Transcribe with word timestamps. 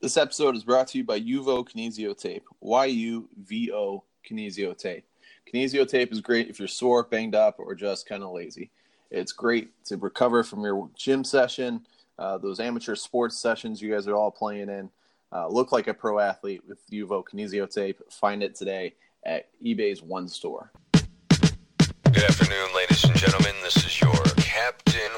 This 0.00 0.16
episode 0.16 0.56
is 0.56 0.64
brought 0.64 0.88
to 0.88 0.98
you 0.98 1.04
by 1.04 1.20
Uvo 1.20 1.62
Kinesio 1.62 2.16
Tape. 2.16 2.46
Y-U-V-O 2.60 4.02
Kinesio 4.26 4.78
Tape. 4.78 5.04
Kinesio 5.52 5.86
Tape 5.86 6.10
is 6.10 6.22
great 6.22 6.48
if 6.48 6.58
you're 6.58 6.68
sore, 6.68 7.02
banged 7.02 7.34
up, 7.34 7.56
or 7.58 7.74
just 7.74 8.08
kind 8.08 8.22
of 8.22 8.32
lazy. 8.32 8.70
It's 9.10 9.32
great 9.32 9.72
to 9.84 9.98
recover 9.98 10.42
from 10.42 10.62
your 10.64 10.88
gym 10.96 11.22
session, 11.22 11.84
uh, 12.18 12.38
those 12.38 12.60
amateur 12.60 12.94
sports 12.94 13.38
sessions 13.38 13.82
you 13.82 13.92
guys 13.92 14.08
are 14.08 14.14
all 14.14 14.30
playing 14.30 14.70
in. 14.70 14.88
Uh, 15.32 15.48
look 15.48 15.70
like 15.70 15.86
a 15.86 15.92
pro 15.92 16.18
athlete 16.18 16.62
with 16.66 16.78
Uvo 16.90 17.22
Kinesio 17.22 17.70
Tape. 17.70 18.00
Find 18.10 18.42
it 18.42 18.54
today 18.54 18.94
at 19.26 19.48
eBay's 19.62 20.00
One 20.02 20.28
Store. 20.28 20.72
Good 20.92 22.24
afternoon, 22.24 22.68
ladies 22.74 23.04
and 23.04 23.14
gentlemen. 23.16 23.52
This 23.62 23.76
is 23.76 24.00
your 24.00 24.14
captain, 24.38 25.10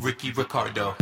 Ricky 0.00 0.32
Ricardo. 0.32 0.96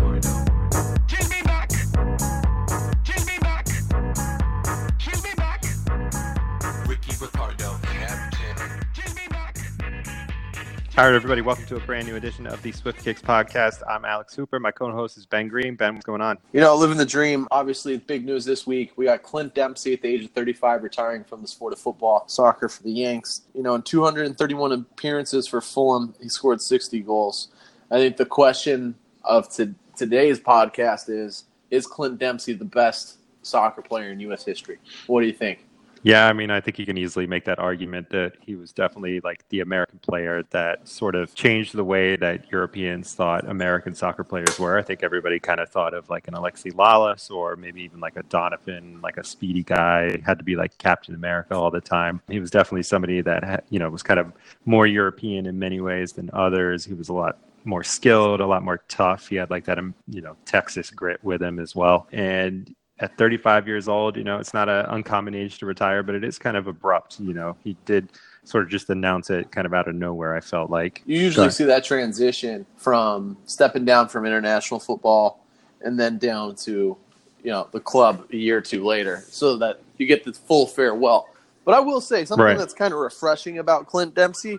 All 10.98 11.04
right, 11.04 11.14
everybody, 11.14 11.42
welcome 11.42 11.66
to 11.66 11.76
a 11.76 11.80
brand 11.80 12.06
new 12.06 12.16
edition 12.16 12.46
of 12.46 12.62
the 12.62 12.72
Swift 12.72 13.04
Kicks 13.04 13.20
podcast. 13.20 13.82
I'm 13.86 14.06
Alex 14.06 14.34
Hooper. 14.34 14.58
My 14.58 14.70
co-host 14.70 15.18
is 15.18 15.26
Ben 15.26 15.46
Green. 15.46 15.74
Ben, 15.74 15.92
what's 15.92 16.06
going 16.06 16.22
on? 16.22 16.38
You 16.54 16.62
know, 16.62 16.74
living 16.74 16.96
the 16.96 17.04
dream. 17.04 17.46
Obviously, 17.50 17.98
big 17.98 18.24
news 18.24 18.46
this 18.46 18.66
week. 18.66 18.94
We 18.96 19.04
got 19.04 19.22
Clint 19.22 19.54
Dempsey 19.54 19.92
at 19.92 20.00
the 20.00 20.08
age 20.08 20.24
of 20.24 20.30
35 20.30 20.82
retiring 20.82 21.22
from 21.22 21.42
the 21.42 21.48
sport 21.48 21.74
of 21.74 21.78
football, 21.78 22.24
soccer 22.28 22.70
for 22.70 22.82
the 22.82 22.90
Yanks. 22.90 23.42
You 23.52 23.62
know, 23.62 23.74
in 23.74 23.82
231 23.82 24.72
appearances 24.72 25.46
for 25.46 25.60
Fulham, 25.60 26.14
he 26.18 26.30
scored 26.30 26.62
60 26.62 27.00
goals. 27.00 27.48
I 27.90 27.96
think 27.96 28.16
the 28.16 28.24
question 28.24 28.94
of 29.22 29.54
to, 29.56 29.74
today's 29.98 30.40
podcast 30.40 31.10
is 31.10 31.44
Is 31.70 31.86
Clint 31.86 32.18
Dempsey 32.18 32.54
the 32.54 32.64
best 32.64 33.18
soccer 33.42 33.82
player 33.82 34.12
in 34.12 34.20
U.S. 34.20 34.46
history? 34.46 34.78
What 35.08 35.20
do 35.20 35.26
you 35.26 35.34
think? 35.34 35.65
Yeah, 36.06 36.28
I 36.28 36.32
mean, 36.34 36.52
I 36.52 36.60
think 36.60 36.78
you 36.78 36.86
can 36.86 36.96
easily 36.96 37.26
make 37.26 37.44
that 37.46 37.58
argument 37.58 38.10
that 38.10 38.34
he 38.40 38.54
was 38.54 38.72
definitely 38.72 39.18
like 39.24 39.42
the 39.48 39.58
American 39.58 39.98
player 39.98 40.44
that 40.50 40.86
sort 40.86 41.16
of 41.16 41.34
changed 41.34 41.74
the 41.74 41.82
way 41.82 42.14
that 42.14 42.48
Europeans 42.48 43.12
thought 43.12 43.48
American 43.48 43.92
soccer 43.92 44.22
players 44.22 44.56
were. 44.56 44.78
I 44.78 44.82
think 44.82 45.02
everybody 45.02 45.40
kind 45.40 45.58
of 45.58 45.68
thought 45.68 45.94
of 45.94 46.08
like 46.08 46.28
an 46.28 46.34
Alexi 46.34 46.72
Lalas 46.74 47.28
or 47.28 47.56
maybe 47.56 47.82
even 47.82 47.98
like 47.98 48.14
a 48.16 48.22
Donovan, 48.22 49.00
like 49.02 49.16
a 49.16 49.24
speedy 49.24 49.64
guy, 49.64 50.20
had 50.24 50.38
to 50.38 50.44
be 50.44 50.54
like 50.54 50.78
Captain 50.78 51.12
America 51.16 51.56
all 51.56 51.72
the 51.72 51.80
time. 51.80 52.22
He 52.28 52.38
was 52.38 52.52
definitely 52.52 52.84
somebody 52.84 53.20
that 53.22 53.64
you 53.70 53.80
know 53.80 53.90
was 53.90 54.04
kind 54.04 54.20
of 54.20 54.32
more 54.64 54.86
European 54.86 55.46
in 55.46 55.58
many 55.58 55.80
ways 55.80 56.12
than 56.12 56.30
others. 56.32 56.84
He 56.84 56.94
was 56.94 57.08
a 57.08 57.14
lot 57.14 57.38
more 57.64 57.82
skilled, 57.82 58.40
a 58.40 58.46
lot 58.46 58.62
more 58.62 58.78
tough. 58.86 59.26
He 59.26 59.34
had 59.34 59.50
like 59.50 59.64
that, 59.64 59.80
um, 59.80 59.92
you 60.06 60.20
know, 60.20 60.36
Texas 60.44 60.88
grit 60.88 61.18
with 61.24 61.42
him 61.42 61.58
as 61.58 61.74
well. 61.74 62.06
And 62.12 62.72
at 62.98 63.16
35 63.18 63.66
years 63.66 63.88
old, 63.88 64.16
you 64.16 64.24
know, 64.24 64.38
it's 64.38 64.54
not 64.54 64.68
an 64.68 64.86
uncommon 64.86 65.34
age 65.34 65.58
to 65.58 65.66
retire, 65.66 66.02
but 66.02 66.14
it 66.14 66.24
is 66.24 66.38
kind 66.38 66.56
of 66.56 66.66
abrupt. 66.66 67.20
You 67.20 67.34
know, 67.34 67.56
he 67.62 67.76
did 67.84 68.08
sort 68.44 68.64
of 68.64 68.70
just 68.70 68.88
announce 68.90 69.28
it 69.28 69.50
kind 69.50 69.66
of 69.66 69.74
out 69.74 69.88
of 69.88 69.94
nowhere. 69.94 70.34
I 70.34 70.40
felt 70.40 70.70
like 70.70 71.02
You 71.04 71.18
usually 71.18 71.50
see 71.50 71.64
that 71.64 71.84
transition 71.84 72.64
from 72.76 73.36
stepping 73.44 73.84
down 73.84 74.08
from 74.08 74.24
international 74.24 74.80
football 74.80 75.44
and 75.82 75.98
then 75.98 76.16
down 76.18 76.54
to, 76.56 76.96
you 77.42 77.50
know, 77.50 77.68
the 77.72 77.80
club 77.80 78.26
a 78.32 78.36
year 78.36 78.58
or 78.58 78.60
two 78.62 78.84
later, 78.84 79.22
so 79.28 79.56
that 79.58 79.80
you 79.98 80.06
get 80.06 80.24
the 80.24 80.32
full 80.32 80.66
farewell. 80.66 81.28
But 81.64 81.74
I 81.74 81.80
will 81.80 82.00
say 82.00 82.24
something 82.24 82.44
Right. 82.44 82.56
that's 82.56 82.72
kind 82.72 82.94
of 82.94 83.00
refreshing 83.00 83.58
about 83.58 83.86
Clint 83.86 84.14
Dempsey 84.14 84.58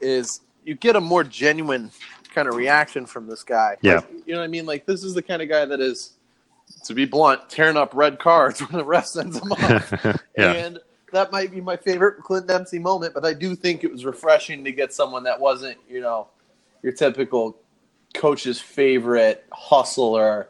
is 0.00 0.40
you 0.64 0.74
get 0.74 0.96
a 0.96 1.00
more 1.00 1.22
genuine 1.24 1.90
kind 2.34 2.48
of 2.48 2.54
reaction 2.54 3.04
from 3.04 3.26
this 3.26 3.42
guy. 3.42 3.76
Yeah. 3.82 3.96
Like, 3.96 4.08
you 4.26 4.32
know 4.32 4.38
what 4.40 4.44
I 4.44 4.48
mean? 4.48 4.64
Like 4.64 4.86
this 4.86 5.04
is 5.04 5.14
the 5.14 5.22
kind 5.22 5.42
of 5.42 5.48
guy 5.48 5.64
that 5.64 5.80
is, 5.80 6.13
to 6.84 6.94
be 6.94 7.04
blunt, 7.04 7.48
tearing 7.48 7.76
up 7.76 7.94
red 7.94 8.18
cards 8.18 8.60
when 8.68 8.78
the 8.78 8.84
ref 8.84 9.06
sends 9.06 9.40
them 9.40 9.52
off. 9.52 9.92
yeah, 10.38 10.52
And 10.52 10.78
that 11.12 11.32
might 11.32 11.50
be 11.50 11.60
my 11.60 11.76
favorite 11.76 12.22
Clint 12.22 12.46
Dempsey 12.46 12.78
moment, 12.78 13.14
but 13.14 13.24
I 13.24 13.32
do 13.32 13.54
think 13.54 13.84
it 13.84 13.92
was 13.92 14.04
refreshing 14.04 14.64
to 14.64 14.72
get 14.72 14.92
someone 14.92 15.22
that 15.24 15.38
wasn't, 15.38 15.78
you 15.88 16.00
know, 16.00 16.28
your 16.82 16.92
typical 16.92 17.56
coach's 18.14 18.60
favorite 18.60 19.44
hustler, 19.52 20.48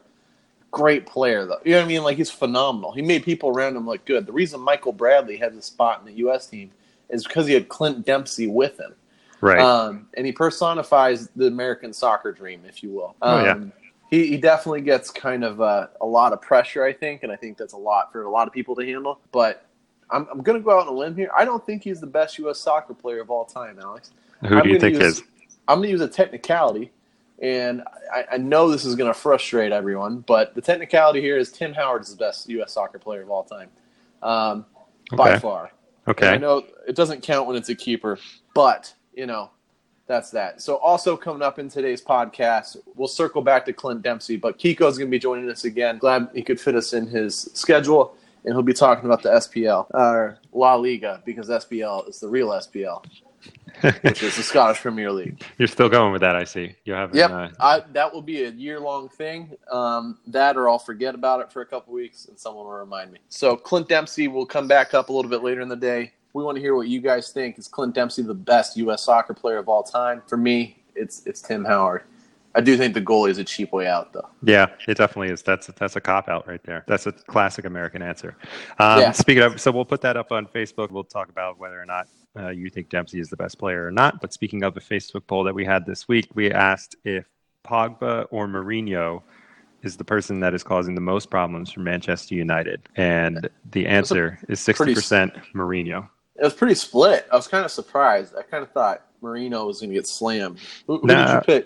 great 0.71 1.05
player 1.05 1.45
though. 1.45 1.59
You 1.63 1.71
know 1.71 1.79
what 1.79 1.85
I 1.85 1.87
mean? 1.87 2.03
Like 2.03 2.17
he's 2.17 2.31
phenomenal. 2.31 2.91
He 2.91 3.01
made 3.01 3.23
people 3.23 3.49
around 3.49 3.75
him 3.75 3.85
look 3.85 4.05
good. 4.05 4.25
The 4.25 4.33
reason 4.33 4.59
Michael 4.59 4.91
Bradley 4.91 5.37
had 5.37 5.55
the 5.55 5.61
spot 5.61 5.99
in 5.99 6.05
the 6.05 6.27
US 6.27 6.47
team 6.47 6.71
is 7.09 7.23
because 7.23 7.47
he 7.47 7.53
had 7.53 7.69
Clint 7.69 8.05
Dempsey 8.05 8.47
with 8.47 8.79
him. 8.79 8.93
right. 9.41 9.59
Um, 9.59 10.07
and 10.15 10.25
he 10.25 10.31
personifies 10.31 11.29
the 11.35 11.47
American 11.47 11.93
soccer 11.93 12.31
dream, 12.31 12.63
if 12.67 12.83
you 12.83 12.91
will. 12.91 13.15
Oh, 13.21 13.43
yeah. 13.43 13.59
He, 14.09 14.27
he 14.27 14.37
definitely 14.37 14.81
gets 14.81 15.11
kind 15.11 15.43
of 15.43 15.61
uh, 15.61 15.87
a 16.01 16.05
lot 16.05 16.33
of 16.33 16.41
pressure, 16.41 16.83
I 16.85 16.93
think, 16.93 17.23
and 17.23 17.31
I 17.31 17.35
think 17.35 17.57
that's 17.57 17.73
a 17.73 17.77
lot 17.77 18.11
for 18.11 18.23
a 18.23 18.29
lot 18.29 18.47
of 18.47 18.53
people 18.53 18.75
to 18.75 18.85
handle. 18.85 19.19
But 19.31 19.65
I'm, 20.11 20.27
I'm 20.31 20.41
going 20.43 20.57
to 20.59 20.63
go 20.63 20.71
out 20.71 20.87
on 20.87 20.93
a 20.93 20.97
limb 20.97 21.15
here. 21.15 21.31
I 21.37 21.45
don't 21.45 21.65
think 21.65 21.83
he's 21.83 22.01
the 22.01 22.07
best 22.07 22.37
U.S. 22.39 22.59
soccer 22.59 22.93
player 22.93 23.21
of 23.21 23.31
all 23.31 23.45
time, 23.45 23.79
Alex. 23.79 24.11
Who 24.47 24.61
I'm 24.61 24.63
do 24.63 24.69
you 24.69 24.75
think 24.75 24.93
use- 24.93 25.01
is? 25.01 25.23
I'm 25.67 25.79
going 25.79 25.87
to 25.87 25.91
use 25.91 26.01
a 26.01 26.07
technicality, 26.07 26.91
and 27.41 27.83
I, 28.13 28.25
I 28.33 28.37
know 28.37 28.69
this 28.69 28.85
is 28.85 28.95
going 28.95 29.11
to 29.11 29.19
frustrate 29.19 29.71
everyone, 29.71 30.19
but 30.19 30.55
the 30.55 30.61
technicality 30.61 31.21
here 31.21 31.37
is 31.37 31.51
Tim 31.51 31.73
Howard 31.73 32.03
is 32.03 32.11
the 32.11 32.17
best 32.17 32.47
U.S. 32.49 32.73
soccer 32.73 32.99
player 32.99 33.23
of 33.23 33.31
all 33.31 33.43
time, 33.43 33.69
um, 34.23 34.65
by 35.15 35.31
Okay. 35.31 35.41
far. 35.41 35.71
And 36.21 36.29
I 36.31 36.37
know 36.37 36.65
it 36.87 36.95
doesn't 36.95 37.23
count 37.23 37.47
when 37.47 37.55
it's 37.57 37.69
a 37.69 37.75
keeper, 37.75 38.19
but 38.53 38.93
you 39.15 39.25
know, 39.25 39.51
that's 40.07 40.29
that. 40.31 40.61
So 40.61 40.75
also 40.77 41.17
coming 41.17 41.41
up 41.41 41.57
in 41.59 41.69
today's 41.69 42.01
podcast, 42.01 42.77
we'll 42.95 43.07
circle 43.07 43.41
back 43.41 43.65
to 43.65 43.73
Clint 43.73 44.01
Dempsey, 44.03 44.37
but 44.37 44.57
Kiko's 44.57 44.97
going 44.97 45.09
to 45.09 45.11
be 45.11 45.19
joining 45.19 45.49
us 45.49 45.65
again. 45.65 45.97
Glad 45.97 46.29
he 46.33 46.43
could 46.43 46.59
fit 46.59 46.75
us 46.75 46.93
in 46.93 47.07
his 47.07 47.49
schedule, 47.53 48.15
and 48.43 48.53
he'll 48.53 48.61
be 48.61 48.73
talking 48.73 49.05
about 49.05 49.23
the 49.23 49.29
SPL 49.29 49.87
or 49.93 50.37
La 50.53 50.75
Liga 50.75 51.21
because 51.25 51.49
SPL 51.49 52.07
is 52.07 52.19
the 52.19 52.27
real 52.27 52.49
SPL, 52.49 53.03
which 54.01 54.21
is 54.21 54.37
the 54.37 54.43
Scottish 54.43 54.79
Premier 54.79 55.11
League. 55.11 55.43
You're 55.57 55.67
still 55.67 55.89
going 55.89 56.11
with 56.11 56.21
that, 56.21 56.35
I 56.35 56.43
see. 56.43 56.75
You 56.85 56.93
haven't. 56.93 57.17
Yep, 57.17 57.31
Uh, 57.31 57.49
I, 57.59 57.83
that 57.93 58.13
will 58.13 58.21
be 58.21 58.43
a 58.43 58.51
year 58.51 58.79
long 58.79 59.09
thing. 59.09 59.57
Um, 59.71 60.19
that 60.27 60.55
or 60.55 60.69
I'll 60.69 60.77
forget 60.77 61.15
about 61.15 61.41
it 61.41 61.51
for 61.51 61.61
a 61.61 61.65
couple 61.65 61.93
weeks 61.93 62.25
and 62.25 62.37
someone 62.37 62.65
will 62.65 62.73
remind 62.73 63.11
me. 63.11 63.19
So 63.29 63.55
Clint 63.55 63.89
Dempsey 63.89 64.27
will 64.27 64.45
come 64.45 64.67
back 64.67 64.93
up 64.93 65.09
a 65.09 65.13
little 65.13 65.31
bit 65.31 65.43
later 65.43 65.61
in 65.61 65.67
the 65.69 65.75
day. 65.75 66.13
We 66.35 66.43
want 66.43 66.57
to 66.57 66.61
hear 66.61 66.75
what 66.75 66.89
you 66.89 66.99
guys 66.99 67.29
think. 67.29 67.57
Is 67.57 67.69
Clint 67.69 67.95
Dempsey 67.95 68.21
the 68.21 68.33
best 68.33 68.75
U.S. 68.75 69.03
soccer 69.03 69.33
player 69.33 69.57
of 69.57 69.69
all 69.69 69.83
time? 69.83 70.21
For 70.27 70.35
me, 70.35 70.83
it's 70.93 71.25
it's 71.25 71.41
Tim 71.41 71.63
Howard. 71.63 72.03
I 72.53 72.59
do 72.59 72.75
think 72.75 72.93
the 72.93 73.01
goalie 73.01 73.29
is 73.29 73.37
a 73.37 73.43
cheap 73.45 73.71
way 73.71 73.87
out, 73.87 74.11
though. 74.11 74.27
Yeah, 74.43 74.67
it 74.85 74.97
definitely 74.97 75.29
is. 75.29 75.41
That's 75.41 75.67
that's 75.67 75.95
a 75.95 76.01
cop 76.01 76.27
out 76.27 76.45
right 76.45 76.61
there. 76.63 76.83
That's 76.87 77.07
a 77.07 77.13
classic 77.13 77.63
American 77.63 78.01
answer. 78.01 78.35
Um, 78.79 78.99
Yeah. 78.99 79.11
Speaking 79.13 79.43
of, 79.43 79.61
so 79.61 79.71
we'll 79.71 79.85
put 79.85 80.01
that 80.01 80.17
up 80.17 80.33
on 80.33 80.45
Facebook. 80.47 80.91
We'll 80.91 81.05
talk 81.05 81.29
about 81.29 81.57
whether 81.57 81.81
or 81.81 81.85
not 81.85 82.09
uh, 82.37 82.49
you 82.49 82.69
think 82.69 82.89
Dempsey 82.89 83.21
is 83.21 83.29
the 83.29 83.37
best 83.37 83.57
player 83.57 83.87
or 83.87 83.91
not. 83.91 84.19
But 84.19 84.33
speaking 84.33 84.63
of 84.63 84.73
the 84.73 84.81
Facebook 84.81 85.25
poll 85.27 85.45
that 85.45 85.55
we 85.55 85.63
had 85.63 85.85
this 85.85 86.09
week, 86.09 86.27
we 86.33 86.51
asked 86.51 86.97
if 87.05 87.25
Pogba 87.65 88.25
or 88.29 88.45
Mourinho 88.45 89.21
is 89.83 89.95
the 89.95 90.03
person 90.03 90.41
that 90.41 90.53
is 90.53 90.63
causing 90.63 90.95
the 90.95 91.01
most 91.01 91.29
problems 91.29 91.71
for 91.71 91.79
Manchester 91.79 92.35
United, 92.35 92.89
and 92.97 93.49
the 93.71 93.87
answer 93.87 94.37
is 94.49 94.59
sixty 94.59 94.93
percent 94.93 95.33
Mourinho. 95.53 96.09
It 96.35 96.43
was 96.43 96.53
pretty 96.53 96.75
split. 96.75 97.27
I 97.31 97.35
was 97.35 97.47
kind 97.47 97.63
of 97.65 97.71
surprised. 97.71 98.35
I 98.37 98.41
kind 98.41 98.63
of 98.63 98.71
thought 98.71 99.03
Mourinho 99.21 99.65
was 99.67 99.79
going 99.79 99.89
to 99.89 99.95
get 99.95 100.07
slammed. 100.07 100.59
Who, 100.87 100.99
who 100.99 101.07
Nah. 101.07 101.39
did 101.41 101.47
you 101.49 101.63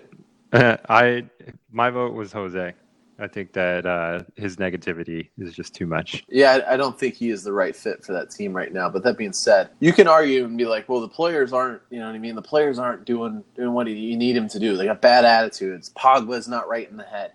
pick? 0.53 0.79
I 0.89 1.25
my 1.71 1.89
vote 1.89 2.13
was 2.13 2.31
Jose. 2.31 2.73
I 3.21 3.27
think 3.27 3.51
that 3.51 3.85
uh, 3.85 4.23
his 4.37 4.55
negativity 4.55 5.29
is 5.37 5.53
just 5.53 5.75
too 5.75 5.85
much. 5.85 6.23
Yeah, 6.29 6.61
I, 6.65 6.75
I 6.75 6.77
don't 6.77 6.97
think 6.97 7.15
he 7.15 7.31
is 7.31 7.43
the 7.43 7.51
right 7.51 7.75
fit 7.75 8.01
for 8.05 8.13
that 8.13 8.31
team 8.31 8.55
right 8.55 8.71
now. 8.71 8.89
But 8.89 9.03
that 9.03 9.17
being 9.17 9.33
said, 9.33 9.71
you 9.81 9.91
can 9.91 10.07
argue 10.07 10.45
and 10.45 10.57
be 10.57 10.65
like, 10.65 10.87
well, 10.87 11.01
the 11.01 11.09
players 11.09 11.51
aren't, 11.51 11.81
you 11.89 11.99
know 11.99 12.05
what 12.05 12.15
I 12.15 12.17
mean? 12.19 12.35
The 12.35 12.41
players 12.41 12.79
aren't 12.79 13.03
doing 13.05 13.43
doing 13.55 13.73
what 13.73 13.87
you 13.87 14.15
need 14.15 14.37
them 14.37 14.47
to 14.47 14.57
do. 14.59 14.77
They 14.77 14.85
got 14.85 15.01
bad 15.01 15.25
attitudes. 15.25 15.91
Pogba's 15.97 16.47
not 16.47 16.69
right 16.69 16.89
in 16.89 16.95
the 16.95 17.03
head. 17.03 17.33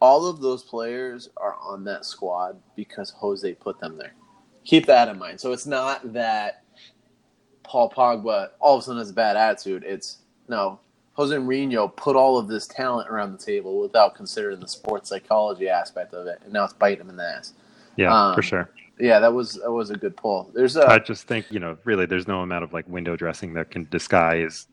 All 0.00 0.26
of 0.26 0.40
those 0.42 0.62
players 0.62 1.30
are 1.38 1.56
on 1.62 1.84
that 1.84 2.04
squad 2.04 2.60
because 2.76 3.08
Jose 3.10 3.54
put 3.54 3.80
them 3.80 3.96
there. 3.96 4.12
Keep 4.64 4.84
that 4.86 5.08
in 5.08 5.18
mind. 5.18 5.40
So 5.40 5.52
it's 5.52 5.66
not 5.66 6.12
that 6.12 6.63
Paul 7.64 7.90
Pogba 7.90 8.50
all 8.60 8.76
of 8.76 8.82
a 8.82 8.84
sudden 8.84 8.98
has 8.98 9.10
a 9.10 9.14
bad 9.14 9.36
attitude. 9.36 9.82
It's 9.84 10.18
no, 10.48 10.78
Jose 11.14 11.34
Mourinho 11.34 11.94
put 11.96 12.16
all 12.16 12.38
of 12.38 12.48
this 12.48 12.66
talent 12.66 13.08
around 13.08 13.32
the 13.32 13.44
table 13.44 13.80
without 13.80 14.14
considering 14.14 14.60
the 14.60 14.68
sports 14.68 15.08
psychology 15.08 15.68
aspect 15.68 16.12
of 16.14 16.26
it, 16.26 16.40
and 16.44 16.52
now 16.52 16.64
it's 16.64 16.72
biting 16.72 17.00
him 17.00 17.10
in 17.10 17.16
the 17.16 17.24
ass. 17.24 17.54
Yeah, 17.96 18.12
Um, 18.12 18.34
for 18.34 18.42
sure. 18.42 18.70
Yeah, 18.98 19.18
that 19.20 19.32
was 19.32 19.54
that 19.54 19.72
was 19.72 19.90
a 19.90 19.96
good 19.96 20.16
pull. 20.16 20.50
There's 20.54 20.76
a 20.76 20.86
I 20.86 20.98
just 20.98 21.26
think 21.26 21.46
you 21.50 21.58
know, 21.58 21.76
really, 21.84 22.06
there's 22.06 22.28
no 22.28 22.40
amount 22.40 22.64
of 22.64 22.72
like 22.72 22.88
window 22.88 23.16
dressing 23.16 23.54
that 23.54 23.70
can 23.70 23.88
disguise 23.90 24.66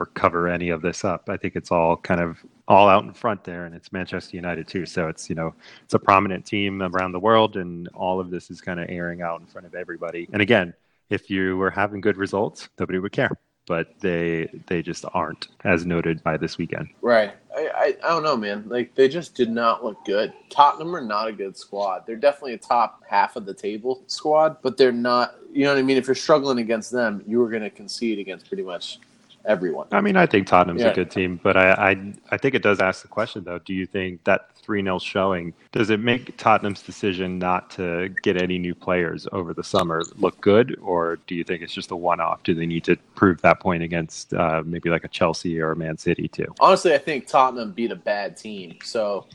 or 0.00 0.06
cover 0.06 0.48
any 0.48 0.70
of 0.70 0.82
this 0.82 1.04
up. 1.04 1.28
I 1.28 1.36
think 1.36 1.56
it's 1.56 1.70
all 1.70 1.96
kind 1.96 2.20
of 2.20 2.38
all 2.66 2.88
out 2.88 3.04
in 3.04 3.12
front 3.12 3.44
there, 3.44 3.66
and 3.66 3.74
it's 3.74 3.92
Manchester 3.92 4.36
United 4.36 4.68
too. 4.68 4.86
So 4.86 5.08
it's 5.08 5.28
you 5.28 5.36
know, 5.36 5.54
it's 5.84 5.94
a 5.94 5.98
prominent 5.98 6.44
team 6.44 6.82
around 6.82 7.12
the 7.12 7.20
world, 7.20 7.56
and 7.56 7.88
all 7.88 8.20
of 8.20 8.30
this 8.30 8.50
is 8.50 8.60
kind 8.60 8.80
of 8.80 8.86
airing 8.88 9.22
out 9.22 9.40
in 9.40 9.46
front 9.46 9.66
of 9.66 9.74
everybody. 9.74 10.28
And 10.32 10.42
again, 10.42 10.74
if 11.10 11.30
you 11.30 11.56
were 11.56 11.70
having 11.70 12.00
good 12.00 12.16
results, 12.16 12.68
nobody 12.78 12.98
would 12.98 13.12
care. 13.12 13.30
but 13.68 14.00
they 14.00 14.48
they 14.66 14.80
just 14.82 15.04
aren't, 15.12 15.48
as 15.64 15.84
noted 15.84 16.22
by 16.24 16.36
this 16.38 16.56
weekend. 16.56 16.88
Right. 17.02 17.34
I, 17.54 17.68
I, 17.74 17.86
I 18.02 18.08
don't 18.08 18.22
know, 18.22 18.36
man. 18.36 18.64
Like 18.66 18.94
they 18.94 19.08
just 19.08 19.34
did 19.34 19.50
not 19.50 19.84
look 19.84 20.04
good. 20.06 20.32
Tottenham 20.48 20.96
are 20.96 21.02
not 21.02 21.28
a 21.28 21.32
good 21.32 21.56
squad. 21.56 22.04
They're 22.06 22.16
definitely 22.16 22.54
a 22.54 22.58
top 22.58 23.02
half 23.08 23.36
of 23.36 23.44
the 23.44 23.52
table 23.54 24.02
squad, 24.06 24.56
but 24.62 24.76
they're 24.78 24.90
not. 24.92 25.34
You 25.52 25.64
know 25.64 25.72
what 25.74 25.78
I 25.78 25.82
mean? 25.82 25.98
If 25.98 26.06
you're 26.06 26.14
struggling 26.14 26.58
against 26.60 26.90
them, 26.90 27.22
you 27.26 27.42
are 27.42 27.50
going 27.50 27.62
to 27.62 27.70
concede 27.70 28.18
against 28.18 28.48
pretty 28.48 28.62
much 28.62 29.00
everyone. 29.48 29.88
I 29.90 30.00
mean, 30.00 30.16
I 30.16 30.26
think 30.26 30.46
Tottenham's 30.46 30.82
Yeah. 30.82 30.88
a 30.90 30.94
good 30.94 31.10
team, 31.10 31.40
but 31.42 31.56
I, 31.56 31.70
I 31.72 32.12
I 32.30 32.36
think 32.36 32.54
it 32.54 32.62
does 32.62 32.78
ask 32.78 33.02
the 33.02 33.08
question 33.08 33.42
though. 33.42 33.58
Do 33.58 33.74
you 33.74 33.86
think 33.86 34.22
that 34.24 34.50
three 34.62 34.82
0 34.82 34.98
showing 35.00 35.54
does 35.72 35.90
it 35.90 35.98
make 35.98 36.36
Tottenham's 36.36 36.82
decision 36.82 37.38
not 37.38 37.70
to 37.70 38.10
get 38.22 38.40
any 38.40 38.58
new 38.58 38.74
players 38.74 39.26
over 39.32 39.52
the 39.54 39.64
summer 39.64 40.02
look 40.16 40.40
good, 40.40 40.78
or 40.80 41.16
do 41.26 41.34
you 41.34 41.42
think 41.42 41.62
it's 41.62 41.72
just 41.74 41.90
a 41.90 41.96
one 41.96 42.20
off? 42.20 42.42
Do 42.44 42.54
they 42.54 42.66
need 42.66 42.84
to 42.84 42.96
prove 43.16 43.40
that 43.42 43.58
point 43.58 43.82
against 43.82 44.32
uh, 44.34 44.62
maybe 44.64 44.90
like 44.90 45.04
a 45.04 45.08
Chelsea 45.08 45.58
or 45.60 45.72
a 45.72 45.76
Man 45.76 45.96
City 45.96 46.28
too? 46.28 46.54
Honestly, 46.60 46.94
I 46.94 46.98
think 46.98 47.26
Tottenham 47.26 47.72
beat 47.72 47.90
a 47.90 47.96
bad 47.96 48.36
team. 48.36 48.76
So 48.84 49.26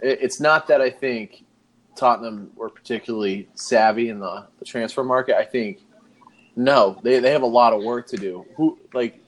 it, 0.00 0.18
it's 0.22 0.40
not 0.40 0.68
that 0.68 0.80
I 0.80 0.90
think 0.90 1.44
Tottenham 1.96 2.52
were 2.54 2.70
particularly 2.70 3.48
savvy 3.56 4.08
in 4.08 4.20
the, 4.20 4.46
the 4.60 4.64
transfer 4.64 5.02
market. 5.02 5.36
I 5.36 5.44
think 5.44 5.80
no, 6.54 6.98
they 7.02 7.18
they 7.20 7.32
have 7.32 7.42
a 7.42 7.46
lot 7.46 7.72
of 7.72 7.82
work 7.82 8.06
to 8.08 8.16
do. 8.16 8.44
Who 8.56 8.78
like 8.92 9.20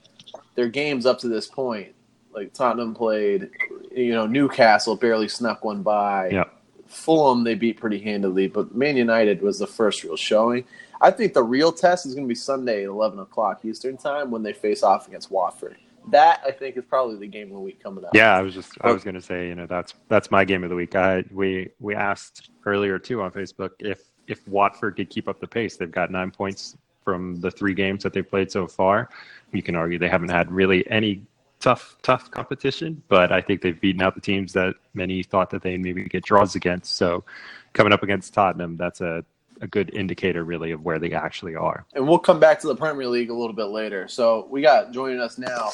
their 0.55 0.69
games 0.69 1.06
up 1.06 1.19
to 1.20 1.29
this 1.29 1.47
point? 1.47 1.94
Like 2.32 2.52
Tottenham 2.52 2.94
played, 2.94 3.50
you 3.94 4.12
know, 4.12 4.26
Newcastle 4.26 4.97
barely 4.97 5.29
snuck 5.29 5.64
one 5.64 5.82
by. 5.82 6.31
Yeah. 6.31 6.44
Fulham 6.87 7.44
they 7.44 7.55
beat 7.55 7.79
pretty 7.79 8.00
handily, 8.00 8.49
but 8.49 8.75
Man 8.75 8.97
United 8.97 9.43
was 9.43 9.58
the 9.61 9.67
first 9.67 10.02
real 10.02 10.17
showing. 10.17 10.64
I 11.00 11.11
think 11.11 11.35
the 11.35 11.43
real 11.43 11.73
test 11.73 12.05
is 12.05 12.14
going 12.14 12.26
to 12.26 12.29
be 12.29 12.35
Sunday 12.35 12.82
at 12.82 12.88
eleven 12.88 13.20
o'clock 13.20 13.64
Eastern 13.64 13.97
time 13.97 14.31
when 14.31 14.43
they 14.43 14.52
face 14.52 14.82
off 14.82 15.06
against 15.06 15.31
Watford. 15.31 15.76
That 16.08 16.41
I 16.44 16.50
think 16.50 16.76
is 16.76 16.85
probably 16.85 17.17
the 17.17 17.26
game 17.26 17.49
of 17.49 17.55
the 17.55 17.61
week 17.61 17.82
coming 17.82 18.05
up. 18.05 18.11
Yeah, 18.12 18.37
I 18.37 18.43
was 18.43 18.55
just 18.55 18.73
I 18.81 18.91
was 18.91 19.05
going 19.05 19.14
to 19.14 19.20
say, 19.20 19.49
you 19.49 19.55
know, 19.55 19.67
that's 19.67 19.94
that's 20.08 20.31
my 20.31 20.44
game 20.44 20.64
of 20.64 20.70
the 20.70 20.76
week. 20.76 20.97
I 20.97 21.25
we 21.31 21.70
we 21.79 21.94
asked 21.94 22.50
earlier 22.67 22.99
too 22.99 23.23
on 23.23 23.31
Facebook 23.31 23.70
if 23.79 24.02
if 24.26 24.47
Watford 24.49 24.97
could 24.97 25.11
keep 25.11 25.29
up 25.29 25.41
the 25.41 25.47
pace. 25.47 25.76
They've 25.76 25.91
got 25.91 26.11
nine 26.11 26.31
points 26.31 26.76
from 27.05 27.41
the 27.41 27.50
three 27.50 27.75
games 27.75 28.02
that 28.02 28.12
they've 28.12 28.29
played 28.29 28.50
so 28.50 28.67
far. 28.67 29.11
You 29.52 29.62
can 29.62 29.75
argue 29.76 29.99
they 29.99 30.08
haven't 30.08 30.31
had 30.31 30.50
really 30.50 30.88
any 30.91 31.23
tough 31.61 31.97
tough 32.02 32.31
competition, 32.31 33.02
but 33.08 33.32
I 33.32 33.41
think 33.41 33.62
they've 33.62 33.79
beaten 33.79 34.02
out 34.02 34.14
the 34.14 34.20
teams 34.20 34.52
that 34.55 34.75
many 34.94 35.23
thought 35.23 35.50
that 35.50 35.62
they 35.62 35.76
maybe 35.76 36.05
get 36.05 36.25
draws 36.25 36.55
against. 36.55 36.97
So 36.97 37.25
coming 37.73 37.93
up 37.93 38.02
against 38.02 38.32
Tottenham, 38.35 38.76
that's 38.76 39.00
a 39.00 39.25
a 39.62 39.67
good 39.67 39.94
indicator 39.94 40.43
really 40.43 40.70
of 40.70 40.82
where 40.85 40.99
they 40.99 41.12
actually 41.12 41.55
are. 41.55 41.85
and 41.94 42.08
we'll 42.08 42.19
come 42.19 42.41
back 42.41 42.58
to 42.61 42.67
the 42.67 42.75
Premier 42.75 43.06
League 43.06 43.29
a 43.29 43.35
little 43.35 43.52
bit 43.52 43.67
later. 43.67 44.08
So 44.08 44.47
we 44.50 44.62
got 44.62 44.91
joining 44.91 45.20
us 45.20 45.37
now 45.37 45.69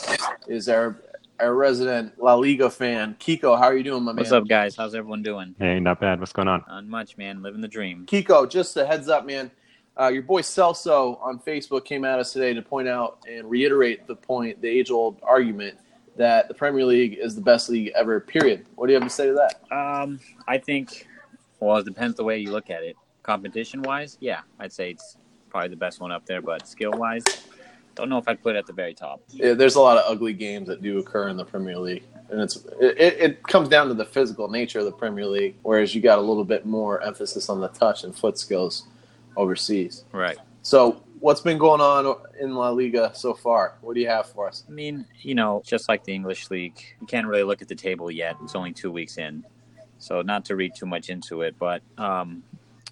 is 0.49 0.69
our 0.69 0.97
our 1.39 1.55
resident 1.55 2.21
La 2.21 2.35
Liga 2.35 2.71
fan, 2.71 3.15
Kiko. 3.21 3.57
How 3.59 3.65
are 3.65 3.77
you 3.77 3.85
doing, 3.85 4.03
my 4.03 4.13
man? 4.13 4.17
What's 4.17 4.33
up, 4.33 4.49
guys? 4.49 4.75
How's 4.75 4.95
everyone 4.95 5.23
doing? 5.23 5.55
Hey, 5.59 5.79
not 5.79 6.01
bad. 6.01 6.19
What's 6.19 6.33
going 6.33 6.49
on? 6.49 6.65
Not 6.67 6.87
much, 6.87 7.17
man. 7.19 7.43
Living 7.43 7.61
the 7.61 7.69
dream. 7.69 8.07
Kiko, 8.07 8.49
just 8.51 8.77
a 8.77 8.87
heads 8.87 9.09
up, 9.09 9.27
man. 9.27 9.51
Uh, 9.99 10.09
your 10.09 10.23
boy 10.23 10.43
Celso 10.43 11.19
on 11.23 11.39
Facebook 11.39 11.85
came 11.85 12.05
at 12.05 12.19
us 12.19 12.33
today 12.33 12.53
to 12.53 12.61
point 12.61 12.87
out 12.87 13.19
and 13.27 13.49
reiterate 13.49 14.07
the 14.07 14.15
point, 14.15 14.61
the 14.61 14.69
age 14.69 14.91
old 14.91 15.19
argument 15.23 15.79
that 16.17 16.49
the 16.49 16.55
Premier 16.55 16.85
League 16.85 17.19
is 17.19 17.35
the 17.35 17.41
best 17.41 17.71
league 17.71 17.93
ever. 17.95 18.21
Period. 18.21 18.67
What 18.75 18.87
do 18.87 18.93
you 18.93 19.01
have 19.01 19.09
to 19.09 19.15
say 19.15 19.27
to 19.27 19.35
that? 19.35 19.75
Um, 19.75 20.21
I 20.47 20.59
think, 20.59 21.07
well, 21.61 21.79
it 21.79 21.87
depends 21.87 22.17
the 22.17 22.25
way 22.25 22.39
you 22.39 22.51
look 22.51 22.69
at 22.69 22.83
it. 22.83 22.97
Competition 23.23 23.83
wise, 23.83 24.19
yeah, 24.21 24.41
I'd 24.61 24.73
say 24.73 24.91
it's 24.91 25.17
probably 25.49 25.71
the 25.71 25.77
best 25.77 26.01
one 26.01 26.13
up 26.13 26.27
there. 26.27 26.43
But 26.43 26.69
skill 26.69 26.93
wise, 26.93 27.25
don't 27.95 28.09
know 28.09 28.19
if 28.19 28.29
I'd 28.29 28.43
put 28.43 28.55
it 28.55 28.59
at 28.59 28.67
the 28.67 28.73
very 28.73 28.95
top. 28.95 29.21
Yeah, 29.31 29.55
there's 29.55 29.75
a 29.75 29.81
lot 29.81 29.97
of 29.97 30.05
ugly 30.11 30.33
games 30.33 30.69
that 30.69 30.83
do 30.83 30.99
occur 30.99 31.29
in 31.29 31.37
the 31.37 31.45
Premier 31.45 31.79
League, 31.79 32.05
and 32.31 32.41
it's 32.41 32.57
it, 32.81 32.99
it 32.99 33.19
it 33.19 33.43
comes 33.43 33.69
down 33.69 33.89
to 33.89 33.95
the 33.95 34.05
physical 34.05 34.49
nature 34.49 34.79
of 34.79 34.85
the 34.85 34.93
Premier 34.93 35.27
League, 35.27 35.57
whereas 35.63 35.95
you 35.95 36.01
got 36.01 36.19
a 36.19 36.23
little 36.23 36.45
bit 36.45 36.67
more 36.67 37.03
emphasis 37.03 37.49
on 37.49 37.61
the 37.61 37.69
touch 37.69 38.05
and 38.05 38.15
foot 38.15 38.39
skills 38.39 38.87
overseas. 39.37 40.05
Right. 40.13 40.39
So, 40.63 41.03
what's 41.21 41.41
been 41.41 41.59
going 41.59 41.81
on 41.81 42.17
in 42.41 42.55
La 42.55 42.71
Liga 42.71 43.13
so 43.15 43.35
far? 43.35 43.75
What 43.81 43.95
do 43.95 44.01
you 44.01 44.09
have 44.09 44.27
for 44.27 44.49
us? 44.49 44.65
I 44.69 44.73
mean, 44.73 45.07
you 45.21 45.35
know, 45.35 45.63
just 45.65 45.89
like 45.89 46.05
the 46.05 46.15
English 46.15 46.51
league, 46.51 46.81
you 47.01 47.07
can't 47.07 47.27
really 47.27 47.45
look 47.45 47.63
at 47.63 47.69
the 47.69 47.75
table 47.75 48.11
yet. 48.11 48.37
It's 48.43 48.55
only 48.55 48.73
two 48.73 48.91
weeks 48.91 49.19
in, 49.19 49.45
so 49.99 50.23
not 50.23 50.45
to 50.47 50.57
read 50.57 50.75
too 50.75 50.87
much 50.87 51.09
into 51.09 51.43
it. 51.43 51.55
But 51.59 51.83
um, 51.99 52.43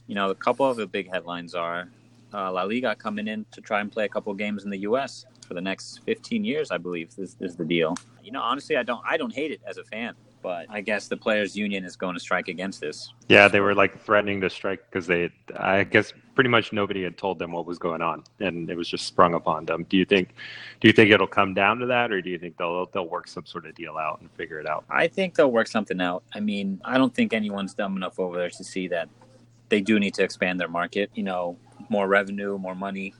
you 0.06 0.14
know, 0.14 0.30
a 0.30 0.34
couple 0.34 0.68
of 0.68 0.76
the 0.76 0.86
big 0.86 1.10
headlines 1.10 1.54
are 1.54 1.88
uh, 2.32 2.52
La 2.52 2.64
Liga 2.64 2.94
coming 2.94 3.28
in 3.28 3.46
to 3.52 3.60
try 3.60 3.80
and 3.80 3.90
play 3.90 4.04
a 4.04 4.08
couple 4.08 4.32
of 4.32 4.38
games 4.38 4.64
in 4.64 4.70
the 4.70 4.78
U.S. 4.78 5.26
for 5.46 5.54
the 5.54 5.60
next 5.60 6.00
15 6.04 6.44
years, 6.44 6.70
I 6.70 6.78
believe. 6.78 7.14
This 7.14 7.36
is 7.40 7.56
the 7.56 7.64
deal. 7.64 7.96
You 8.22 8.32
know, 8.32 8.42
honestly, 8.42 8.76
I 8.76 8.82
don't, 8.82 9.02
I 9.08 9.16
don't 9.16 9.32
hate 9.32 9.50
it 9.50 9.60
as 9.66 9.78
a 9.78 9.84
fan, 9.84 10.14
but 10.44 10.66
I 10.68 10.82
guess 10.82 11.08
the 11.08 11.16
players' 11.16 11.56
union 11.56 11.86
is 11.86 11.96
going 11.96 12.12
to 12.12 12.20
strike 12.20 12.48
against 12.48 12.78
this. 12.78 13.14
Yeah, 13.30 13.48
they 13.48 13.60
were 13.60 13.74
like 13.74 13.98
threatening 13.98 14.42
to 14.42 14.50
strike 14.50 14.84
because 14.90 15.06
they, 15.06 15.30
I 15.56 15.84
guess, 15.84 16.12
pretty 16.34 16.50
much 16.50 16.70
nobody 16.70 17.02
had 17.02 17.16
told 17.16 17.38
them 17.38 17.50
what 17.50 17.64
was 17.64 17.78
going 17.78 18.02
on, 18.02 18.24
and 18.40 18.68
it 18.68 18.76
was 18.76 18.86
just 18.86 19.06
sprung 19.06 19.32
upon 19.32 19.64
them. 19.64 19.86
Do 19.88 19.96
you 19.96 20.04
think, 20.04 20.34
do 20.80 20.88
you 20.88 20.92
think 20.92 21.10
it'll 21.10 21.26
come 21.26 21.54
down 21.54 21.78
to 21.78 21.86
that, 21.86 22.12
or 22.12 22.20
do 22.20 22.28
you 22.28 22.38
think 22.38 22.58
they'll 22.58 22.84
they'll 22.92 23.08
work 23.08 23.26
some 23.26 23.46
sort 23.46 23.64
of 23.64 23.74
deal 23.74 23.96
out 23.96 24.20
and 24.20 24.30
figure 24.32 24.60
it 24.60 24.66
out? 24.66 24.84
I 24.90 25.08
think 25.08 25.34
they'll 25.34 25.50
work 25.50 25.66
something 25.66 25.98
out. 25.98 26.24
I 26.34 26.40
mean, 26.40 26.78
I 26.84 26.98
don't 26.98 27.14
think 27.14 27.32
anyone's 27.32 27.72
dumb 27.72 27.96
enough 27.96 28.20
over 28.20 28.36
there 28.36 28.50
to 28.50 28.64
see 28.64 28.86
that 28.88 29.08
they 29.70 29.80
do 29.80 29.98
need 29.98 30.12
to 30.14 30.22
expand 30.22 30.60
their 30.60 30.68
market. 30.68 31.08
You 31.14 31.22
know, 31.22 31.56
more 31.88 32.06
revenue, 32.06 32.58
more 32.58 32.74
money, 32.74 33.14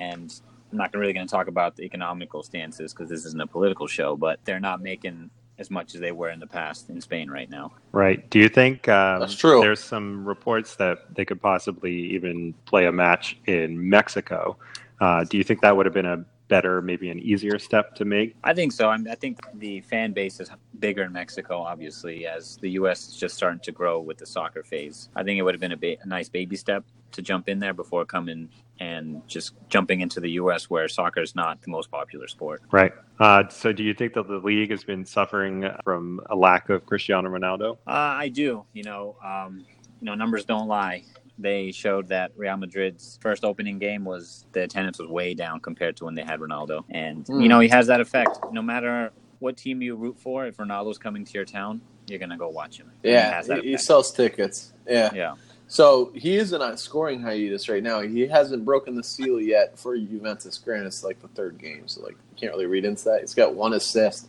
and 0.00 0.34
I'm 0.70 0.78
not 0.78 0.94
really 0.94 1.12
going 1.12 1.26
to 1.26 1.30
talk 1.30 1.48
about 1.48 1.76
the 1.76 1.82
economical 1.82 2.42
stances 2.42 2.94
because 2.94 3.10
this 3.10 3.26
isn't 3.26 3.42
a 3.42 3.46
political 3.46 3.86
show. 3.86 4.16
But 4.16 4.40
they're 4.46 4.58
not 4.58 4.80
making 4.80 5.28
as 5.58 5.70
much 5.70 5.94
as 5.94 6.00
they 6.00 6.12
were 6.12 6.30
in 6.30 6.40
the 6.40 6.46
past 6.46 6.88
in 6.88 7.00
Spain 7.00 7.30
right 7.30 7.50
now. 7.50 7.72
Right? 7.92 8.28
Do 8.30 8.38
you 8.38 8.48
think 8.48 8.88
um, 8.88 9.20
That's 9.20 9.34
true. 9.34 9.60
There's 9.60 9.82
some 9.82 10.24
reports 10.24 10.76
that 10.76 11.14
they 11.14 11.24
could 11.24 11.40
possibly 11.40 11.94
even 12.14 12.54
play 12.64 12.86
a 12.86 12.92
match 12.92 13.38
in 13.46 13.88
Mexico. 13.88 14.56
Uh, 15.00 15.24
do 15.24 15.36
you 15.36 15.44
think 15.44 15.60
that 15.62 15.76
would 15.76 15.86
have 15.86 15.94
been 15.94 16.06
a 16.06 16.24
better, 16.48 16.82
maybe 16.82 17.10
an 17.10 17.18
easier 17.18 17.58
step 17.58 17.94
to 17.96 18.04
make? 18.04 18.36
I 18.44 18.54
think 18.54 18.72
so. 18.72 18.88
I, 18.88 18.96
mean, 18.96 19.08
I 19.08 19.14
think 19.14 19.40
the 19.54 19.80
fan 19.80 20.12
base 20.12 20.40
is 20.40 20.50
bigger 20.82 21.04
in 21.04 21.12
Mexico, 21.12 21.60
obviously, 21.60 22.26
as 22.26 22.58
the 22.60 22.70
U.S. 22.72 23.08
is 23.08 23.16
just 23.16 23.34
starting 23.36 23.60
to 23.60 23.72
grow 23.72 24.00
with 24.00 24.18
the 24.18 24.26
soccer 24.26 24.62
phase. 24.62 25.08
I 25.16 25.22
think 25.22 25.38
it 25.38 25.42
would 25.42 25.54
have 25.54 25.60
been 25.60 25.72
a, 25.72 25.76
ba- 25.76 25.96
a 26.02 26.06
nice 26.06 26.28
baby 26.28 26.56
step 26.56 26.84
to 27.12 27.22
jump 27.22 27.48
in 27.48 27.58
there 27.60 27.72
before 27.72 28.04
coming 28.04 28.48
and 28.80 29.22
just 29.28 29.54
jumping 29.68 30.00
into 30.00 30.18
the 30.20 30.30
U.S. 30.32 30.68
where 30.68 30.88
soccer 30.88 31.22
is 31.22 31.34
not 31.36 31.62
the 31.62 31.70
most 31.70 31.90
popular 31.90 32.26
sport. 32.26 32.62
Right. 32.72 32.92
Uh, 33.20 33.48
so, 33.48 33.72
do 33.72 33.82
you 33.84 33.94
think 33.94 34.12
that 34.14 34.26
the 34.26 34.38
league 34.38 34.70
has 34.72 34.82
been 34.84 35.06
suffering 35.06 35.70
from 35.84 36.20
a 36.30 36.34
lack 36.36 36.68
of 36.68 36.84
Cristiano 36.84 37.30
Ronaldo? 37.30 37.74
Uh, 37.86 37.90
I 38.24 38.28
do. 38.28 38.64
You 38.72 38.82
know, 38.82 39.16
um, 39.24 39.64
you 40.00 40.06
know, 40.06 40.14
numbers 40.16 40.44
don't 40.44 40.66
lie. 40.66 41.04
They 41.38 41.70
showed 41.72 42.08
that 42.08 42.32
Real 42.36 42.56
Madrid's 42.56 43.18
first 43.22 43.44
opening 43.44 43.78
game 43.78 44.04
was 44.04 44.46
the 44.52 44.62
attendance 44.64 44.98
was 44.98 45.08
way 45.08 45.32
down 45.34 45.60
compared 45.60 45.96
to 45.98 46.04
when 46.04 46.14
they 46.14 46.22
had 46.22 46.40
Ronaldo, 46.40 46.84
and 46.90 47.24
Mm. 47.26 47.42
you 47.42 47.48
know 47.48 47.60
he 47.60 47.68
has 47.68 47.86
that 47.86 48.00
effect. 48.00 48.38
No 48.52 48.62
matter 48.62 49.12
what 49.42 49.56
team 49.56 49.82
you 49.82 49.94
root 49.96 50.18
for, 50.18 50.46
if 50.46 50.56
Ronaldo's 50.56 50.98
coming 50.98 51.24
to 51.24 51.32
your 51.32 51.44
town, 51.44 51.80
you're 52.06 52.18
gonna 52.18 52.38
go 52.38 52.48
watch 52.48 52.78
him. 52.78 52.90
Yeah, 53.02 53.42
he, 53.42 53.70
he 53.72 53.76
sells 53.76 54.12
tickets. 54.12 54.72
Yeah. 54.88 55.10
yeah. 55.14 55.34
So 55.68 56.12
he 56.14 56.36
is 56.36 56.52
in 56.52 56.60
a 56.60 56.76
scoring 56.76 57.20
hiatus 57.22 57.68
right 57.68 57.82
now. 57.82 58.00
He 58.02 58.26
hasn't 58.26 58.64
broken 58.64 58.94
the 58.94 59.02
seal 59.02 59.40
yet 59.40 59.78
for 59.78 59.96
Juventus. 59.96 60.58
Granted, 60.58 60.86
it's 60.88 61.02
like 61.04 61.20
the 61.22 61.28
third 61.28 61.58
game, 61.58 61.88
so 61.88 62.02
like 62.02 62.12
you 62.12 62.36
can't 62.36 62.52
really 62.52 62.66
read 62.66 62.84
into 62.84 63.04
that. 63.04 63.20
He's 63.20 63.34
got 63.34 63.54
one 63.54 63.72
assist. 63.72 64.28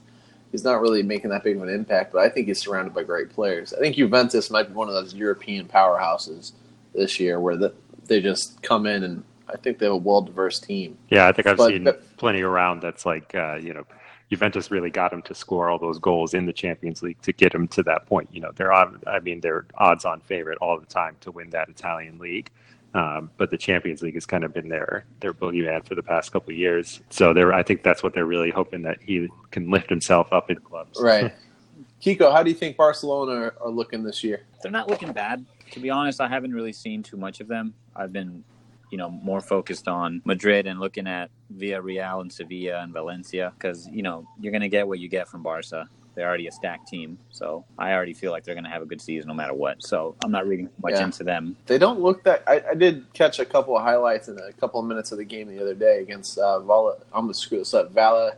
He's 0.51 0.63
not 0.63 0.82
really 0.82 1.01
making 1.03 1.32
that 1.32 1.43
big 1.43 1.58
of 1.58 1.63
an 1.63 1.70
impact, 1.70 2.13
but 2.13 2.20
I 2.20 2.29
think 2.29 2.48
he's 2.48 2.60
surrounded 2.62 2.93
by 2.93 3.03
great 3.03 3.29
players. 3.32 3.74
I 3.74 3.79
think 3.79 3.96
Juventus 3.96 4.51
might 4.51 4.67
be 4.67 4.74
one 4.74 4.88
of 4.88 4.93
those 4.93 5.13
European 5.13 5.67
powerhouses 5.67 6.51
this 6.93 7.20
year, 7.20 7.39
where 7.39 7.58
the, 7.58 7.74
they 8.05 8.22
just 8.22 8.62
come 8.62 8.86
in 8.86 9.03
and 9.03 9.24
I 9.51 9.58
think 9.58 9.79
they 9.79 9.88
have 9.88 9.93
a 9.93 9.98
well 9.98 10.22
diverse 10.22 10.60
team. 10.60 10.98
Yeah, 11.10 11.27
I 11.27 11.32
think 11.32 11.48
I've 11.48 11.58
But- 11.58 11.70
seen 11.70 11.84
but- 11.84 12.17
plenty 12.17 12.41
around 12.43 12.82
that's 12.82 13.05
like, 13.05 13.34
uh, 13.36 13.55
you 13.55 13.74
know, 13.74 13.86
Juventus 14.34 14.72
really 14.72 14.90
got 14.90 15.13
him 15.13 15.22
to 15.22 15.36
score 15.36 15.70
all 15.70 15.78
those 15.78 16.00
goals 16.00 16.34
in 16.34 16.48
the 16.48 16.54
Champions 16.54 17.04
League 17.04 17.22
to 17.22 17.32
get 17.32 17.54
him 17.54 17.68
to 17.68 17.84
that 17.84 18.08
point. 18.08 18.30
You 18.32 18.42
know, 18.42 18.52
they're 18.56 18.74
on, 18.74 19.00
I 19.06 19.20
mean, 19.20 19.42
they're 19.42 19.68
odds 19.75 20.06
on 20.06 20.22
favorite 20.22 20.58
all 20.60 20.80
the 20.80 20.88
time 20.88 21.18
to 21.22 21.30
win 21.30 21.52
that 21.52 21.70
Italian 21.70 22.18
league. 22.18 22.50
Um, 22.96 23.30
but 23.38 23.52
the 23.52 23.60
Champions 23.60 24.02
League 24.02 24.16
has 24.16 24.25
kind 24.25 24.44
of 24.44 24.52
been 24.52 24.70
their 24.70 25.06
their 25.20 25.36
boogeyman 25.36 25.86
for 25.88 25.94
the 25.94 26.02
past 26.02 26.32
couple 26.32 26.50
of 26.50 26.58
years. 26.58 27.02
So 27.12 27.32
they're, 27.32 27.54
I 27.54 27.62
think 27.62 27.84
that's 27.84 28.02
what 28.02 28.16
they're 28.16 28.25
really 28.25 28.50
hoping 28.50 28.82
that 28.84 28.98
he 29.04 29.30
can 29.52 29.70
lift 29.70 29.90
himself 29.90 30.34
up 30.34 30.50
in 30.50 30.58
clubs. 30.58 31.00
Right. 31.00 31.32
Kiko, 32.04 32.32
how 32.32 32.42
do 32.42 32.50
you 32.50 32.56
think 32.56 32.75
Barcelona 32.75 33.34
are, 33.34 33.56
are 33.62 33.70
looking 33.70 34.02
this 34.02 34.24
year? 34.24 34.42
they're 34.63 34.72
not 34.72 34.90
looking 34.90 35.12
bad. 35.12 35.46
To 35.72 35.80
be 35.80 35.92
honest, 35.92 36.22
I 36.22 36.28
haven't 36.28 36.54
really 36.54 36.74
seen 36.74 37.04
too 37.04 37.18
much 37.18 37.40
of 37.40 37.48
them. 37.48 37.75
I've 37.96 38.12
been, 38.12 38.44
you 38.92 38.98
know, 38.98 39.10
more 39.10 39.42
focused 39.42 39.88
on 39.88 40.22
Madrid 40.25 40.66
and 40.66 40.80
looking 40.80 41.08
at 41.08 41.30
Villarreal 41.57 42.22
and 42.22 42.31
Sevilla 42.31 42.81
and 42.81 42.93
Valencia 42.93 43.53
because 43.57 43.88
you 43.89 44.01
know 44.03 44.27
you're 44.39 44.51
gonna 44.53 44.69
get 44.69 44.88
what 44.88 45.00
you 45.00 45.07
get 45.10 45.27
from 45.27 45.43
Barca. 45.43 45.88
They're 46.15 46.27
already 46.27 46.45
a 46.45 46.51
stacked 46.51 46.88
team, 46.88 47.17
so 47.31 47.65
I 47.79 47.93
already 47.93 48.13
feel 48.13 48.31
like 48.31 48.43
they're 48.43 48.53
going 48.53 48.65
to 48.65 48.69
have 48.69 48.83
a 48.83 48.86
good 48.86 49.01
season 49.01 49.29
no 49.29 49.33
matter 49.33 49.55
what. 49.55 49.81
So 49.81 50.15
I'm 50.24 50.29
not 50.29 50.45
reading 50.48 50.69
much 50.83 50.93
Yeah. 50.93 51.05
into 51.05 51.24
them. 51.24 51.55
They 51.65 51.79
don't 51.79 52.01
look 52.01 52.24
that. 52.25 52.43
I, 52.45 52.62
I 52.69 52.74
did 52.75 53.12
catch 53.13 53.39
a 53.39 53.45
couple 53.45 53.75
of 53.75 53.81
highlights 53.81 54.27
in 54.27 54.38
a 54.38 54.53
couple 54.53 54.79
of 54.79 54.86
minutes 54.86 55.12
of 55.12 55.17
the 55.17 55.24
game 55.25 55.48
the 55.48 55.60
other 55.60 55.74
day 55.74 56.01
against 56.03 56.38
uh, 56.38 56.60
Vala. 56.60 56.98
I'm 57.12 57.24
gonna 57.24 57.33
screw 57.33 57.57
this 57.57 57.74
up. 57.74 57.91
Vala 57.93 58.33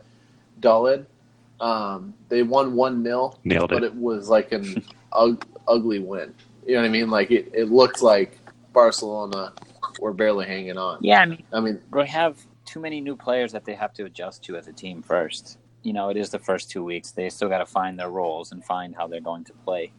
Dalid. 0.60 1.04
Um, 1.60 2.14
they 2.30 2.42
won 2.42 2.74
one 2.74 3.04
0 3.04 3.34
Nailed 3.44 3.70
it. 3.72 3.74
but 3.74 3.82
it. 3.84 3.88
it 3.88 3.94
was 3.94 4.30
like 4.30 4.52
an 4.52 4.82
ug- 5.12 5.44
ugly 5.68 5.98
win. 5.98 6.32
You 6.66 6.76
know 6.76 6.80
what 6.80 6.86
I 6.88 6.90
mean? 6.90 7.10
Like 7.10 7.30
it, 7.30 7.50
it 7.52 7.70
looked 7.70 8.00
like 8.00 8.38
Barcelona 8.72 9.52
were 10.00 10.14
barely 10.14 10.46
hanging 10.46 10.78
on. 10.78 10.96
Yeah, 11.02 11.20
I 11.20 11.26
mean, 11.26 11.42
I 11.52 11.60
mean, 11.60 11.78
they 11.92 12.06
have 12.06 12.38
too 12.66 12.80
many 12.80 13.00
new 13.00 13.16
players 13.16 13.52
that 13.52 13.64
they 13.64 13.74
have 13.74 13.92
to 13.94 14.04
adjust 14.04 14.42
to 14.44 14.56
as 14.56 14.68
a 14.68 14.72
team 14.72 15.02
first. 15.02 15.58
You 15.82 15.92
know, 15.92 16.08
it 16.10 16.16
is 16.16 16.30
the 16.30 16.38
first 16.38 16.70
two 16.70 16.84
weeks. 16.84 17.12
They 17.12 17.30
still 17.30 17.48
got 17.48 17.58
to 17.58 17.66
find 17.66 17.98
their 17.98 18.10
roles 18.10 18.52
and 18.52 18.64
find 18.64 18.94
how 18.94 19.06
they're 19.06 19.20
going 19.20 19.44
to 19.44 19.52
play, 19.52 19.92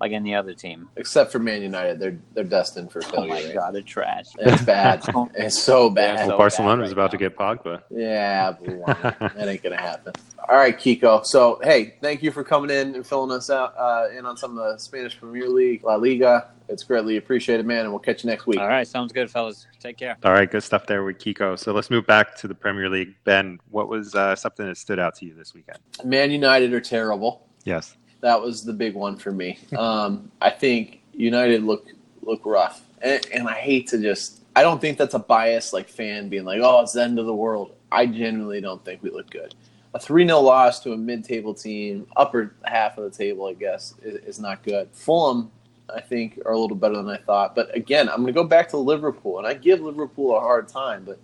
like 0.00 0.12
any 0.12 0.34
other 0.34 0.54
team. 0.54 0.88
except 0.96 1.30
for 1.32 1.38
Man 1.38 1.62
United, 1.62 1.98
they're 1.98 2.18
they're 2.34 2.44
destined 2.44 2.90
for 2.92 3.00
Oh 3.04 3.10
failure. 3.10 3.28
my 3.34 3.44
right? 3.44 3.54
god, 3.54 3.74
they're 3.74 3.82
trash. 3.82 4.26
It's 4.38 4.62
bad. 4.62 5.02
it's 5.34 5.60
so 5.62 5.88
bad. 5.90 6.20
so 6.20 6.28
well, 6.28 6.38
Barcelona 6.38 6.76
bad 6.76 6.82
was 6.82 6.90
right 6.90 6.92
about 6.92 7.10
to 7.12 7.16
get 7.16 7.36
Pogba. 7.36 7.82
Yeah, 7.90 8.52
that 8.86 9.48
ain't 9.48 9.62
gonna 9.62 9.76
happen. 9.80 10.12
All 10.46 10.56
right, 10.56 10.76
Kiko. 10.76 11.24
So, 11.24 11.58
hey, 11.62 11.94
thank 12.02 12.22
you 12.22 12.30
for 12.30 12.44
coming 12.44 12.68
in 12.70 12.94
and 12.94 13.06
filling 13.06 13.30
us 13.30 13.48
out 13.48 13.74
uh, 13.78 14.08
in 14.16 14.26
on 14.26 14.36
some 14.36 14.58
of 14.58 14.72
the 14.72 14.78
Spanish 14.78 15.18
Premier 15.18 15.48
League, 15.48 15.82
La 15.84 15.94
Liga. 15.94 16.50
It's 16.68 16.82
greatly 16.82 17.16
appreciated, 17.16 17.64
man. 17.64 17.80
And 17.84 17.90
we'll 17.90 17.98
catch 18.00 18.24
you 18.24 18.30
next 18.30 18.46
week. 18.46 18.58
All 18.60 18.68
right, 18.68 18.86
sounds 18.86 19.10
good, 19.12 19.30
fellas. 19.30 19.66
Take 19.80 19.96
care. 19.96 20.16
All 20.22 20.32
right, 20.32 20.50
good 20.50 20.62
stuff 20.62 20.86
there 20.86 21.02
with 21.02 21.18
Kiko. 21.18 21.58
So 21.58 21.72
let's 21.72 21.88
move 21.88 22.06
back 22.06 22.36
to 22.38 22.48
the 22.48 22.54
Premier 22.54 22.90
League. 22.90 23.14
Ben, 23.24 23.58
what 23.70 23.88
was 23.88 24.14
uh, 24.14 24.34
something 24.36 24.66
that 24.66 24.76
stood 24.76 24.98
out 24.98 25.14
to 25.16 25.24
you 25.26 25.34
this 25.34 25.54
weekend? 25.54 25.78
Man 26.04 26.30
United 26.30 26.74
are 26.74 26.80
terrible. 26.80 27.46
Yes. 27.64 27.96
That 28.24 28.40
was 28.40 28.64
the 28.64 28.72
big 28.72 28.94
one 28.94 29.16
for 29.16 29.32
me. 29.32 29.58
Um, 29.76 30.32
I 30.40 30.48
think 30.48 31.02
United 31.12 31.62
look 31.62 31.88
look 32.22 32.40
rough, 32.46 32.82
and, 33.02 33.24
and 33.34 33.46
I 33.46 33.52
hate 33.52 33.88
to 33.88 33.98
just. 33.98 34.40
I 34.56 34.62
don't 34.62 34.80
think 34.80 34.96
that's 34.96 35.12
a 35.12 35.18
bias 35.18 35.74
like 35.74 35.90
fan 35.90 36.30
being 36.30 36.46
like, 36.46 36.60
"Oh, 36.62 36.80
it's 36.80 36.94
the 36.94 37.02
end 37.02 37.18
of 37.18 37.26
the 37.26 37.34
world." 37.34 37.74
I 37.92 38.06
genuinely 38.06 38.62
don't 38.62 38.82
think 38.82 39.02
we 39.02 39.10
look 39.10 39.28
good. 39.28 39.54
A 39.92 39.98
three 39.98 40.26
0 40.26 40.40
loss 40.40 40.80
to 40.84 40.94
a 40.94 40.96
mid 40.96 41.22
table 41.22 41.52
team, 41.52 42.06
upper 42.16 42.54
half 42.64 42.96
of 42.96 43.04
the 43.04 43.10
table, 43.10 43.46
I 43.46 43.52
guess, 43.52 43.92
is, 44.02 44.14
is 44.24 44.40
not 44.40 44.62
good. 44.62 44.88
Fulham, 44.92 45.50
I 45.94 46.00
think, 46.00 46.40
are 46.46 46.52
a 46.52 46.58
little 46.58 46.78
better 46.78 46.96
than 46.96 47.10
I 47.10 47.18
thought. 47.18 47.54
But 47.54 47.76
again, 47.76 48.08
I'm 48.08 48.22
going 48.22 48.28
to 48.28 48.32
go 48.32 48.44
back 48.44 48.70
to 48.70 48.78
Liverpool, 48.78 49.36
and 49.36 49.46
I 49.46 49.52
give 49.52 49.82
Liverpool 49.82 50.34
a 50.34 50.40
hard 50.40 50.66
time, 50.66 51.04
but 51.04 51.18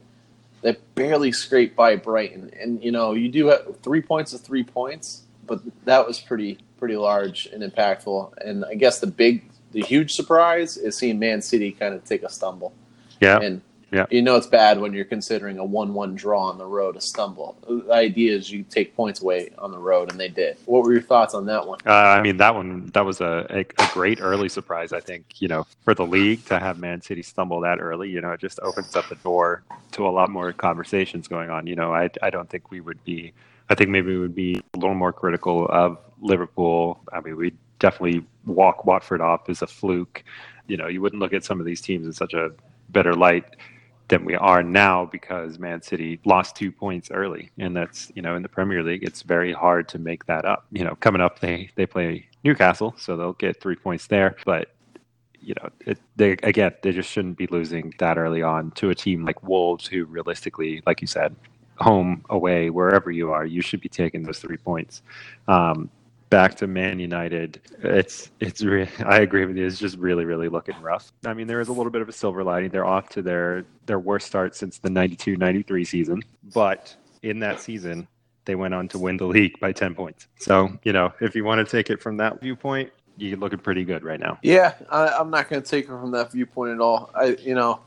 they 0.61 0.77
barely 0.97 1.33
scraped 1.33 1.77
by 1.77 1.97
Brighton. 1.97 2.51
And 2.61 2.85
you 2.85 2.93
know, 2.93 3.15
you 3.15 3.31
do 3.31 3.47
have 3.47 3.81
three 3.81 4.03
points 4.03 4.35
of 4.35 4.43
three 4.43 4.65
points, 4.65 5.23
but 5.47 5.63
that 5.87 6.07
was 6.07 6.21
pretty 6.21 6.59
pretty 6.81 6.97
large 6.97 7.47
and 7.53 7.63
impactful. 7.63 8.33
And 8.45 8.65
I 8.65 8.75
guess 8.75 8.99
the 8.99 9.07
big, 9.07 9.45
the 9.73 9.83
huge 9.83 10.13
surprise 10.15 10.77
is 10.77 10.97
seeing 10.97 11.19
Man 11.21 11.41
City 11.43 11.71
kind 11.71 11.95
of 11.95 12.05
take 12.05 12.25
a 12.25 12.29
stumble. 12.31 12.73
Yeah. 13.21 13.39
And 13.41 13.61
Yeah. 13.93 14.07
you 14.09 14.23
know 14.23 14.37
it's 14.37 14.47
bad 14.47 14.81
when 14.81 14.93
you're 14.93 15.05
considering 15.05 15.59
a 15.59 15.65
one-one 15.65 16.15
draw 16.15 16.43
on 16.45 16.59
the 16.59 16.65
road 16.65 16.95
a 16.97 17.01
stumble. 17.01 17.57
The 17.69 17.93
idea 17.93 18.37
is 18.37 18.49
you 18.51 18.63
take 18.63 18.95
points 18.95 19.21
away 19.21 19.51
on 19.59 19.73
the 19.73 19.79
road, 19.79 20.11
and 20.13 20.19
they 20.19 20.29
did. 20.29 20.57
What 20.67 20.85
were 20.85 20.93
your 20.93 21.03
thoughts 21.03 21.35
on 21.35 21.45
that 21.47 21.67
one? 21.67 21.81
Uh, 21.85 21.91
I 21.93 22.23
mean, 22.23 22.37
that 22.37 22.55
one, 22.55 22.87
that 22.95 23.05
was 23.05 23.21
a, 23.21 23.47
a, 23.51 23.61
a 23.61 23.89
great 23.93 24.21
early 24.21 24.49
surprise, 24.49 24.93
I 24.93 25.01
think, 25.01 25.41
you 25.43 25.49
know, 25.49 25.67
for 25.85 25.95
the 25.95 26.07
league 26.07 26.45
to 26.47 26.59
have 26.61 26.79
Man 26.79 27.03
City 27.03 27.23
stumble 27.23 27.61
that 27.63 27.81
early, 27.81 28.09
you 28.11 28.21
know, 28.21 28.31
it 28.31 28.41
just 28.41 28.61
opens 28.61 28.95
up 28.95 29.09
the 29.09 29.17
door 29.17 29.65
to 29.93 30.07
a 30.07 30.13
lot 30.19 30.31
more 30.31 30.53
conversations 30.53 31.27
going 31.27 31.51
on. 31.51 31.67
You 31.67 31.75
know, 31.75 31.93
I, 31.93 32.11
I 32.23 32.31
don't 32.31 32.49
think 32.49 32.71
we 32.71 32.81
would 32.81 33.03
be, 33.05 33.33
I 33.71 33.75
think 33.77 33.89
maybe 33.89 34.13
we 34.13 34.19
would 34.19 34.35
be 34.35 34.61
a 34.75 34.79
little 34.79 34.97
more 34.97 35.13
critical 35.13 35.67
of 35.69 35.97
Liverpool. 36.21 37.01
I 37.13 37.21
mean, 37.21 37.37
we 37.37 37.55
definitely 37.79 38.27
walk 38.45 38.85
Watford 38.85 39.21
off 39.21 39.49
as 39.49 39.63
a 39.63 39.67
fluke. 39.67 40.25
You 40.67 40.77
know, 40.77 40.89
you 40.89 41.01
wouldn't 41.01 41.21
look 41.23 41.33
at 41.33 41.45
some 41.45 41.61
of 41.61 41.67
these 41.67 41.81
teams 41.81 42.05
in 42.05 42.13
such 42.13 42.35
a 42.35 42.51
better 42.91 43.15
light 43.15 43.45
than 44.09 44.25
we 44.25 44.35
are 44.35 44.63
now 44.63 45.07
because 45.07 45.59
Man 45.59 45.81
City 45.81 46.21
lost 46.25 46.57
two 46.57 46.73
points 46.73 47.11
early, 47.13 47.51
and 47.59 47.75
that's 47.77 48.11
you 48.15 48.23
know 48.23 48.35
in 48.35 48.43
the 48.43 48.49
Premier 48.49 48.83
League 48.83 49.05
it's 49.05 49.23
very 49.23 49.53
hard 49.53 49.89
to 49.89 49.99
make 49.99 50.27
that 50.27 50.45
up. 50.45 50.67
You 50.73 50.85
know, 50.85 50.97
coming 50.97 51.23
up 51.23 51.39
they 51.39 51.71
they 51.77 51.87
play 51.87 52.27
Newcastle, 52.45 52.95
so 52.99 53.17
they'll 53.17 53.35
get 53.35 53.61
three 53.61 53.77
points 53.77 54.09
there, 54.09 54.37
but 54.45 54.75
you 55.41 55.55
know 55.63 55.71
it, 55.87 55.99
they 56.17 56.33
again 56.43 56.75
they 56.83 56.93
just 56.93 57.09
shouldn't 57.09 57.39
be 57.39 57.47
losing 57.47 57.95
that 57.99 58.19
early 58.19 58.43
on 58.43 58.73
to 58.73 58.91
a 58.91 58.95
team 58.95 59.25
like 59.25 59.43
Wolves, 59.45 59.87
who 59.87 60.05
realistically, 60.05 60.83
like 60.87 61.01
you 61.01 61.07
said, 61.07 61.37
home 61.81 62.25
away 62.31 62.71
wherever 62.71 63.11
you 63.11 63.33
are, 63.33 63.45
you 63.45 63.63
should 63.63 63.81
be 63.81 63.89
taking 63.89 64.23
those 64.23 64.39
three 64.39 64.57
points. 64.57 65.03
Um, 65.49 65.91
back 66.29 66.55
to 66.57 66.67
Man 66.67 67.01
United, 67.01 67.61
it's 67.83 68.31
it's 68.41 68.63
re- 68.63 68.89
I 69.05 69.21
agree 69.21 69.47
with 69.47 69.57
you. 69.57 69.67
It's 69.67 69.79
just 69.79 69.99
really 69.99 70.25
really 70.25 70.49
looking 70.49 70.81
rough. 70.81 71.13
I 71.25 71.35
mean, 71.35 71.47
there 71.47 71.61
is 71.61 71.69
a 71.69 71.73
little 71.73 71.91
bit 71.91 72.03
of 72.03 72.09
a 72.09 72.13
silver 72.13 72.45
lining. 72.45 72.71
They're 72.71 72.87
off 72.87 73.09
to 73.11 73.23
their 73.23 73.65
their 73.87 73.99
worst 73.99 74.27
start 74.27 74.55
since 74.55 74.79
the 74.79 74.89
92-93 74.89 75.87
season, 75.87 76.23
but 76.55 76.95
in 77.23 77.39
that 77.41 77.61
season 77.61 78.07
they 78.45 78.55
went 78.55 78.75
on 78.75 78.89
to 78.89 78.99
win 78.99 79.17
the 79.17 79.27
league 79.27 79.59
by 79.61 79.73
10 79.73 79.95
points. 79.95 80.27
So, 80.39 80.73
you 80.83 80.93
know, 80.93 81.13
if 81.21 81.35
you 81.37 81.45
want 81.45 81.65
to 81.65 81.71
take 81.71 81.91
it 81.91 82.01
from 82.01 82.17
that 82.17 82.41
viewpoint, 82.41 82.91
you're 83.17 83.37
looking 83.37 83.59
pretty 83.59 83.85
good 83.85 84.03
right 84.03 84.19
now. 84.19 84.39
Yeah, 84.43 84.75
I, 84.91 85.09
I'm 85.09 85.31
not 85.31 85.49
going 85.49 85.63
to 85.63 85.69
take 85.69 85.85
it 85.85 85.89
from 85.89 86.11
that 86.13 86.33
viewpoint 86.33 86.73
at 86.73 86.81
all. 86.81 87.11
I, 87.15 87.37
you 87.41 87.55
know, 87.55 87.81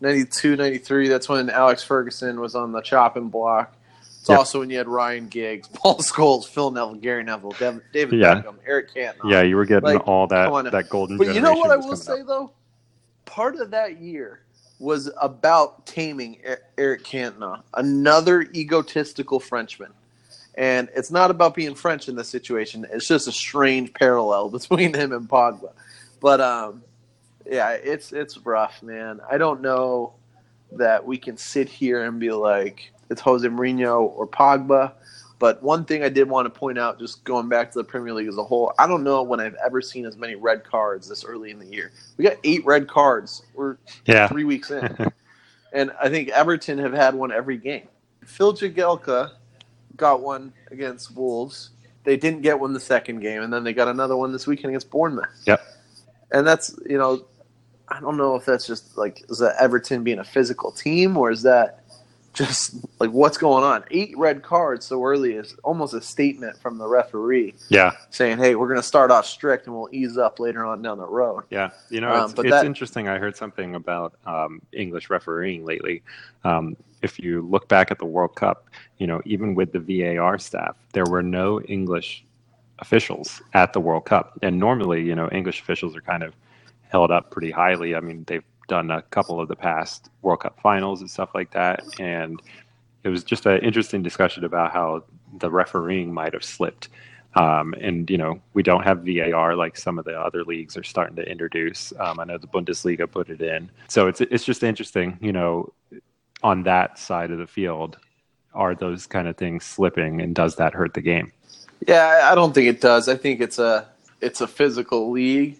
92, 0.00 0.56
93, 0.56 1.08
that's 1.08 1.28
when 1.28 1.50
Alex 1.50 1.82
Ferguson 1.82 2.40
was 2.40 2.54
on 2.54 2.72
the 2.72 2.80
chopping 2.80 3.28
block. 3.28 3.74
It's 4.20 4.28
Yep. 4.28 4.38
also 4.38 4.60
when 4.60 4.70
you 4.70 4.78
had 4.78 4.88
Ryan 4.88 5.28
Giggs, 5.28 5.68
Paul 5.74 5.98
Scholes, 5.98 6.46
Phil 6.46 6.70
Neville, 6.70 6.94
Gary 6.96 7.22
Neville, 7.24 7.52
Dev- 7.52 7.82
David 7.92 8.20
Yeah. 8.20 8.42
Beckham, 8.42 8.54
Eric 8.66 8.92
Cantona. 8.94 9.30
Yeah, 9.30 9.42
you 9.42 9.56
were 9.56 9.64
getting 9.64 9.84
Like, 9.88 10.06
all 10.06 10.26
that 10.28 10.44
come 10.46 10.54
on 10.54 10.64
now. 10.64 10.70
that 10.70 10.88
golden 10.88 11.16
But 11.18 11.34
you 11.34 11.40
know 11.40 11.54
what 11.54 11.70
I 11.70 11.76
will 11.76 11.96
say, 11.96 12.22
though? 12.22 12.52
Part 13.24 13.56
of 13.56 13.70
that 13.70 13.98
year 14.00 14.40
was 14.78 15.10
about 15.20 15.84
taming 15.86 16.38
Eric 16.78 17.04
Cantona, 17.04 17.62
another 17.74 18.42
egotistical 18.54 19.38
Frenchman. 19.40 19.92
And 20.56 20.88
it's 20.96 21.10
not 21.10 21.30
about 21.30 21.54
being 21.54 21.74
French 21.74 22.08
in 22.08 22.16
this 22.16 22.28
situation. 22.28 22.86
It's 22.92 23.06
just 23.06 23.28
a 23.28 23.32
strange 23.32 23.92
parallel 23.94 24.48
between 24.58 24.92
him 24.94 25.12
and 25.12 25.28
Pogba. 25.28 25.72
But 26.20 26.40
um, 26.40 26.82
yeah, 27.46 27.70
it's 27.70 28.12
it's 28.12 28.38
rough, 28.38 28.82
man. 28.82 29.20
I 29.30 29.38
don't 29.38 29.60
know 29.60 30.14
that 30.72 31.04
we 31.04 31.18
can 31.18 31.36
sit 31.36 31.68
here 31.68 32.04
and 32.04 32.20
be 32.20 32.30
like 32.30 32.92
it's 33.10 33.20
Jose 33.20 33.46
Mourinho 33.46 34.02
or 34.02 34.26
Pogba. 34.26 34.92
But 35.38 35.62
one 35.62 35.86
thing 35.86 36.02
I 36.02 36.10
did 36.10 36.28
want 36.28 36.52
to 36.52 36.58
point 36.58 36.78
out, 36.78 36.98
just 36.98 37.24
going 37.24 37.48
back 37.48 37.72
to 37.72 37.78
the 37.78 37.84
Premier 37.84 38.12
League 38.12 38.28
as 38.28 38.36
a 38.36 38.44
whole, 38.44 38.74
I 38.78 38.86
don't 38.86 39.02
know 39.02 39.22
when 39.22 39.40
I've 39.40 39.56
ever 39.64 39.80
seen 39.80 40.04
as 40.04 40.18
many 40.18 40.34
red 40.34 40.64
cards 40.64 41.08
this 41.08 41.24
early 41.24 41.50
in 41.50 41.58
the 41.58 41.64
year. 41.66 41.92
We 42.18 42.24
got 42.24 42.36
eight 42.44 42.62
red 42.66 42.88
cards. 42.88 43.42
We're 43.54 43.78
Yeah. 44.04 44.28
three 44.28 44.44
weeks 44.44 44.70
in, 44.70 44.96
and 45.72 45.92
I 46.00 46.10
think 46.10 46.28
Everton 46.28 46.76
have 46.78 46.92
had 46.92 47.14
one 47.14 47.32
every 47.32 47.56
game. 47.56 47.88
Phil 48.26 48.52
Jagielka 48.52 49.30
got 49.96 50.20
one 50.20 50.52
against 50.70 51.16
Wolves. 51.16 51.70
They 52.04 52.18
didn't 52.18 52.42
get 52.42 52.60
one 52.60 52.74
the 52.74 52.80
second 52.80 53.20
game, 53.20 53.40
and 53.42 53.50
then 53.50 53.64
they 53.64 53.72
got 53.72 53.88
another 53.88 54.18
one 54.18 54.32
this 54.32 54.46
weekend 54.46 54.70
against 54.72 54.90
Bournemouth. 54.90 55.30
Yep. 55.46 55.62
And 56.32 56.46
that's 56.46 56.78
you 56.86 56.98
know, 56.98 57.24
I 57.90 58.00
don't 58.00 58.16
know 58.16 58.36
if 58.36 58.44
that's 58.44 58.66
just 58.66 58.96
like 58.96 59.24
is 59.28 59.38
that 59.38 59.56
Everton 59.60 60.04
being 60.04 60.18
a 60.20 60.24
physical 60.24 60.70
team 60.70 61.16
or 61.16 61.30
is 61.30 61.42
that 61.42 61.82
just 62.32 62.76
like 63.00 63.10
what's 63.10 63.36
going 63.36 63.64
on? 63.64 63.82
Eight 63.90 64.16
red 64.16 64.42
cards 64.42 64.86
so 64.86 65.02
early 65.04 65.32
is 65.34 65.56
almost 65.64 65.94
a 65.94 66.00
statement 66.00 66.56
from 66.58 66.78
the 66.78 66.86
referee 66.86 67.54
Yeah. 67.68 67.90
saying, 68.10 68.38
"Hey, 68.38 68.54
we're 68.54 68.68
going 68.68 68.78
to 68.78 68.86
start 68.86 69.10
off 69.10 69.26
strict 69.26 69.66
and 69.66 69.74
we'll 69.74 69.88
ease 69.90 70.16
up 70.16 70.38
later 70.38 70.64
on 70.64 70.80
down 70.80 70.98
the 70.98 71.06
road." 71.08 71.42
Yeah, 71.50 71.70
you 71.88 72.00
know, 72.00 72.12
Um, 72.14 72.30
it's, 72.30 72.38
it's 72.38 72.50
that- 72.50 72.64
interesting. 72.66 73.08
I 73.08 73.18
heard 73.18 73.36
something 73.36 73.74
about 73.74 74.14
um, 74.26 74.62
English 74.72 75.10
refereeing 75.10 75.64
lately. 75.64 76.02
Um, 76.44 76.76
if 77.02 77.18
you 77.18 77.42
look 77.42 77.66
back 77.66 77.90
at 77.90 77.98
the 77.98 78.04
World 78.06 78.36
Cup, 78.36 78.68
you 78.98 79.08
know, 79.08 79.20
even 79.24 79.56
with 79.56 79.72
the 79.72 79.80
VAR 79.80 80.38
staff, 80.38 80.76
there 80.92 81.04
were 81.06 81.22
no 81.22 81.60
English 81.62 82.24
officials 82.78 83.42
at 83.54 83.72
the 83.72 83.80
World 83.80 84.04
Cup. 84.04 84.38
And 84.42 84.58
normally, 84.60 85.02
you 85.02 85.16
know, 85.16 85.28
English 85.32 85.60
officials 85.60 85.96
are 85.96 86.00
kind 86.02 86.22
of 86.22 86.34
held 86.90 87.10
up 87.10 87.30
pretty 87.30 87.50
highly. 87.50 87.94
I 87.94 88.00
mean, 88.00 88.24
they've 88.26 88.44
done 88.68 88.90
a 88.90 89.02
couple 89.02 89.40
of 89.40 89.48
the 89.48 89.56
past 89.56 90.10
World 90.22 90.40
Cup 90.40 90.60
finals 90.60 91.00
and 91.00 91.10
stuff 91.10 91.30
like 91.34 91.52
that. 91.52 91.82
And 91.98 92.40
it 93.04 93.08
was 93.08 93.24
just 93.24 93.46
an 93.46 93.58
interesting 93.60 94.02
discussion 94.02 94.44
about 94.44 94.72
how 94.72 95.04
the 95.38 95.50
refereeing 95.50 96.12
might 96.12 96.32
have 96.32 96.44
slipped. 96.44 96.88
Um, 97.36 97.74
and 97.80 98.10
you 98.10 98.18
know 98.18 98.40
we 98.54 98.64
don't 98.64 98.82
have 98.82 99.04
VAR 99.04 99.54
like 99.54 99.76
some 99.76 100.00
of 100.00 100.04
the 100.04 100.18
other 100.18 100.42
leagues 100.42 100.76
are 100.76 100.82
starting 100.82 101.14
to 101.14 101.22
introduce. 101.22 101.92
Um, 102.00 102.18
I 102.18 102.24
know 102.24 102.38
the 102.38 102.48
Bundesliga 102.48 103.08
put 103.08 103.30
it 103.30 103.40
in, 103.40 103.70
so 103.86 104.08
it's 104.08 104.20
it's 104.20 104.44
just 104.44 104.64
interesting. 104.64 105.16
You 105.20 105.32
know, 105.32 105.72
on 106.42 106.64
that 106.64 106.98
side 106.98 107.30
of 107.30 107.38
the 107.38 107.46
field, 107.46 107.98
are 108.52 108.74
those 108.74 109.06
kind 109.06 109.28
of 109.28 109.36
things 109.36 109.64
slipping, 109.64 110.20
and 110.20 110.34
does 110.34 110.56
that 110.56 110.74
hurt 110.74 110.94
the 110.94 111.02
game? 111.02 111.30
Yeah, 111.86 112.28
I- 112.30 112.34
don't 112.34 112.52
think 112.52 112.66
it 112.66 112.80
does. 112.80 113.08
I 113.08 113.14
think 113.14 113.40
it's 113.40 113.60
a 113.60 113.86
it's 114.20 114.40
a 114.40 114.48
physical 114.48 115.12
league. 115.12 115.56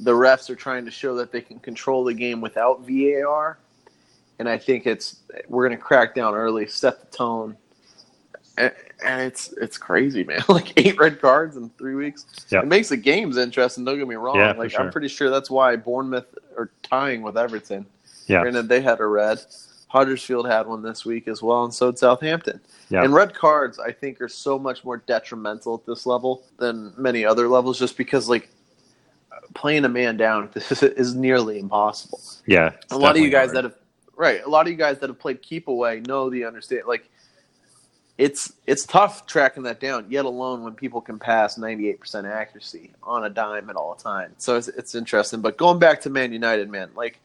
The 0.00 0.12
refs 0.12 0.50
are 0.50 0.56
trying 0.56 0.84
to 0.84 0.90
show 0.90 1.14
that 1.16 1.30
they 1.30 1.40
can 1.40 1.58
control 1.58 2.04
the 2.04 2.14
game 2.14 2.40
without 2.40 2.86
VAR, 2.86 3.58
and 4.38 4.48
I 4.48 4.58
think 4.58 4.86
it's 4.86 5.20
we're 5.48 5.66
going 5.66 5.78
to 5.78 5.82
crack 5.82 6.14
down 6.14 6.34
early, 6.34 6.66
set 6.66 7.00
the 7.00 7.16
tone, 7.16 7.56
and, 8.56 8.72
and 9.04 9.22
it's 9.22 9.52
it's 9.52 9.78
crazy, 9.78 10.24
man. 10.24 10.42
like 10.48 10.72
eight 10.76 10.98
red 10.98 11.20
cards 11.20 11.56
in 11.56 11.70
three 11.70 11.94
weeks. 11.94 12.26
Yeah. 12.50 12.60
It 12.60 12.66
makes 12.66 12.88
the 12.88 12.96
games 12.96 13.36
interesting. 13.36 13.84
Don't 13.84 13.98
get 13.98 14.08
me 14.08 14.16
wrong. 14.16 14.36
Yeah, 14.36 14.52
like 14.52 14.72
sure. 14.72 14.80
I'm 14.80 14.90
pretty 14.90 15.08
sure 15.08 15.30
that's 15.30 15.50
why 15.50 15.76
Bournemouth 15.76 16.26
are 16.56 16.70
tying 16.82 17.22
with 17.22 17.36
Everton. 17.36 17.86
Yeah. 18.26 18.42
Granted, 18.42 18.68
they 18.68 18.80
had 18.80 19.00
a 19.00 19.06
red. 19.06 19.40
Huddersfield 19.88 20.48
had 20.48 20.66
one 20.66 20.82
this 20.82 21.04
week 21.04 21.28
as 21.28 21.40
well, 21.40 21.64
and 21.64 21.72
so 21.72 21.92
did 21.92 21.98
Southampton. 21.98 22.60
Yeah. 22.88 23.04
And 23.04 23.14
red 23.14 23.32
cards, 23.32 23.78
I 23.78 23.92
think, 23.92 24.20
are 24.20 24.28
so 24.28 24.58
much 24.58 24.84
more 24.84 24.96
detrimental 24.96 25.74
at 25.74 25.86
this 25.86 26.04
level 26.04 26.42
than 26.58 26.92
many 26.96 27.24
other 27.24 27.46
levels, 27.46 27.78
just 27.78 27.96
because 27.96 28.28
like 28.28 28.48
playing 29.54 29.84
a 29.84 29.88
man 29.88 30.16
down 30.16 30.50
is, 30.54 30.82
is 30.82 31.14
nearly 31.14 31.58
impossible. 31.58 32.20
Yeah. 32.46 32.72
a 32.90 32.98
lot 32.98 33.16
of 33.16 33.22
you 33.22 33.30
guys 33.30 33.52
hard. 33.52 33.56
that 33.56 33.64
have 33.64 33.74
right, 34.16 34.42
a 34.44 34.48
lot 34.48 34.66
of 34.66 34.72
you 34.72 34.78
guys 34.78 34.98
that 35.00 35.10
have 35.10 35.18
played 35.18 35.42
keep 35.42 35.68
away 35.68 36.00
know 36.06 36.30
the 36.30 36.44
understand. 36.44 36.82
Like 36.86 37.08
it's 38.16 38.52
it's 38.66 38.86
tough 38.86 39.26
tracking 39.26 39.64
that 39.64 39.80
down. 39.80 40.06
Yet 40.08 40.24
alone 40.24 40.62
when 40.62 40.74
people 40.74 41.00
can 41.00 41.18
pass 41.18 41.58
ninety 41.58 41.88
eight 41.88 42.00
percent 42.00 42.26
accuracy 42.26 42.92
on 43.02 43.24
a 43.24 43.30
dime 43.30 43.70
at 43.70 43.76
all 43.76 43.94
times. 43.94 44.34
So 44.38 44.56
it's, 44.56 44.68
it's 44.68 44.94
interesting. 44.94 45.40
But 45.40 45.56
going 45.56 45.78
back 45.78 46.00
to 46.02 46.10
Man 46.10 46.32
United, 46.32 46.70
man, 46.70 46.90
like 46.94 47.18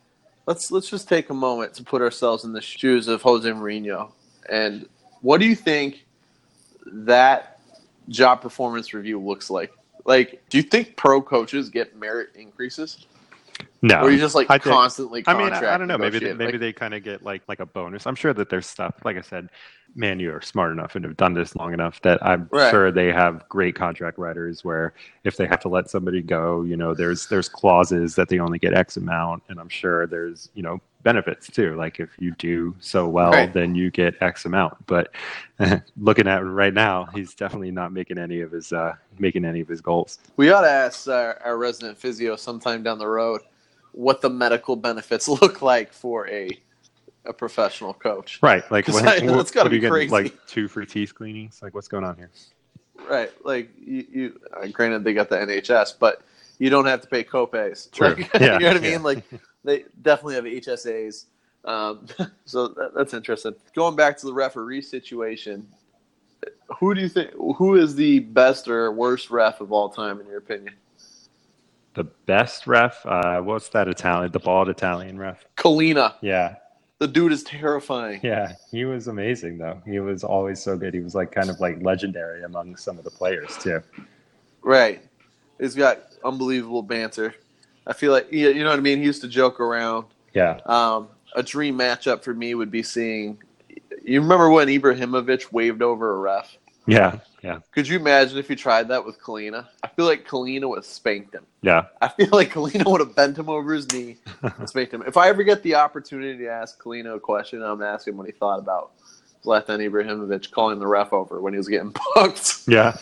let's 0.45 0.71
let's 0.71 0.89
just 0.89 1.07
take 1.07 1.29
a 1.29 1.33
moment 1.33 1.73
to 1.75 1.83
put 1.83 2.01
ourselves 2.01 2.43
in 2.43 2.53
the 2.53 2.61
shoes 2.61 3.07
of 3.07 3.21
Jose 3.21 3.49
Mourinho. 3.49 4.11
And 4.49 4.87
what 5.21 5.39
do 5.39 5.45
you 5.45 5.55
think 5.55 6.05
that 6.85 7.59
job 8.07 8.41
performance 8.41 8.93
review 8.93 9.19
looks 9.19 9.49
like? 9.49 9.71
Like, 10.09 10.41
do 10.49 10.57
you 10.57 10.63
think 10.63 10.95
pro 10.97 11.21
coaches 11.21 11.69
get 11.69 11.95
merit 11.95 12.29
increases, 12.33 13.05
no. 13.83 14.01
or 14.01 14.09
you 14.09 14.17
just 14.17 14.33
like 14.33 14.47
I 14.49 14.57
think- 14.57 14.73
constantly? 14.73 15.23
I 15.27 15.37
mean, 15.37 15.53
I, 15.53 15.75
I 15.75 15.77
don't 15.77 15.87
know. 15.87 15.99
Maybe 15.99 16.17
they, 16.17 16.33
maybe 16.33 16.53
Like, 16.53 16.61
they 16.61 16.73
kind 16.73 16.95
of 16.95 17.03
get 17.03 17.23
like 17.23 17.43
like 17.47 17.59
a 17.59 17.65
bonus. 17.67 18.07
I'm 18.07 18.15
sure 18.15 18.33
that 18.33 18.49
there's 18.49 18.65
stuff. 18.65 18.95
Like 19.05 19.17
I 19.17 19.21
said, 19.21 19.49
man, 19.95 20.19
you 20.19 20.33
are 20.33 20.41
smart 20.41 20.71
enough 20.71 20.95
and 20.95 21.05
have 21.05 21.15
done 21.15 21.35
this 21.35 21.55
long 21.55 21.73
enough 21.73 22.01
that 22.01 22.25
I'm 22.25 22.49
Right. 22.51 22.71
sure 22.71 22.91
they 22.91 23.11
have 23.11 23.47
great 23.49 23.75
contract 23.75 24.17
writers 24.17 24.63
where 24.65 24.95
if 25.23 25.37
they 25.37 25.45
have 25.45 25.59
to 25.59 25.69
let 25.69 25.91
somebody 25.91 26.23
go, 26.23 26.63
you 26.63 26.75
know, 26.75 26.95
there's 26.95 27.27
there's 27.27 27.47
clauses 27.47 28.15
that 28.15 28.29
they 28.29 28.39
only 28.39 28.57
get 28.57 28.73
X 28.73 28.97
amount, 28.97 29.43
and 29.47 29.59
I'm 29.59 29.69
sure 29.69 30.07
there's 30.07 30.49
you 30.55 30.63
know 30.63 30.81
benefits 31.03 31.47
too. 31.49 31.75
Like 31.75 31.99
if 31.99 32.09
you 32.19 32.33
do 32.37 32.75
so 32.79 33.07
well, 33.07 33.31
Right. 33.31 33.51
then 33.53 33.75
you 33.75 33.89
get 33.91 34.15
X 34.21 34.45
amount. 34.45 34.85
But 34.85 35.11
looking 35.97 36.27
at 36.27 36.41
it 36.41 36.45
right 36.45 36.73
now, 36.73 37.05
he's 37.13 37.33
definitely 37.33 37.71
not 37.71 37.91
making 37.93 38.17
any 38.17 38.41
of 38.41 38.51
his 38.51 38.71
uh, 38.73 38.95
making 39.17 39.45
any 39.45 39.61
of 39.61 39.67
his 39.67 39.81
goals. 39.81 40.19
we 40.37 40.51
ought 40.51 40.61
to 40.61 40.69
ask 40.69 41.07
our, 41.07 41.39
our 41.43 41.57
resident 41.57 41.97
physio 41.97 42.35
sometime 42.35 42.83
down 42.83 42.97
the 42.97 43.07
road 43.07 43.41
what 43.91 44.21
the 44.21 44.29
medical 44.29 44.75
benefits 44.75 45.27
look 45.41 45.61
like 45.61 45.91
for 45.93 46.27
a 46.29 46.49
a 47.25 47.33
professional 47.33 47.93
coach. 47.93 48.39
Right. 48.41 48.69
Like 48.71 48.87
what, 48.89 49.05
I- 49.07 49.25
what- 49.25 49.51
gotta 49.53 49.65
what 49.65 49.71
be 49.71 49.79
getting. 49.79 50.09
Like 50.09 50.33
two 50.47 50.67
free 50.67 50.85
teeth 50.85 51.13
cleanings. 51.15 51.59
Like 51.61 51.73
what's 51.73 51.87
going 51.87 52.03
on 52.03 52.15
here? 52.17 52.29
Right. 53.09 53.31
Like 53.45 53.69
you, 53.79 54.05
you 54.11 54.39
uh, 54.61 54.67
granted 54.67 55.03
they 55.03 55.13
got 55.13 55.29
the 55.29 55.37
NHS, 55.37 55.95
but 55.99 56.21
you 56.59 56.69
don't 56.69 56.85
have 56.85 56.99
to 57.01 57.07
pay 57.07 57.23
copays. 57.23 57.89
True. 57.91 58.09
Like, 58.15 58.33
Yeah, 58.33 58.53
you 58.55 58.59
know 58.59 58.67
what 58.67 58.77
I 58.77 58.79
mean? 58.81 58.91
yeah. 58.91 58.97
Like 58.99 59.23
they 59.63 59.85
definitely 60.01 60.35
have 60.35 60.43
HSAs. 60.45 61.25
Um, 61.65 62.05
so 62.45 62.69
that, 62.69 62.93
that's 62.95 63.13
interesting. 63.13 63.55
Going 63.75 63.95
back 63.95 64.17
to 64.19 64.25
the 64.25 64.33
referee 64.33 64.81
situation, 64.81 65.67
who 66.79 66.93
do 66.95 67.01
you 67.01 67.09
think 67.09 67.31
who 67.57 67.75
is 67.75 67.95
the 67.95 68.19
best 68.19 68.67
or 68.67 68.91
worst 68.91 69.29
ref 69.29 69.59
of 69.61 69.71
all 69.71 69.89
time 69.89 70.19
in 70.21 70.27
your 70.27 70.37
opinion? 70.37 70.73
The 71.95 72.03
best 72.03 72.67
ref, 72.67 73.05
uh, 73.05 73.41
what's 73.41 73.67
that 73.69 73.87
Italian? 73.87 74.31
The 74.31 74.39
bald 74.39 74.69
Italian 74.69 75.17
ref. 75.17 75.43
Collina. 75.57 76.13
Yeah, 76.21 76.55
The 76.99 77.07
dude 77.07 77.31
is 77.33 77.43
terrifying. 77.43 78.21
yeah, 78.23 78.53
he 78.71 78.85
was 78.85 79.07
amazing 79.07 79.57
though. 79.57 79.81
He 79.85 79.99
was 79.99 80.23
always 80.23 80.61
so 80.61 80.77
good. 80.77 80.93
He 80.93 81.01
was 81.01 81.15
like 81.15 81.31
kind 81.31 81.49
of 81.49 81.59
like 81.59 81.81
legendary 81.81 82.43
among 82.43 82.75
some 82.77 82.97
of 82.97 83.03
the 83.03 83.09
players 83.11 83.57
too. 83.57 83.81
Right. 84.61 85.03
He's 85.59 85.75
got 85.75 85.99
unbelievable 86.23 86.83
banter. 86.83 87.35
I 87.89 87.93
feel 87.93 88.11
like 88.13 88.31
you 88.31 88.49
you 88.49 88.63
know 88.63 88.69
what 88.69 88.79
I 88.79 88.81
mean. 88.81 88.99
He 88.99 89.05
used 89.05 89.21
to 89.23 89.27
joke 89.27 89.59
around. 89.59 90.05
Yeah, 90.33 90.59
Um, 90.65 91.07
a 91.35 91.41
dream 91.43 91.77
matchup 91.77 92.23
for 92.23 92.33
me 92.33 92.53
would 92.55 92.69
be 92.71 92.83
seeing. 92.83 93.41
You 94.03 94.21
remember 94.21 94.49
when 94.49 94.67
Ibrahimovic 94.67 95.51
waved 95.51 95.81
over 95.81 96.15
a 96.15 96.19
ref? 96.19 96.55
yeah, 96.87 97.19
yeah, 97.43 97.59
Could 97.71 97.87
you 97.87 97.99
imagine 97.99 98.37
if 98.39 98.47
he 98.47 98.55
tried 98.55 98.87
that 98.87 99.05
with 99.05 99.21
Collina? 99.21 99.67
I 99.83 99.87
feel 99.89 100.05
like 100.05 100.27
Collina 100.27 100.67
would 100.69 100.77
have 100.77 100.85
spanked 100.85 101.35
him. 101.35 101.45
yeah. 101.61 101.85
I 102.01 102.07
feel 102.07 102.29
like 102.31 102.51
Collina 102.51 102.89
would 102.89 103.01
have 103.01 103.15
bent 103.15 103.37
him 103.37 103.49
over 103.49 103.73
his 103.73 103.91
knee 103.91 104.17
and 104.41 104.67
spanked 104.69 104.93
him. 104.93 105.03
If 105.05 105.17
I 105.17 105.27
ever 105.29 105.43
get 105.43 105.61
the 105.61 105.75
opportunity 105.75 106.37
to 106.39 106.47
ask 106.47 106.81
Collina 106.81 107.15
a 107.15 107.19
question, 107.19 107.61
I'm 107.61 107.79
gonna 107.79 107.91
ask 107.91 108.07
him 108.07 108.17
what 108.17 108.25
he 108.27 108.31
thought 108.31 108.59
about 108.59 108.91
Zlatan 109.43 109.79
Ibrahimovic 109.89 110.51
calling 110.51 110.79
the 110.79 110.87
ref 110.87 111.13
over 111.13 111.39
when 111.41 111.53
he 111.53 111.57
was 111.57 111.67
getting 111.67 111.93
booked. 112.15 112.55
Yeah. 112.67 112.97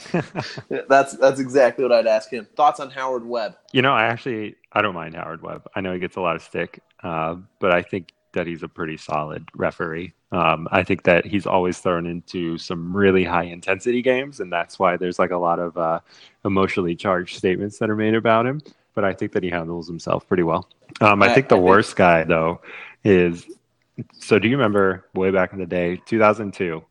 that's 0.88 1.14
that's 1.18 1.40
exactly 1.40 1.84
what 1.84 1.92
I'd 1.92 2.08
ask 2.08 2.30
him. 2.32 2.48
Thoughts 2.56 2.80
on 2.80 2.90
Howard 2.90 3.26
Webb? 3.26 3.58
you 3.72 3.82
know, 3.82 3.94
I 3.94 4.06
actually 4.06 4.56
I 4.74 4.82
don't 4.82 4.94
mind 4.96 5.16
Howard 5.16 5.42
Webb. 5.42 5.68
I 5.76 5.82
know 5.82 5.94
he 5.94 6.00
gets 6.00 6.16
a 6.16 6.22
lot 6.22 6.36
of 6.36 6.42
stick, 6.42 6.80
uh, 7.04 7.36
but 7.60 7.72
I 7.72 7.82
think 7.82 8.14
that 8.34 8.46
he's 8.48 8.64
a 8.64 8.68
pretty 8.68 8.98
solid 8.98 9.48
referee. 9.56 10.14
Um, 10.32 10.68
I 10.72 10.84
think 10.84 11.04
that 11.04 11.26
he's 11.26 11.46
always 11.48 11.80
thrown 11.80 12.06
into 12.06 12.58
some 12.58 12.96
really 12.96 13.24
high 13.24 13.44
intensity 13.46 14.02
games, 14.02 14.40
and 14.42 14.52
that's 14.52 14.78
why 14.78 14.98
there's 14.98 15.18
like 15.20 15.32
a 15.32 15.38
lot 15.38 15.60
of 15.60 15.78
uh, 15.78 16.00
emotionally 16.46 16.96
charged 16.96 17.38
statements 17.38 17.80
that 17.80 17.90
are 17.90 17.96
made 17.96 18.14
about 18.14 18.46
him. 18.46 18.62
But 18.94 19.06
I 19.06 19.14
think 19.14 19.32
that 19.34 19.44
he 19.44 19.50
handles 19.50 19.88
himself 19.88 20.28
pretty 20.28 20.44
well. 20.44 20.68
Um, 21.02 21.24
I 21.24 21.28
I- 21.28 21.34
think 21.34 21.50
the 21.50 21.56
I 21.56 21.60
think- 21.60 21.68
worst 21.70 21.96
guy 21.96 22.24
though 22.24 22.62
is. 23.04 23.46
So 24.14 24.40
do 24.40 24.48
you 24.48 24.58
remember 24.58 25.06
way 25.14 25.32
back 25.32 25.54
in 25.54 25.60
the 25.60 25.66
day, 25.66 26.02
2002, 26.06 26.84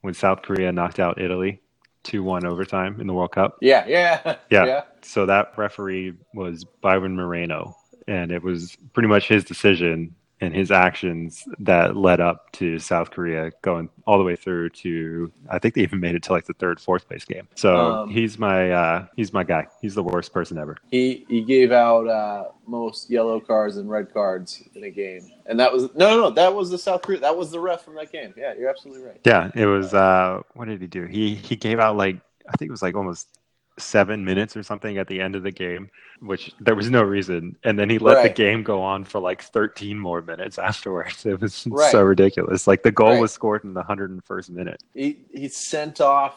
when 0.00 0.14
South 0.14 0.42
Korea 0.42 0.72
knocked 0.72 0.98
out 0.98 1.20
Italy, 1.20 1.60
two 2.02 2.22
one 2.22 2.44
overtime 2.44 3.00
in 3.00 3.06
the 3.06 3.12
World 3.12 3.32
Cup? 3.32 3.58
Yeah, 3.60 3.84
yeah, 3.86 4.36
Yeah. 4.50 4.82
So 5.02 5.26
that 5.26 5.52
referee 5.56 6.14
was 6.32 6.64
Byron 6.80 7.16
Moreno, 7.16 7.76
and 8.08 8.32
it 8.32 8.42
was 8.42 8.76
pretty 8.92 9.08
much 9.08 9.28
his 9.28 9.44
decision 9.44 10.14
and 10.40 10.54
his 10.54 10.70
actions 10.70 11.44
that 11.60 11.96
led 11.96 12.20
up 12.20 12.50
to 12.52 12.78
South 12.78 13.10
Korea 13.10 13.50
going 13.62 13.88
all 14.06 14.18
the 14.18 14.24
way 14.24 14.36
through 14.36 14.70
to 14.70 15.32
I 15.48 15.58
think 15.58 15.74
they 15.74 15.82
even 15.82 16.00
made 16.00 16.14
it 16.14 16.22
to 16.24 16.32
like 16.32 16.44
the 16.44 16.54
third, 16.54 16.80
fourth 16.80 17.06
place 17.08 17.24
game. 17.24 17.48
So 17.54 17.76
Um, 17.76 18.10
he's 18.10 18.38
my 18.38 18.70
uh, 18.70 19.06
he's 19.16 19.32
my 19.32 19.44
guy. 19.44 19.66
He's 19.80 19.94
the 19.94 20.02
worst 20.02 20.32
person 20.32 20.58
ever. 20.58 20.76
He 20.90 21.24
he 21.28 21.42
gave 21.42 21.72
out 21.72 22.08
uh, 22.08 22.44
most 22.66 23.10
yellow 23.10 23.40
cards 23.40 23.76
and 23.76 23.88
red 23.88 24.12
cards 24.12 24.62
in 24.74 24.84
a 24.84 24.90
game, 24.90 25.30
and 25.46 25.58
that 25.60 25.72
was 25.72 25.84
no, 25.94 26.10
no, 26.10 26.20
no. 26.22 26.30
That 26.30 26.54
was 26.54 26.70
the 26.70 26.78
South 26.78 27.02
Korea. 27.02 27.20
That 27.20 27.36
was 27.36 27.50
the 27.50 27.60
ref 27.60 27.82
from 27.82 27.94
that 27.96 28.12
game. 28.12 28.34
Yeah, 28.36 28.54
you're 28.58 28.68
absolutely 28.68 29.04
right. 29.04 29.20
Yeah, 29.24 29.50
it 29.54 29.66
was. 29.66 29.94
Uh, 29.94 30.40
what 30.54 30.66
did 30.68 30.80
he 30.80 30.86
do? 30.86 31.04
He 31.04 31.34
he 31.34 31.56
gave 31.56 31.78
out 31.78 31.96
like 31.96 32.16
I 32.48 32.52
think 32.56 32.68
it 32.68 32.72
was 32.72 32.82
like 32.82 32.94
almost 32.96 33.28
seven 33.76 34.24
minutes 34.24 34.56
or 34.56 34.62
something 34.62 34.98
at 34.98 35.08
the 35.08 35.20
end 35.20 35.34
of 35.34 35.42
the 35.42 35.50
game, 35.50 35.90
which 36.20 36.54
there 36.60 36.74
was 36.76 36.90
no 36.90 37.02
reason. 37.02 37.56
And 37.64 37.76
then 37.78 37.90
he 37.90 37.98
let 37.98 38.22
the 38.22 38.28
game 38.28 38.62
go 38.62 38.80
on 38.80 39.02
for 39.04 39.20
like 39.20 39.42
13 39.42 39.98
more 39.98 40.22
minutes 40.22 40.58
afterwards. 40.58 41.26
It 41.26 41.40
was 41.40 41.66
Right. 41.66 41.90
so 41.90 42.02
ridiculous. 42.02 42.66
Like 42.68 42.82
the 42.84 42.92
goal 42.92 43.10
Right. 43.10 43.20
was 43.20 43.32
scored 43.32 43.64
in 43.64 43.74
the 43.74 43.82
101st 43.82 44.50
minute. 44.50 44.82
He 44.94 45.18
he 45.32 45.48
sent 45.48 46.00
off 46.00 46.36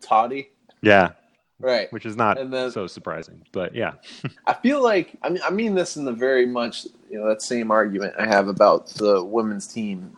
Totti. 0.00 0.48
Yeah, 0.82 1.10
Right. 1.58 1.92
which 1.92 2.06
is 2.06 2.16
not 2.16 2.38
then- 2.50 2.70
so 2.70 2.86
surprising. 2.86 3.42
But 3.52 3.74
yeah, 3.74 3.92
I 4.46 4.54
feel 4.54 4.82
like 4.82 5.16
I 5.22 5.28
mean 5.28 5.42
I 5.44 5.50
mean 5.50 5.74
this 5.74 5.96
in 5.98 6.04
the 6.06 6.12
very 6.12 6.46
much 6.46 6.86
you 7.10 7.18
know 7.18 7.28
that 7.28 7.42
same 7.42 7.70
argument 7.70 8.14
I 8.18 8.26
have 8.26 8.48
about 8.48 8.86
the 8.88 9.22
women's 9.22 9.66
team 9.66 10.16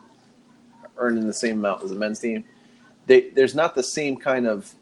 earning 0.98 1.26
the 1.26 1.32
same 1.32 1.58
amount 1.58 1.82
as 1.82 1.90
the 1.90 1.96
men's 1.96 2.20
team. 2.20 2.44
They, 3.06 3.30
there's 3.30 3.54
not 3.56 3.74
the 3.74 3.82
same 3.82 4.16
kind 4.16 4.46
of 4.46 4.72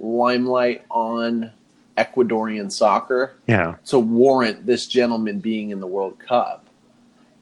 limelight 0.00 0.84
on 0.90 1.50
Ecuadorian 1.96 2.70
soccer 2.70 3.34
yeah, 3.46 3.76
to 3.86 3.98
warrant 3.98 4.64
this 4.64 4.86
gentleman 4.86 5.40
being 5.40 5.70
in 5.70 5.80
the 5.80 5.86
World 5.86 6.18
Cup. 6.18 6.64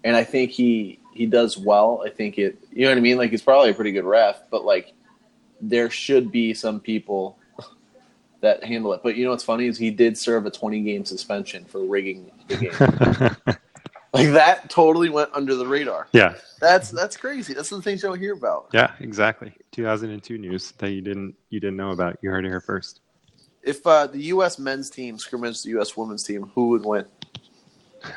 And 0.05 0.17
I 0.17 0.25
think 0.25 0.51
he 0.51 0.99
he 1.13 1.27
does 1.27 1.59
well. 1.59 2.03
I 2.05 2.11
think 2.11 2.39
it 2.39 2.59
you 2.73 2.83
know 2.83 2.91
what 2.91 2.99
I 2.99 3.01
mean? 3.01 3.19
Like 3.19 3.31
he's 3.31 3.43
probably 3.43 3.71
a 3.71 3.75
pretty 3.75 3.93
good 3.93 4.05
ref, 4.05 4.43
but 4.51 4.65
like 4.65 4.93
there 5.61 5.91
should 5.91 6.31
be 6.33 6.55
some 6.55 6.81
people 6.81 7.39
that 8.41 8.65
handle 8.65 8.93
it. 8.93 9.01
But 9.03 9.17
you 9.17 9.25
know 9.25 9.31
what's 9.31 9.45
funny 9.45 9.67
is 9.67 9.79
he 9.79 9.91
did 9.91 10.17
serve 10.17 10.47
a 10.47 10.51
20 10.51 10.83
game 10.83 11.05
suspension 11.05 11.65
for 11.65 11.85
rigging 11.85 12.31
the 12.49 12.57
game. 12.57 13.57
like 14.17 14.33
that 14.35 14.69
totally 14.71 15.09
went 15.09 15.31
under 15.33 15.55
the 15.55 15.67
radar. 15.67 16.09
yeah, 16.13 16.35
That's 16.61 16.91
that's 16.91 17.17
crazy. 17.17 17.55
That's 17.55 17.71
the 17.71 17.81
things 17.83 18.03
you 18.03 18.09
don't 18.09 18.19
hear 18.19 18.35
about. 18.35 18.69
yeah, 18.73 18.93
exactly. 19.01 19.53
2002 19.73 20.39
news 20.39 20.73
that 20.79 20.91
you 20.91 21.01
didn't 21.03 21.35
you 21.51 21.61
didn't 21.61 21.77
know 21.77 21.91
about. 21.93 22.19
You 22.23 22.31
heard 22.31 22.45
it 22.45 22.49
here 22.49 22.61
first. 22.61 23.01
If 23.63 23.85
uh, 23.87 24.07
the 24.07 24.19
U.S. 24.35 24.59
men's 24.59 24.89
team 24.91 25.19
scrimmaged 25.19 25.65
the 25.65 25.71
U.S. 25.71 25.97
women's 25.97 26.23
team, 26.23 26.51
who 26.55 26.69
would 26.69 26.85
win? 26.85 27.05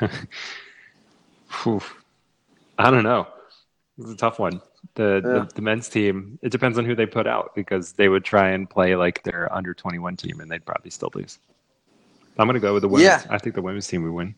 I 2.78 2.90
don't 2.90 3.02
know. 3.02 3.26
It's 3.98 4.10
a 4.10 4.16
tough 4.16 4.38
one. 4.38 4.60
The, 4.94 5.20
Yeah. 5.24 5.32
the 5.44 5.48
the 5.56 5.62
men's 5.62 5.88
team. 5.88 6.38
It 6.42 6.50
depends 6.50 6.78
on 6.78 6.84
who 6.84 6.94
they 6.94 7.06
put 7.06 7.26
out 7.26 7.54
because 7.54 7.92
they 7.92 8.08
would 8.08 8.24
try 8.24 8.50
and 8.50 8.68
play 8.68 8.96
like 8.96 9.22
their 9.24 9.52
under 9.52 9.74
twenty 9.74 9.98
one 9.98 10.16
team 10.16 10.40
and 10.40 10.50
they'd 10.50 10.64
probably 10.64 10.90
still 10.90 11.10
lose. 11.14 11.38
I'm 12.38 12.46
gonna 12.46 12.60
go 12.60 12.72
with 12.72 12.82
the 12.82 12.88
women's. 12.88 13.04
Yeah. 13.04 13.22
I 13.28 13.36
think 13.38 13.54
the 13.54 13.62
women's 13.62 13.86
team 13.86 14.02
would 14.04 14.12
win. 14.12 14.34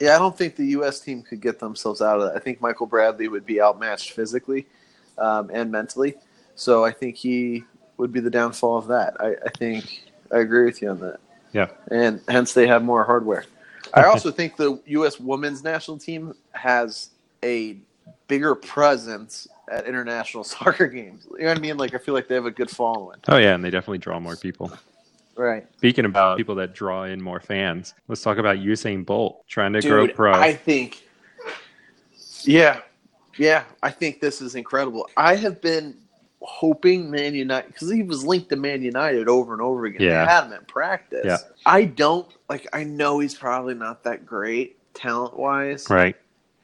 Yeah, 0.00 0.16
I 0.16 0.18
don't 0.18 0.36
think 0.36 0.56
the 0.56 0.66
U.S. 0.66 1.00
team 1.00 1.22
could 1.22 1.40
get 1.40 1.58
themselves 1.58 2.00
out 2.00 2.20
of 2.20 2.26
that. 2.26 2.36
I 2.36 2.40
think 2.40 2.60
Michael 2.60 2.86
Bradley 2.86 3.28
would 3.28 3.44
be 3.44 3.60
outmatched 3.60 4.12
physically 4.12 4.66
um, 5.18 5.50
and 5.52 5.70
mentally. 5.70 6.14
So 6.54 6.84
I 6.84 6.90
think 6.90 7.16
he 7.16 7.64
would 7.98 8.12
be 8.12 8.20
the 8.20 8.30
downfall 8.30 8.78
of 8.78 8.86
that. 8.88 9.14
I, 9.20 9.34
I 9.44 9.50
think 9.58 10.10
I 10.32 10.38
agree 10.38 10.64
with 10.64 10.80
you 10.80 10.90
on 10.90 11.00
that. 11.00 11.20
Yeah. 11.52 11.68
and 11.90 12.20
hence 12.28 12.54
they 12.54 12.66
have 12.66 12.82
more 12.82 13.04
hardware. 13.04 13.44
I 13.94 14.04
also 14.04 14.30
think 14.30 14.56
the 14.56 14.80
U.S. 14.86 15.18
women's 15.18 15.64
national 15.64 15.98
team 15.98 16.34
has 16.52 17.10
a 17.42 17.76
bigger 18.28 18.54
presence 18.54 19.48
at 19.70 19.86
international 19.86 20.44
soccer 20.44 20.86
games. 20.86 21.26
You 21.32 21.44
know 21.44 21.48
what 21.48 21.58
I 21.58 21.60
mean? 21.60 21.76
Like 21.76 21.94
I 21.94 21.98
feel 21.98 22.14
like 22.14 22.28
they 22.28 22.36
have 22.36 22.46
a 22.46 22.50
good 22.50 22.70
following. 22.70 23.18
Oh 23.28 23.36
yeah, 23.36 23.54
and 23.54 23.64
they 23.64 23.70
definitely 23.70 23.98
draw 23.98 24.20
more 24.20 24.36
people. 24.36 24.72
Right, 25.36 25.66
Speaking 25.78 26.04
about 26.04 26.36
people 26.36 26.54
that 26.56 26.74
draw 26.74 27.04
in 27.04 27.22
more 27.22 27.40
fans, 27.40 27.94
let's 28.08 28.20
talk 28.20 28.38
about 28.38 28.58
Usain 28.58 29.06
Bolt 29.06 29.46
trying 29.48 29.72
to 29.72 29.80
grow 29.80 30.06
pro. 30.08 30.32
I 30.32 30.54
think. 30.54 31.02
Yeah, 32.42 32.80
yeah. 33.38 33.64
I 33.82 33.90
think 33.90 34.20
this 34.20 34.40
is 34.40 34.54
incredible. 34.54 35.08
I 35.16 35.36
have 35.36 35.60
been 35.60 35.96
hoping 36.42 37.10
Man 37.10 37.34
United 37.34 37.72
because 37.72 37.90
he 37.90 38.02
was 38.02 38.24
linked 38.24 38.48
to 38.50 38.56
Man 38.56 38.82
United 38.82 39.28
over 39.28 39.52
and 39.52 39.62
over 39.62 39.86
again. 39.86 40.02
Yeah. 40.02 40.24
They 40.24 40.30
had 40.30 40.44
him 40.44 40.52
at 40.54 40.68
practice. 40.68 41.24
Yeah. 41.24 41.38
I 41.64 41.84
don't 41.84 42.28
like. 42.48 42.66
I 42.72 42.84
know 42.84 43.18
he's 43.18 43.34
probably 43.34 43.74
not 43.74 44.04
that 44.04 44.26
great 44.26 44.76
talent 44.94 45.38
wise. 45.38 45.88
right. 45.88 46.16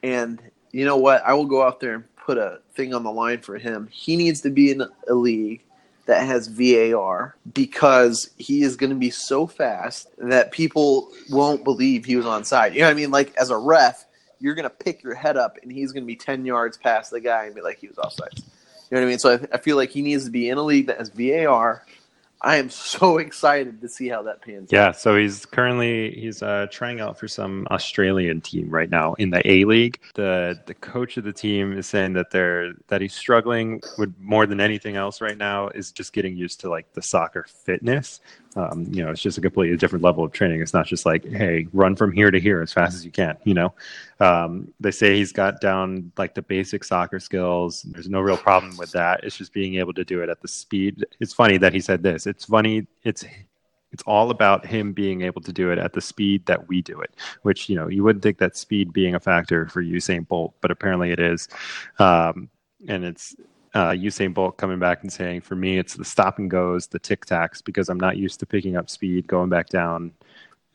And 0.03 0.41
you 0.71 0.85
know 0.85 0.97
what? 0.97 1.23
I 1.25 1.33
will 1.33 1.45
go 1.45 1.63
out 1.63 1.79
there 1.79 1.95
and 1.95 2.15
put 2.15 2.37
a 2.37 2.59
thing 2.75 2.93
on 2.93 3.03
the 3.03 3.11
line 3.11 3.41
for 3.41 3.57
him. 3.57 3.87
He 3.91 4.15
needs 4.15 4.41
to 4.41 4.49
be 4.49 4.71
in 4.71 4.83
a 5.07 5.13
league 5.13 5.63
that 6.07 6.25
has 6.25 6.47
VAR 6.47 7.35
because 7.53 8.31
he 8.37 8.63
is 8.63 8.75
going 8.75 8.89
to 8.89 8.95
be 8.95 9.09
so 9.09 9.45
fast 9.45 10.09
that 10.17 10.51
people 10.51 11.11
won't 11.29 11.63
believe 11.63 12.05
he 12.05 12.15
was 12.15 12.25
on 12.25 12.43
side. 12.43 12.73
You 12.73 12.81
know 12.81 12.87
what 12.87 12.91
I 12.91 12.95
mean? 12.95 13.11
Like 13.11 13.35
as 13.35 13.49
a 13.49 13.57
ref, 13.57 14.05
you're 14.39 14.55
going 14.55 14.63
to 14.63 14.69
pick 14.69 15.03
your 15.03 15.15
head 15.15 15.37
up 15.37 15.57
and 15.61 15.71
he's 15.71 15.91
going 15.91 16.03
to 16.03 16.07
be 16.07 16.15
10 16.15 16.45
yards 16.45 16.77
past 16.77 17.11
the 17.11 17.19
guy 17.19 17.45
and 17.45 17.55
be 17.55 17.61
like 17.61 17.79
he 17.79 17.87
was 17.87 17.97
offside. 17.97 18.29
You 18.35 18.43
know 18.91 19.01
what 19.01 19.07
I 19.07 19.09
mean? 19.09 19.19
So 19.19 19.33
I, 19.33 19.55
I 19.55 19.57
feel 19.57 19.75
like 19.75 19.89
he 19.89 20.01
needs 20.01 20.23
to 20.25 20.31
be 20.31 20.49
in 20.49 20.57
a 20.57 20.63
league 20.63 20.87
that 20.87 20.97
has 20.97 21.09
VAR. 21.09 21.85
I 22.41 22.57
am 22.57 22.69
so 22.69 23.17
excited 23.19 23.81
to 23.81 23.89
see 23.89 24.07
how 24.07 24.21
that 24.23 24.41
pans 24.41 24.71
out. 24.71 24.75
Yeah, 24.75 24.91
so 24.91 25.15
he's 25.15 25.45
currently 25.45 26.11
he's 26.11 26.41
uh, 26.43 26.67
trying 26.71 26.99
out 26.99 27.17
for 27.17 27.27
some 27.27 27.67
Australian 27.71 28.41
team 28.41 28.69
right 28.69 28.89
now 28.89 29.13
in 29.15 29.29
the 29.29 29.41
A 29.49 29.65
League. 29.65 29.99
The 30.15 30.59
the 30.65 30.73
coach 30.75 31.17
of 31.17 31.23
the 31.23 31.33
team 31.33 31.77
is 31.77 31.87
saying 31.87 32.13
that 32.13 32.31
they're 32.31 32.73
that 32.87 33.01
he's 33.01 33.13
struggling 33.13 33.81
with 33.97 34.13
more 34.19 34.45
than 34.45 34.59
anything 34.59 34.95
else 34.95 35.21
right 35.21 35.37
now 35.37 35.69
is 35.69 35.91
just 35.91 36.13
getting 36.13 36.35
used 36.35 36.59
to 36.61 36.69
like 36.69 36.91
the 36.93 37.01
soccer 37.01 37.45
fitness. 37.65 38.21
Um, 38.57 38.87
you 38.91 39.03
know, 39.03 39.11
it's 39.11 39.21
just 39.21 39.37
a 39.37 39.41
completely 39.41 39.77
different 39.77 40.03
level 40.03 40.23
of 40.23 40.31
training. 40.31 40.61
It's 40.61 40.73
not 40.73 40.87
just 40.87 41.05
like, 41.05 41.23
hey, 41.23 41.67
run 41.73 41.95
from 41.95 42.11
here 42.11 42.31
to 42.31 42.39
here 42.39 42.61
as 42.61 42.73
fast 42.73 42.95
as 42.95 43.05
you 43.05 43.11
can. 43.11 43.37
You 43.43 43.53
know, 43.53 43.73
um, 44.19 44.73
they 44.79 44.89
say 44.89 45.15
he's 45.15 45.31
got 45.31 45.61
down 45.61 46.11
like 46.17 46.33
the 46.33 46.41
basic 46.41 46.83
soccer 46.83 47.19
skills. 47.19 47.83
There's 47.83 48.09
no 48.09 48.19
real 48.19 48.37
problem 48.37 48.75
with 48.77 48.91
that. 48.93 49.23
It's 49.23 49.37
just 49.37 49.53
being 49.53 49.75
able 49.75 49.93
to 49.93 50.03
do 50.03 50.23
it 50.23 50.29
at 50.29 50.41
the 50.41 50.47
speed. 50.47 51.05
It's 51.19 51.33
funny 51.33 51.57
that 51.57 51.71
he 51.71 51.79
said 51.79 52.01
this. 52.01 52.25
It's 52.25 52.45
funny. 52.45 52.87
It's 53.03 53.23
it's 53.91 54.03
all 54.03 54.31
about 54.31 54.65
him 54.65 54.91
being 54.91 55.21
able 55.21 55.41
to 55.41 55.53
do 55.53 55.71
it 55.71 55.77
at 55.77 55.93
the 55.93 56.01
speed 56.01 56.45
that 56.47 56.67
we 56.67 56.81
do 56.81 56.99
it, 56.99 57.15
which 57.43 57.69
you 57.69 57.75
know 57.75 57.87
you 57.87 58.03
wouldn't 58.03 58.23
think 58.23 58.39
that 58.39 58.57
speed 58.57 58.91
being 58.91 59.13
a 59.13 59.19
factor 59.19 59.67
for 59.67 59.83
Usain 59.83 60.27
Bolt, 60.27 60.55
but 60.61 60.71
apparently 60.71 61.11
it 61.11 61.19
is. 61.19 61.47
Um, 61.99 62.49
and 62.87 63.05
it's 63.05 63.35
uh, 63.73 63.91
Usain 63.91 64.33
Bolt 64.33 64.57
coming 64.57 64.79
back 64.79 65.03
and 65.03 65.11
saying, 65.11 65.41
for 65.41 65.55
me, 65.55 65.77
it's 65.77 65.95
the 65.95 66.05
stop 66.05 66.39
and 66.39 66.49
goes, 66.49 66.87
the 66.87 66.99
tic 66.99 67.25
tacs, 67.25 67.63
because 67.63 67.89
I'm 67.89 67.99
not 67.99 68.17
used 68.17 68.39
to 68.39 68.45
picking 68.45 68.75
up 68.75 68.89
speed, 68.89 69.27
going 69.27 69.49
back 69.49 69.69
down, 69.69 70.11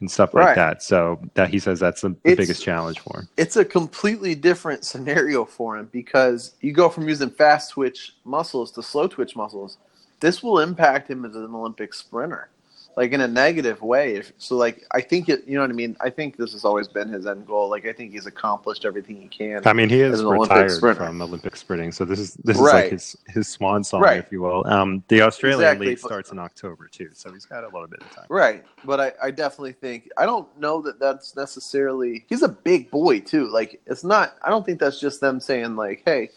and 0.01 0.11
stuff 0.11 0.35
like 0.35 0.55
that. 0.57 0.83
So 0.83 1.21
that 1.35 1.49
he 1.49 1.59
says 1.59 1.81
that's 1.81 2.03
the, 2.03 2.11
the 2.25 2.35
biggest 2.35 2.63
challenge 2.63 2.99
for 3.01 3.21
him. 3.21 3.29
it's 3.37 3.57
a 3.57 3.65
completely 3.65 4.35
different 4.35 4.85
scenario 4.85 5.45
for 5.45 5.79
him 5.79 5.89
because 5.93 6.55
you 6.61 6.73
go 6.73 6.89
from 6.89 7.09
using 7.09 7.31
fast 7.31 7.71
twitch 7.71 8.15
muscles 8.25 8.71
to 8.73 8.83
slow 8.83 9.07
twitch 9.07 9.35
muscles. 9.37 9.79
This 10.21 10.43
will 10.43 10.59
impact 10.59 11.09
him 11.11 11.25
as 11.25 11.35
an 11.35 11.55
Olympic 11.55 11.95
sprinter, 11.95 12.49
like 12.97 13.13
in 13.13 13.21
a 13.23 13.29
negative 13.29 13.81
way. 13.81 14.17
If- 14.17 14.33
So, 14.39 14.57
like, 14.57 14.85
I 14.93 15.01
think 15.01 15.29
it, 15.29 15.47
you 15.47 15.55
know 15.55 15.63
what 15.63 15.71
I 15.71 15.75
mean. 15.75 15.97
I 16.01 16.11
think 16.11 16.37
this 16.37 16.53
has 16.53 16.65
always 16.65 16.89
been 16.89 17.09
his 17.09 17.27
end 17.27 17.47
goal. 17.47 17.71
Like, 17.71 17.87
I 17.87 17.93
think 17.93 18.13
he's 18.13 18.27
accomplished 18.27 18.85
everything 18.85 19.17
he 19.21 19.29
can. 19.29 19.63
I 19.67 19.73
mean, 19.73 19.89
he 19.89 20.01
is 20.01 20.21
an 20.21 20.27
Olympic 20.27 20.51
retired 20.51 20.97
from 20.97 21.23
Olympic 21.23 21.57
sprinting, 21.57 21.91
so 21.93 22.05
this 22.05 22.19
is 22.19 22.35
this 22.45 22.57
is 22.57 22.63
like 22.63 22.91
his 22.91 23.17
his 23.29 23.49
swan 23.49 23.83
song, 23.83 24.03
Right. 24.03 24.19
if 24.19 24.31
you 24.31 24.43
will. 24.43 24.67
Um, 24.67 25.03
the 25.09 25.23
Australian 25.23 25.61
Exactly, 25.61 25.87
league 25.89 25.99
starts 25.99 26.33
in 26.33 26.39
October 26.39 26.87
too, 26.89 27.11
so 27.15 27.33
he's 27.33 27.47
got 27.47 27.65
a 27.65 27.69
little 27.69 27.87
bit 27.89 28.03
of 28.03 28.11
time. 28.11 28.27
Right, 28.29 28.65
but 28.85 29.01
I, 29.01 29.13
I 29.23 29.31
definitely 29.31 29.73
think 29.73 30.11
I 30.19 30.27
don't 30.27 30.49
know 30.59 30.83
that 30.83 30.99
that's 30.99 31.35
necessarily. 31.35 32.25
He's 32.29 32.43
a 32.43 32.49
big 32.49 32.91
boy 32.91 33.21
too. 33.21 33.49
Like 33.49 33.81
it's 33.87 34.05
not. 34.05 34.37
I 34.43 34.51
don't 34.51 34.67
think 34.67 34.79
that's 34.81 35.01
just 35.01 35.21
them 35.21 35.41
saying 35.41 35.77
like, 35.77 36.03
"Hey, 36.05 36.31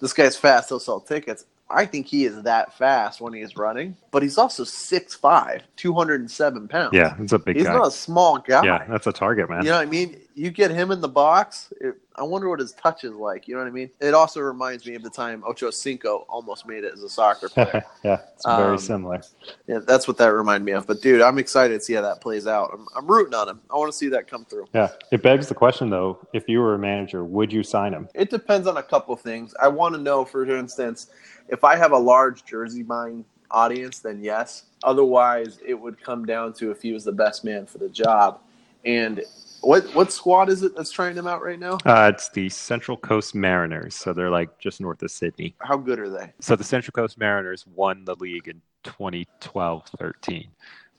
this 0.00 0.12
guy's 0.12 0.36
fast. 0.36 0.68
He'll 0.68 0.80
sell 0.80 1.00
tickets." 1.00 1.46
I 1.72 1.86
think 1.86 2.06
he 2.06 2.24
is 2.24 2.42
that 2.42 2.76
fast 2.76 3.20
when 3.20 3.32
he's 3.32 3.56
running, 3.56 3.96
but 4.10 4.22
he's 4.22 4.36
also 4.38 4.64
6'5", 4.64 5.62
207 5.76 6.68
pounds. 6.68 6.90
Yeah, 6.92 7.14
it's 7.18 7.32
a 7.32 7.38
big 7.38 7.56
he's 7.56 7.66
guy. 7.66 7.72
not 7.74 7.86
a 7.88 7.90
small 7.90 8.38
guy. 8.38 8.64
yeah, 8.64 8.84
that's 8.88 9.06
a 9.06 9.12
target, 9.12 9.48
man. 9.48 9.64
You 9.64 9.70
know 9.70 9.76
what 9.78 9.86
I 9.88 9.90
mean? 9.90 10.18
You 10.34 10.50
get 10.50 10.70
him 10.70 10.90
in 10.90 11.00
the 11.00 11.08
box. 11.08 11.72
It, 11.80 11.94
I 12.16 12.22
wonder 12.22 12.48
what 12.48 12.60
his 12.60 12.72
touch 12.72 13.04
is 13.04 13.14
like. 13.14 13.48
You 13.48 13.54
know 13.54 13.60
what 13.62 13.68
I 13.68 13.70
mean? 13.72 13.90
It 14.00 14.12
also 14.14 14.40
reminds 14.40 14.86
me 14.86 14.94
of 14.94 15.02
the 15.02 15.10
time 15.10 15.42
Ocho 15.46 15.70
Cinco 15.70 16.26
almost 16.28 16.66
made 16.66 16.84
it 16.84 16.92
as 16.92 17.02
a 17.02 17.08
soccer 17.08 17.48
player. 17.50 17.82
yeah, 18.04 18.18
it's 18.34 18.44
very 18.46 18.72
Um, 18.72 18.78
similar. 18.78 19.22
Yeah, 19.66 19.78
that's 19.86 20.06
what 20.08 20.16
that 20.18 20.28
reminded 20.28 20.64
me 20.64 20.72
of. 20.72 20.86
But 20.86 21.00
dude, 21.00 21.20
I'm 21.22 21.38
excited 21.38 21.74
to 21.78 21.84
see 21.84 21.94
how 21.94 22.02
that 22.02 22.20
plays 22.20 22.46
out. 22.46 22.70
I'm, 22.74 22.86
I'm 22.96 23.06
rooting 23.06 23.34
on 23.34 23.48
him. 23.48 23.60
I 23.70 23.76
want 23.76 23.90
to 23.92 23.96
see 23.96 24.08
that 24.08 24.26
come 24.28 24.44
through. 24.44 24.66
Yeah, 24.74 24.88
it 25.10 25.22
begs 25.22 25.48
the 25.48 25.54
question 25.54 25.90
though: 25.90 26.18
if 26.32 26.48
you 26.48 26.60
were 26.60 26.74
a 26.74 26.78
manager, 26.78 27.24
would 27.24 27.52
you 27.52 27.62
sign 27.62 27.92
him? 27.92 28.08
It 28.14 28.30
depends 28.30 28.66
on 28.66 28.76
a 28.78 28.82
couple 28.82 29.14
things. 29.16 29.54
I 29.62 29.68
want 29.68 29.94
to 29.94 30.00
know, 30.00 30.24
for 30.24 30.44
instance, 30.54 31.08
if 31.48 31.64
I 31.64 31.76
have 31.76 31.92
a 31.92 31.98
large 31.98 32.44
jersey 32.44 32.82
buying 32.82 33.24
audience, 33.50 34.00
then 34.00 34.22
yes. 34.22 34.64
Otherwise, 34.82 35.58
it 35.66 35.74
would 35.74 36.02
come 36.02 36.24
down 36.24 36.52
to 36.54 36.70
if 36.70 36.82
he 36.82 36.92
was 36.92 37.04
the 37.04 37.12
best 37.12 37.44
man 37.44 37.66
for 37.66 37.78
the 37.78 37.88
job. 37.88 38.40
And 38.84 39.22
what 39.60 39.84
what 39.94 40.12
squad 40.12 40.48
is 40.48 40.62
it 40.62 40.74
that's 40.76 40.90
trying 40.90 41.16
him 41.16 41.26
out 41.26 41.42
right 41.42 41.58
now? 41.58 41.78
Uh, 41.86 42.10
it's 42.12 42.28
the 42.30 42.48
Central 42.48 42.96
Coast 42.96 43.34
Mariners, 43.34 43.94
so 43.94 44.12
they're 44.12 44.30
like 44.30 44.58
just 44.58 44.80
north 44.80 45.02
of 45.02 45.10
Sydney. 45.10 45.54
How 45.60 45.76
good 45.76 45.98
are 45.98 46.10
they? 46.10 46.32
So 46.40 46.56
the 46.56 46.64
Central 46.64 46.92
Coast 46.92 47.18
Mariners 47.18 47.64
won 47.74 48.04
the 48.04 48.16
league 48.16 48.48
in 48.48 48.60
2012-13, 48.84 50.48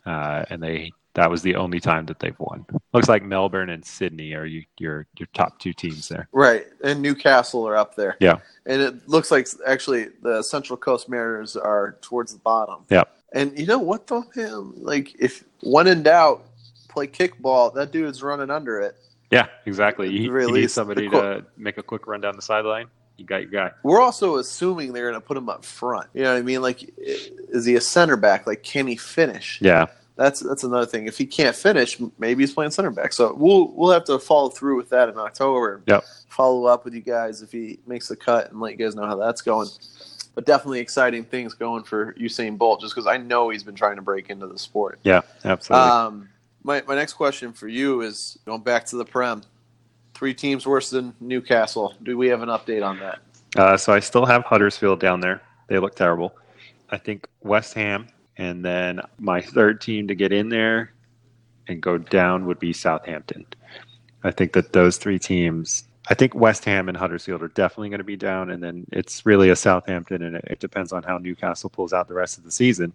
uh, 0.05 0.45
and 0.49 0.63
they 0.63 0.91
that 1.15 1.29
was 1.29 1.41
the 1.41 1.55
only 1.55 1.79
time 1.79 2.05
that 2.07 2.19
they've 2.19 2.39
won. 2.39 2.65
Looks 2.93 3.07
like 3.09 3.23
Melbourne 3.23 3.69
and 3.69 3.85
Sydney 3.85 4.33
are 4.33 4.45
you, 4.45 4.63
your 4.79 5.07
your 5.17 5.27
top 5.33 5.59
two 5.59 5.73
teams 5.73 6.07
there. 6.09 6.27
Right, 6.31 6.65
and 6.83 7.01
Newcastle 7.01 7.67
are 7.67 7.77
up 7.77 7.95
there. 7.95 8.17
Yeah. 8.19 8.39
and 8.65 8.81
it 8.81 9.07
looks 9.07 9.29
like 9.31 9.47
actually 9.67 10.07
the 10.21 10.41
Central 10.41 10.77
Coast 10.77 11.09
Mariners 11.09 11.55
are 11.55 11.97
towards 12.01 12.33
the 12.33 12.39
bottom. 12.39 12.85
Yeah. 12.89 13.03
And 13.33 13.57
you 13.57 13.65
know 13.65 13.79
what 13.79 14.07
though, 14.07 14.25
man? 14.35 14.73
Like 14.77 15.15
if 15.19 15.43
when 15.61 15.87
in 15.87 16.03
doubt, 16.03 16.45
play 16.89 17.07
kickball. 17.07 17.73
That 17.73 17.91
dude's 17.91 18.23
running 18.23 18.49
under 18.49 18.79
it. 18.79 18.95
Yeah, 19.31 19.47
exactly. 19.65 20.09
You, 20.09 20.23
you 20.23 20.31
Really, 20.31 20.61
need 20.61 20.71
somebody 20.71 21.09
to 21.11 21.43
make 21.57 21.77
a 21.77 21.83
quick 21.83 22.07
run 22.07 22.21
down 22.21 22.35
the 22.35 22.41
sideline. 22.41 22.87
You 23.17 23.25
got 23.25 23.41
your 23.41 23.51
guy. 23.51 23.71
We're 23.83 24.01
also 24.01 24.37
assuming 24.37 24.93
they're 24.93 25.09
going 25.09 25.19
to 25.19 25.25
put 25.25 25.37
him 25.37 25.49
up 25.49 25.63
front. 25.65 26.09
You 26.13 26.23
know 26.23 26.33
what 26.33 26.39
I 26.39 26.41
mean? 26.43 26.61
Like, 26.61 26.89
is 26.97 27.65
he 27.65 27.75
a 27.75 27.81
center 27.81 28.15
back? 28.15 28.47
Like, 28.47 28.63
can 28.63 28.87
he 28.87 28.95
finish? 28.95 29.59
Yeah, 29.61 29.85
That's 30.15 30.39
that's 30.41 30.63
another 30.63 30.85
thing. 30.85 31.07
If 31.07 31.17
he 31.17 31.25
can't 31.25 31.55
finish, 31.55 31.99
maybe 32.19 32.43
he's 32.43 32.53
playing 32.53 32.71
center 32.71 32.91
back. 32.91 33.13
So 33.13 33.33
we'll 33.33 33.71
we'll 33.73 33.91
have 33.91 34.03
to 34.05 34.19
follow 34.19 34.49
through 34.49 34.77
with 34.77 34.89
that 34.89 35.09
in 35.09 35.17
October. 35.17 35.81
Yep. 35.87 36.03
Follow 36.27 36.65
up 36.65 36.85
with 36.85 36.93
you 36.93 37.01
guys 37.01 37.41
if 37.41 37.51
he 37.51 37.79
makes 37.87 38.07
the 38.07 38.15
cut 38.15 38.51
and 38.51 38.59
let 38.59 38.71
you 38.71 38.77
guys 38.77 38.95
know 38.95 39.05
how 39.05 39.15
that's 39.15 39.41
going. 39.41 39.69
But 40.35 40.45
definitely 40.45 40.79
exciting 40.79 41.23
things 41.25 41.53
going 41.53 41.83
for 41.83 42.13
Usain 42.13 42.57
Bolt, 42.57 42.81
just 42.81 42.95
because 42.95 43.07
I 43.07 43.17
know 43.17 43.49
he's 43.49 43.63
been 43.63 43.75
trying 43.75 43.97
to 43.97 44.01
break 44.01 44.29
into 44.29 44.47
the 44.47 44.57
sport. 44.57 44.99
yeah, 45.03 45.21
absolutely. 45.45 45.89
Um, 45.89 46.29
my 46.63 46.83
my 46.87 46.95
next 46.95 47.13
question 47.13 47.53
for 47.53 47.67
you 47.67 48.01
is 48.01 48.37
going 48.45 48.61
back 48.61 48.85
to 48.87 48.97
the 48.97 49.05
Prem. 49.05 49.43
Three 50.13 50.33
teams 50.33 50.67
worse 50.67 50.91
than 50.91 51.13
Newcastle. 51.19 51.95
Do 52.03 52.17
we 52.17 52.27
have 52.27 52.43
an 52.43 52.49
update 52.49 52.85
on 52.85 52.99
that? 52.99 53.19
Uh, 53.55 53.77
so 53.77 53.93
I 53.93 53.99
still 53.99 54.25
have 54.25 54.43
Huddersfield 54.43 54.99
down 54.99 55.19
there. 55.19 55.41
They 55.67 55.79
look 55.79 55.95
terrible. 55.95 56.35
I 56.89 56.97
think 56.97 57.27
West 57.41 57.73
Ham, 57.73 58.07
and 58.37 58.63
then 58.63 59.01
my 59.19 59.41
third 59.41 59.81
team 59.81 60.07
to 60.07 60.15
get 60.15 60.31
in 60.31 60.49
there 60.49 60.93
and 61.67 61.81
go 61.81 61.97
down 61.97 62.45
would 62.45 62.59
be 62.59 62.73
Southampton. 62.73 63.45
I 64.23 64.31
think 64.31 64.53
that 64.53 64.73
those 64.73 64.97
three 64.97 65.19
teams. 65.19 65.85
I 66.09 66.15
think 66.15 66.35
West 66.35 66.65
Ham 66.65 66.89
and 66.89 66.97
Huddersfield 66.97 67.41
are 67.41 67.47
definitely 67.47 67.87
going 67.87 67.99
to 67.99 68.03
be 68.03 68.17
down, 68.17 68.49
and 68.49 68.61
then 68.61 68.85
it's 68.91 69.25
really 69.25 69.49
a 69.49 69.55
Southampton, 69.55 70.21
and 70.21 70.35
it, 70.35 70.45
it 70.45 70.59
depends 70.59 70.91
on 70.91 71.03
how 71.03 71.17
Newcastle 71.17 71.69
pulls 71.69 71.93
out 71.93 72.09
the 72.09 72.13
rest 72.13 72.37
of 72.37 72.43
the 72.43 72.51
season 72.51 72.93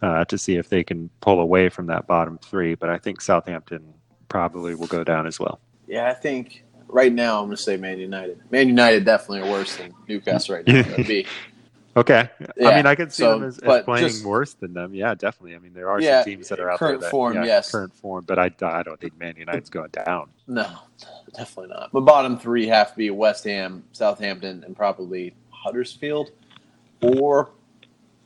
uh, 0.00 0.24
to 0.24 0.38
see 0.38 0.56
if 0.56 0.70
they 0.70 0.82
can 0.82 1.10
pull 1.20 1.40
away 1.40 1.68
from 1.68 1.86
that 1.88 2.06
bottom 2.06 2.38
three. 2.38 2.74
But 2.74 2.88
I 2.88 2.96
think 2.96 3.20
Southampton 3.20 3.92
probably 4.28 4.74
will 4.74 4.86
go 4.86 5.04
down 5.04 5.26
as 5.26 5.38
well. 5.38 5.60
Yeah, 5.86 6.08
I 6.08 6.14
think 6.14 6.64
right 6.88 7.12
now 7.12 7.40
I'm 7.40 7.46
going 7.46 7.56
to 7.56 7.62
say 7.62 7.76
Man 7.76 7.98
United. 7.98 8.40
Man 8.50 8.68
United 8.68 9.04
definitely 9.04 9.48
are 9.48 9.52
worse 9.52 9.76
than 9.76 9.92
Newcastle 10.08 10.56
right 10.56 10.66
now. 10.66 10.82
That'd 10.82 11.06
be 11.06 11.26
Okay. 11.96 12.28
I 12.62 12.76
mean, 12.76 12.84
I 12.86 12.94
could 12.94 13.10
see 13.10 13.22
so, 13.22 13.38
them 13.38 13.48
as, 13.48 13.58
as 13.58 13.84
playing 13.84 14.08
just- 14.08 14.24
worse 14.24 14.52
than 14.54 14.74
them. 14.74 14.94
Yeah, 14.94 15.14
definitely. 15.14 15.54
I 15.54 15.58
mean, 15.58 15.72
there 15.72 15.88
are 15.88 16.00
Yeah, 16.00 16.20
some 16.20 16.30
teams 16.30 16.48
that 16.48 16.60
are 16.60 16.70
out 16.70 16.78
current 16.78 17.00
there 17.00 17.08
that 17.08 17.10
form, 17.10 17.34
yeah, 17.34 17.44
yes. 17.44 17.70
current 17.70 17.94
form, 17.94 18.24
but 18.26 18.38
I, 18.38 18.50
I 18.62 18.82
don't 18.82 19.00
think 19.00 19.18
Man 19.18 19.34
United's 19.36 19.70
going 19.70 19.90
down. 19.90 20.28
no, 20.46 20.68
definitely 21.34 21.74
not. 21.74 21.92
The 21.92 22.00
bottom 22.02 22.38
three 22.38 22.66
have 22.66 22.90
to 22.90 22.96
be 22.96 23.08
West 23.10 23.44
Ham, 23.44 23.82
Southampton, 23.92 24.62
and 24.64 24.76
probably 24.76 25.34
Huddersfield, 25.50 26.30
or 27.00 27.50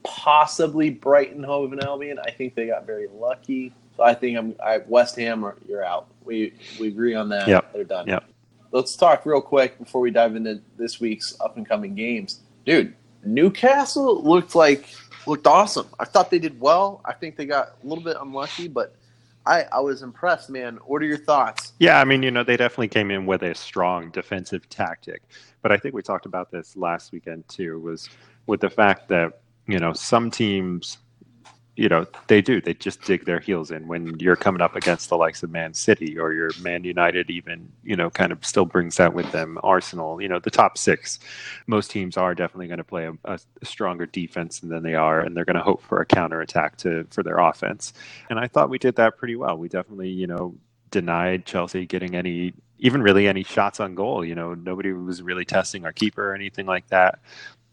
possibly 0.03 0.91
Brighton, 0.91 1.43
Hove 1.45 1.73
and 1.73 1.83
Albion. 1.85 2.19
I 2.19 2.31
think 2.33 2.55
they 2.57 2.67
got 2.67 2.87
very 2.87 3.07
lucky. 3.15 3.73
So 3.97 4.03
I 4.03 4.15
think 4.15 4.37
I'm 4.37 4.57
I, 4.65 4.79
West 4.89 5.17
Ham. 5.17 5.45
Are, 5.45 5.57
you're 5.69 5.85
out. 5.85 6.09
We 6.25 6.55
we 6.81 6.89
agree 6.89 7.15
on 7.15 7.29
that. 7.29 7.47
Yep. 7.47 7.73
They're 7.73 7.85
done. 7.85 8.09
Yep. 8.09 8.25
Let's 8.73 8.97
talk 8.97 9.27
real 9.27 9.41
quick 9.41 9.79
before 9.79 10.01
we 10.01 10.11
dive 10.11 10.37
into 10.37 10.61
this 10.77 11.01
week's 11.01 11.37
up 11.41 11.57
and 11.57 11.69
coming 11.69 11.95
games, 11.95 12.41
dude. 12.65 12.95
Newcastle 13.25 14.23
looked 14.23 14.55
like 14.55 14.89
looked 15.27 15.47
awesome. 15.47 15.87
I 15.99 16.05
thought 16.05 16.31
they 16.31 16.39
did 16.39 16.59
well. 16.61 17.01
I 17.05 17.13
think 17.13 17.37
they 17.37 17.47
got 17.47 17.77
a 17.83 17.87
little 17.87 18.05
bit 18.05 18.17
unlucky, 18.21 18.69
but 18.69 18.95
I 19.47 19.65
I 19.73 19.81
was 19.81 20.03
impressed, 20.03 20.51
man. 20.51 20.79
What 20.85 21.03
are 21.03 21.07
your 21.07 21.19
thoughts? 21.19 21.73
Yeah, 21.79 22.01
I 22.01 22.05
mean, 22.05 22.23
you 22.23 22.31
know, 22.31 22.45
they 22.45 22.57
definitely 22.57 22.89
came 22.89 23.11
in 23.11 23.27
with 23.27 23.43
a 23.43 23.55
strong 23.55 24.11
defensive 24.11 24.69
tactic. 24.69 25.23
But 25.63 25.73
I 25.73 25.77
think 25.77 25.95
we 25.95 26.03
talked 26.03 26.27
about 26.27 26.51
this 26.51 26.77
last 26.77 27.13
weekend 27.13 27.49
too, 27.49 27.79
was 27.79 28.09
with 28.47 28.61
the 28.61 28.71
fact 28.71 29.09
that, 29.09 29.41
you 29.67 29.79
know, 29.79 29.93
some 29.93 30.31
teams, 30.31 30.99
you 31.81 31.89
know, 31.89 32.07
they 32.29 32.43
do, 32.43 32.61
they 32.61 32.75
just 32.75 33.03
dig 33.03 33.25
their 33.25 33.41
heels 33.41 33.73
in 33.73 33.89
when 33.89 34.21
you're 34.21 34.37
coming 34.37 34.63
up 34.63 34.77
against 34.77 35.09
the 35.09 35.17
likes 35.17 35.43
of 35.43 35.51
Man 35.51 35.75
City 35.75 36.19
or 36.19 36.35
your 36.35 36.51
Man 36.63 36.85
United 36.85 37.31
even, 37.31 37.73
you 37.85 37.97
know, 37.97 38.11
kind 38.11 38.33
of 38.33 38.45
still 38.47 38.67
brings 38.67 38.97
that 38.99 39.15
with 39.15 39.33
them. 39.33 39.59
Arsenal, 39.65 40.23
you 40.23 40.29
know, 40.29 40.39
the 40.41 40.51
top 40.53 40.79
six, 40.79 41.21
most 41.67 41.91
teams 41.91 42.19
are 42.19 42.37
definitely 42.37 42.69
going 42.69 42.79
to 42.79 42.85
play 42.85 43.07
a, 43.07 43.15
a 43.25 43.41
stronger 43.65 44.07
defense 44.07 44.61
than 44.61 44.85
they 44.85 44.95
are, 44.95 45.23
and 45.23 45.37
they're 45.37 45.47
going 45.47 45.57
to 45.57 45.63
hope 45.63 45.83
for 45.83 46.03
a 46.03 46.07
counterattack 46.07 46.77
to 46.79 47.07
for 47.11 47.25
their 47.25 47.39
offense. 47.39 47.95
And 48.31 48.39
I 48.39 48.49
thought 48.49 48.71
we 48.71 48.79
did 48.79 48.97
that 48.97 49.19
pretty 49.19 49.37
well. 49.37 49.59
We 49.59 49.71
definitely, 49.71 50.11
you 50.11 50.29
know, 50.29 50.57
denied 50.93 51.47
Chelsea 51.47 51.87
getting 51.87 52.15
any, 52.15 52.55
even 52.79 53.03
really 53.03 53.29
any 53.29 53.45
shots 53.45 53.81
on 53.81 53.97
goal. 53.97 54.25
You 54.25 54.37
know, 54.37 54.55
nobody 54.55 54.93
was 54.93 55.23
really 55.23 55.47
testing 55.47 55.87
our 55.87 55.93
keeper 55.93 56.31
or 56.33 56.37
anything 56.37 56.67
like 56.67 56.89
that. 56.89 57.21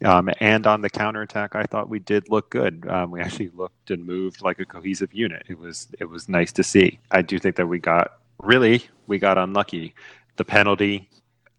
Um, 0.06 0.30
and 0.40 0.68
on 0.68 0.82
the 0.82 0.90
counterattack, 0.90 1.56
I 1.56 1.64
thought 1.64 1.90
we 1.90 2.00
did 2.00 2.30
look 2.30 2.50
good. 2.52 2.86
Um, 2.88 3.12
we 3.12 3.20
actually 3.20 3.50
looked 3.50 3.90
and 3.90 4.06
moved 4.06 4.42
like 4.42 4.60
a 4.60 4.66
cohesive 4.66 5.14
unit. 5.14 5.44
It 5.48 5.58
was 5.58 5.88
it 6.00 6.06
was 6.06 6.30
nice 6.30 6.52
to 6.54 6.64
see. 6.64 7.00
I 7.12 7.22
do 7.22 7.40
think 7.40 7.56
that 7.56 7.68
we 7.68 7.80
got 7.80 8.20
really 8.40 8.84
we 9.08 9.18
got 9.18 9.38
unlucky. 9.38 9.96
The 10.36 10.46
penalty, 10.46 11.10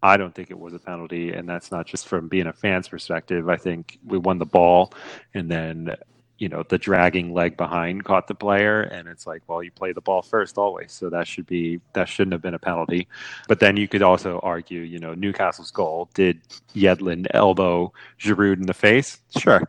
I 0.01 0.15
don't 0.15 0.33
think 0.33 0.51
it 0.51 0.59
was 0.59 0.73
a 0.73 0.79
penalty, 0.79 1.33
and 1.33 1.49
that's 1.49 1.71
not 1.71 1.85
just 1.85 2.07
from 2.07 2.29
being 2.29 2.47
a 2.47 2.53
fan's 2.53 2.87
perspective. 2.87 3.49
I 3.49 3.57
think 3.57 3.99
we 4.05 4.17
won 4.17 4.37
the 4.37 4.45
ball, 4.45 4.93
and 5.33 5.51
then 5.51 5.95
you 6.39 6.49
know 6.49 6.63
the 6.69 6.77
dragging 6.77 7.33
leg 7.33 7.55
behind 7.57 8.03
caught 8.05 8.27
the 8.27 8.33
player 8.33 8.81
and 8.83 9.07
it's 9.07 9.27
like 9.27 9.43
well 9.47 9.61
you 9.61 9.69
play 9.71 9.91
the 9.93 10.01
ball 10.01 10.21
first 10.23 10.57
always 10.57 10.91
so 10.91 11.09
that 11.09 11.27
should 11.27 11.45
be 11.45 11.79
that 11.93 12.07
shouldn't 12.09 12.31
have 12.33 12.41
been 12.41 12.53
a 12.55 12.59
penalty. 12.59 13.07
But 13.47 13.59
then 13.59 13.77
you 13.77 13.87
could 13.87 14.01
also 14.01 14.39
argue 14.41 14.81
you 14.81 14.99
know 14.99 15.13
newcastle's 15.13 15.69
goal 15.71 16.09
did 16.15 16.39
yedlin 16.73 17.27
elbow 17.33 17.93
Giroud 18.19 18.57
in 18.57 18.65
the 18.65 18.73
face. 18.73 19.19
Sure. 19.37 19.61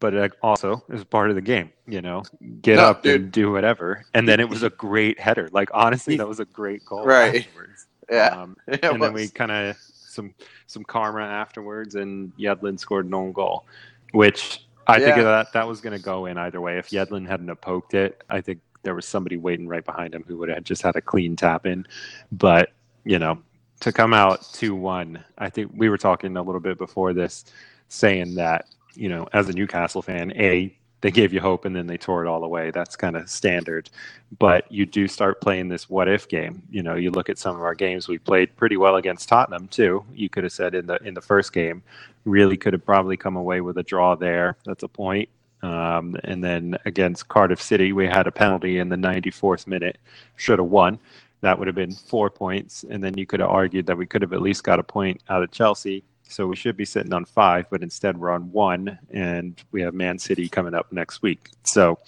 But 0.00 0.14
it 0.14 0.32
also 0.42 0.82
is 0.88 1.04
part 1.04 1.28
of 1.30 1.36
the 1.36 1.42
game 1.42 1.70
you 1.86 2.00
know 2.02 2.22
get 2.62 2.76
No, 2.76 2.84
up 2.86 3.02
dude. 3.02 3.20
and 3.20 3.32
do 3.32 3.52
whatever. 3.52 4.04
And 4.14 4.28
then 4.28 4.40
it 4.40 4.48
was 4.48 4.62
a 4.62 4.70
great 4.70 5.20
header. 5.20 5.48
Like 5.52 5.68
honestly 5.74 6.16
that 6.16 6.26
was 6.28 6.40
a 6.40 6.44
great 6.46 6.84
goal 6.84 7.04
Right. 7.04 7.44
afterwards. 7.44 7.86
Yeah, 8.10 8.26
um, 8.28 8.56
and 8.66 9.00
then 9.02 9.12
we 9.12 9.28
kind 9.28 9.50
of 9.52 9.76
some 9.76 10.34
some 10.66 10.84
karma 10.84 11.22
afterwards, 11.22 11.94
and 11.94 12.32
Yedlin 12.36 12.78
scored 12.78 13.06
an 13.06 13.14
own 13.14 13.32
goal, 13.32 13.64
which 14.12 14.66
I 14.86 14.98
think 14.98 15.16
that 15.16 15.52
that 15.52 15.68
was 15.68 15.80
going 15.80 15.96
to 15.96 16.02
go 16.02 16.26
in 16.26 16.38
either 16.38 16.60
way. 16.60 16.78
If 16.78 16.90
Yedlin 16.90 17.26
hadn't 17.26 17.48
have 17.48 17.60
poked 17.60 17.94
it, 17.94 18.22
I 18.28 18.40
think 18.40 18.60
there 18.82 18.94
was 18.94 19.06
somebody 19.06 19.36
waiting 19.36 19.68
right 19.68 19.84
behind 19.84 20.14
him 20.14 20.24
who 20.26 20.36
would 20.38 20.48
have 20.48 20.64
just 20.64 20.82
had 20.82 20.96
a 20.96 21.00
clean 21.00 21.36
tap 21.36 21.66
in. 21.66 21.86
But 22.32 22.70
you 23.04 23.18
know, 23.18 23.38
to 23.80 23.92
come 23.92 24.14
out 24.14 24.46
two 24.52 24.74
one, 24.74 25.22
I 25.38 25.50
think 25.50 25.72
we 25.74 25.88
were 25.88 25.98
talking 25.98 26.36
a 26.36 26.42
little 26.42 26.60
bit 26.60 26.78
before 26.78 27.12
this, 27.12 27.44
saying 27.88 28.34
that 28.36 28.66
you 28.94 29.08
know, 29.08 29.28
as 29.32 29.48
a 29.48 29.52
Newcastle 29.52 30.02
fan, 30.02 30.32
a 30.36 30.76
they 31.02 31.10
gave 31.10 31.32
you 31.32 31.40
hope 31.40 31.64
and 31.64 31.76
then 31.76 31.86
they 31.86 31.98
tore 31.98 32.24
it 32.24 32.28
all 32.28 32.44
away. 32.44 32.70
That's 32.70 32.96
kind 32.96 33.16
of 33.16 33.28
standard. 33.28 33.90
But 34.38 34.70
you 34.70 34.86
do 34.86 35.06
start 35.06 35.40
playing 35.40 35.68
this 35.68 35.90
what 35.90 36.08
if 36.08 36.28
game. 36.28 36.62
You 36.70 36.82
know, 36.82 36.94
you 36.94 37.10
look 37.10 37.28
at 37.28 37.38
some 37.38 37.54
of 37.54 37.62
our 37.62 37.74
games. 37.74 38.08
We 38.08 38.18
played 38.18 38.56
pretty 38.56 38.76
well 38.76 38.96
against 38.96 39.28
Tottenham 39.28 39.68
too. 39.68 40.04
You 40.14 40.28
could 40.28 40.44
have 40.44 40.52
said 40.52 40.74
in 40.74 40.86
the 40.86 40.96
in 41.04 41.14
the 41.14 41.20
first 41.20 41.52
game, 41.52 41.82
really 42.24 42.56
could 42.56 42.72
have 42.72 42.86
probably 42.86 43.16
come 43.16 43.36
away 43.36 43.60
with 43.60 43.78
a 43.78 43.82
draw 43.82 44.14
there. 44.14 44.56
That's 44.64 44.84
a 44.84 44.88
point. 44.88 45.28
Um, 45.62 46.16
and 46.24 46.42
then 46.42 46.78
against 46.86 47.28
Cardiff 47.28 47.60
City, 47.60 47.92
we 47.92 48.06
had 48.06 48.26
a 48.26 48.32
penalty 48.32 48.78
in 48.78 48.88
the 48.88 48.96
94th 48.96 49.66
minute. 49.66 49.98
Should 50.36 50.58
have 50.58 50.68
won. 50.68 50.98
That 51.40 51.58
would 51.58 51.68
have 51.68 51.76
been 51.76 51.92
four 51.92 52.30
points. 52.30 52.84
And 52.88 53.02
then 53.02 53.16
you 53.16 53.26
could 53.26 53.40
have 53.40 53.50
argued 53.50 53.86
that 53.86 53.96
we 53.96 54.06
could 54.06 54.22
have 54.22 54.32
at 54.32 54.42
least 54.42 54.64
got 54.64 54.78
a 54.78 54.84
point 54.84 55.20
out 55.28 55.42
of 55.42 55.50
Chelsea. 55.50 56.04
So 56.32 56.46
we 56.46 56.56
should 56.56 56.76
be 56.76 56.84
sitting 56.84 57.12
on 57.12 57.24
five, 57.24 57.66
but 57.70 57.82
instead 57.82 58.18
we're 58.18 58.30
on 58.30 58.50
one, 58.52 58.98
and 59.10 59.62
we 59.70 59.82
have 59.82 59.94
Man 59.94 60.18
City 60.18 60.48
coming 60.48 60.74
up 60.74 60.92
next 60.92 61.22
week. 61.22 61.50
So, 61.64 61.98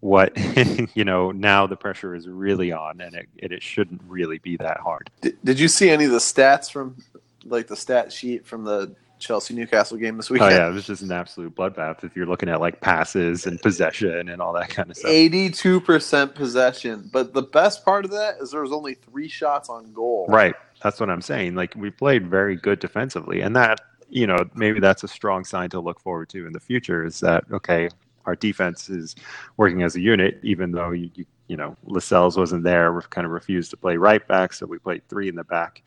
what 0.00 0.36
you 0.94 1.04
know 1.04 1.30
now 1.30 1.66
the 1.66 1.76
pressure 1.76 2.14
is 2.14 2.28
really 2.28 2.72
on, 2.72 3.00
and 3.00 3.14
it, 3.14 3.28
it, 3.36 3.52
it 3.52 3.62
shouldn't 3.62 4.02
really 4.06 4.38
be 4.38 4.56
that 4.56 4.78
hard. 4.78 5.10
Did, 5.20 5.38
did 5.44 5.60
you 5.60 5.68
see 5.68 5.90
any 5.90 6.04
of 6.04 6.10
the 6.10 6.18
stats 6.18 6.70
from 6.70 6.96
like 7.44 7.68
the 7.68 7.76
stat 7.76 8.12
sheet 8.12 8.46
from 8.46 8.64
the 8.64 8.94
Chelsea 9.18 9.54
Newcastle 9.54 9.96
game 9.96 10.16
this 10.16 10.30
week? 10.30 10.42
Oh 10.42 10.48
yeah, 10.48 10.68
it 10.68 10.72
was 10.72 10.86
just 10.86 11.02
an 11.02 11.12
absolute 11.12 11.54
bloodbath. 11.54 12.04
If 12.04 12.16
you're 12.16 12.26
looking 12.26 12.48
at 12.48 12.60
like 12.60 12.80
passes 12.80 13.46
and 13.46 13.60
possession 13.60 14.28
and 14.28 14.40
all 14.40 14.52
that 14.54 14.70
kind 14.70 14.90
of 14.90 14.96
stuff. 14.96 15.10
Eighty-two 15.10 15.80
percent 15.80 16.34
possession, 16.34 17.08
but 17.12 17.32
the 17.32 17.42
best 17.42 17.84
part 17.84 18.04
of 18.04 18.10
that 18.12 18.36
is 18.40 18.50
there 18.50 18.62
was 18.62 18.72
only 18.72 18.94
three 18.94 19.28
shots 19.28 19.68
on 19.68 19.92
goal. 19.92 20.26
Right. 20.28 20.54
That's 20.82 21.00
what 21.00 21.10
I'm 21.10 21.22
saying. 21.22 21.54
Like 21.54 21.74
we 21.76 21.90
played 21.90 22.28
very 22.28 22.56
good 22.56 22.78
defensively, 22.78 23.40
and 23.40 23.54
that 23.56 23.80
you 24.08 24.26
know 24.26 24.38
maybe 24.54 24.80
that's 24.80 25.02
a 25.04 25.08
strong 25.08 25.44
sign 25.44 25.70
to 25.70 25.80
look 25.80 26.00
forward 26.00 26.28
to 26.30 26.46
in 26.46 26.52
the 26.52 26.60
future. 26.60 27.04
Is 27.04 27.20
that 27.20 27.44
okay? 27.50 27.88
Our 28.26 28.36
defense 28.36 28.88
is 28.88 29.16
working 29.56 29.82
as 29.82 29.96
a 29.96 30.00
unit, 30.00 30.38
even 30.42 30.72
though 30.72 30.90
you 30.90 31.10
you, 31.14 31.24
you 31.48 31.56
know 31.56 31.76
Lascelles 31.84 32.36
wasn't 32.36 32.64
there. 32.64 32.92
We 32.92 33.00
kind 33.10 33.24
of 33.24 33.32
refused 33.32 33.70
to 33.70 33.76
play 33.76 33.96
right 33.96 34.26
back, 34.26 34.52
so 34.52 34.66
we 34.66 34.78
played 34.78 35.06
three 35.08 35.28
in 35.28 35.34
the 35.34 35.44
back. 35.44 35.82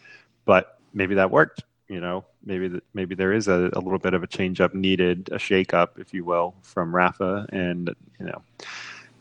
But 0.46 0.80
maybe 0.94 1.16
that 1.16 1.32
worked. 1.32 1.64
You 1.88 2.00
know, 2.00 2.24
maybe 2.46 2.70
that 2.70 2.84
maybe 2.94 3.16
there 3.16 3.34
is 3.34 3.48
a, 3.50 3.70
a 3.74 3.80
little 3.80 4.00
bit 4.00 4.14
of 4.14 4.24
a 4.24 4.28
change 4.28 4.62
up 4.62 4.74
needed, 4.74 5.30
a 5.32 5.40
shake 5.40 5.74
up, 5.74 6.00
if 6.00 6.14
you 6.14 6.24
will, 6.24 6.56
from 6.64 6.96
Rafa, 6.96 7.46
and 7.52 7.94
you 8.20 8.26
know. 8.26 8.42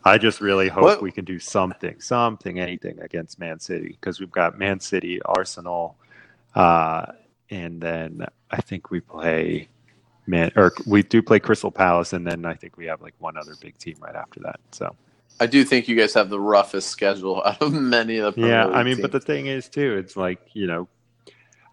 I 0.03 0.17
just 0.17 0.41
really 0.41 0.67
hope 0.67 0.83
What- 0.83 1.01
we 1.01 1.11
can 1.11 1.25
do 1.25 1.39
something, 1.39 1.99
something, 1.99 2.59
anything 2.59 2.99
against 3.01 3.39
Man 3.39 3.59
City 3.59 3.89
because 3.89 4.19
we've 4.19 4.31
got 4.31 4.57
Man 4.57 4.79
City, 4.79 5.21
Arsenal, 5.23 5.95
uh, 6.55 7.05
and 7.49 7.81
then 7.81 8.25
I 8.49 8.61
think 8.61 8.89
we 8.89 8.99
play 8.99 9.67
Man 10.27 10.51
or 10.55 10.71
we 10.85 11.03
do 11.03 11.21
play 11.21 11.39
Crystal 11.39 11.71
Palace, 11.71 12.13
and 12.13 12.25
then 12.25 12.45
I 12.45 12.53
think 12.53 12.77
we 12.77 12.85
have 12.85 13.01
like 13.01 13.13
one 13.19 13.37
other 13.37 13.53
big 13.61 13.77
team 13.77 13.95
right 13.99 14.15
after 14.15 14.39
that. 14.41 14.59
So 14.71 14.95
I 15.39 15.47
do 15.47 15.63
think 15.63 15.87
you 15.87 15.95
guys 15.95 16.13
have 16.13 16.29
the 16.29 16.39
roughest 16.39 16.89
schedule 16.89 17.41
out 17.45 17.61
of 17.61 17.73
many 17.73 18.17
of 18.17 18.35
the. 18.35 18.47
Yeah, 18.47 18.67
I 18.67 18.83
mean, 18.83 19.01
but 19.01 19.11
the 19.11 19.19
thing 19.19 19.47
is 19.47 19.69
too, 19.69 19.97
it's 19.97 20.15
like 20.15 20.39
you 20.53 20.67
know, 20.67 20.87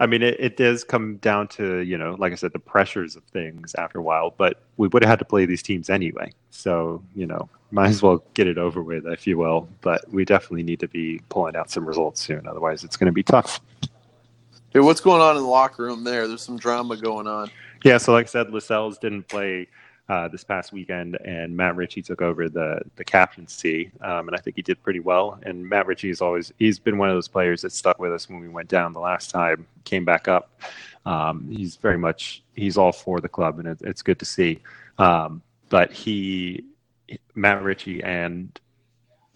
I 0.01 0.07
mean, 0.07 0.23
it, 0.23 0.37
it 0.39 0.57
does 0.57 0.85
come 0.85 1.17
down 1.17 1.49
to 1.49 1.79
you 1.81 1.99
know, 1.99 2.17
like 2.19 2.33
I 2.33 2.37
said, 2.37 2.53
the 2.53 2.59
pressures 2.59 3.17
of 3.17 3.25
things 3.25 3.75
after 3.75 3.99
a 3.99 4.03
while. 4.03 4.35
But 4.37 4.63
we 4.77 4.89
would 4.89 5.03
have 5.03 5.11
had 5.11 5.19
to 5.19 5.25
play 5.25 5.45
these 5.45 5.63
teams 5.63 5.91
anyway, 5.91 6.33
so 6.51 7.03
you 7.15 7.27
know, 7.27 7.49
might 7.71 7.89
as 7.89 8.03
well 8.03 8.23
get 8.35 8.47
it 8.47 8.59
over 8.59 8.83
with, 8.83 9.07
if 9.07 9.27
you 9.27 9.39
will. 9.39 9.69
But 9.81 10.09
we 10.13 10.25
definitely 10.25 10.63
need 10.63 10.81
to 10.81 10.89
be 10.89 11.21
pulling 11.29 11.57
out 11.57 11.71
some 11.71 11.87
results 11.87 12.21
soon, 12.21 12.47
otherwise 12.47 12.85
it's 12.85 12.97
going 12.97 13.07
to 13.07 13.13
be 13.13 13.23
tough. 13.23 13.61
Hey, 14.71 14.81
what's 14.81 15.01
going 15.01 15.23
on 15.23 15.37
in 15.37 15.43
the 15.43 15.49
locker 15.49 15.85
room 15.85 16.05
there? 16.05 16.29
There's 16.29 16.43
some 16.43 16.59
drama 16.59 16.97
going 16.97 17.27
on. 17.27 17.51
Yeah, 17.85 17.97
so 17.99 18.13
like 18.13 18.27
I 18.27 18.29
said, 18.29 18.53
Lascelles 18.53 18.99
didn't 18.99 19.29
play 19.29 19.67
uh, 20.09 20.27
this 20.29 20.42
past 20.42 20.73
weekend, 20.73 21.18
and 21.25 21.55
Matt 21.55 21.77
Ritchie 21.77 22.03
took 22.03 22.23
over 22.23 22.49
the 22.49 22.81
the 22.97 23.05
captaincy, 23.05 23.90
um, 24.01 24.29
and 24.29 24.35
I 24.37 24.38
think 24.38 24.57
he 24.57 24.62
did 24.62 24.83
pretty 24.83 25.01
well. 25.01 25.38
And 25.42 25.68
Matt 25.68 25.87
Ritchie 25.87 26.11
is 26.11 26.23
always 26.23 26.53
he's 26.59 26.79
been 26.79 26.97
one 26.97 27.11
of 27.11 27.14
those 27.14 27.29
players 27.29 27.62
that 27.62 27.73
stuck 27.73 27.99
with 27.99 28.12
us 28.12 28.29
when 28.29 28.40
we 28.40 28.49
went 28.49 28.68
down 28.68 28.92
the 28.92 29.01
last 29.01 29.31
time, 29.31 29.66
came 29.85 30.05
back 30.05 30.27
up. 30.27 30.61
Um, 31.05 31.49
he's 31.51 31.77
very 31.77 31.99
much 31.99 32.42
he's 32.55 32.79
all 32.79 32.92
for 32.92 33.21
the 33.21 33.29
club, 33.29 33.59
and 33.59 33.68
it, 33.68 33.79
it's 33.83 34.03
good 34.03 34.18
to 34.21 34.25
see. 34.25 34.61
Um, 34.99 35.42
but 35.68 35.92
he, 35.92 36.64
Matt 37.35 37.62
Ritchie 37.62 38.03
and 38.03 38.59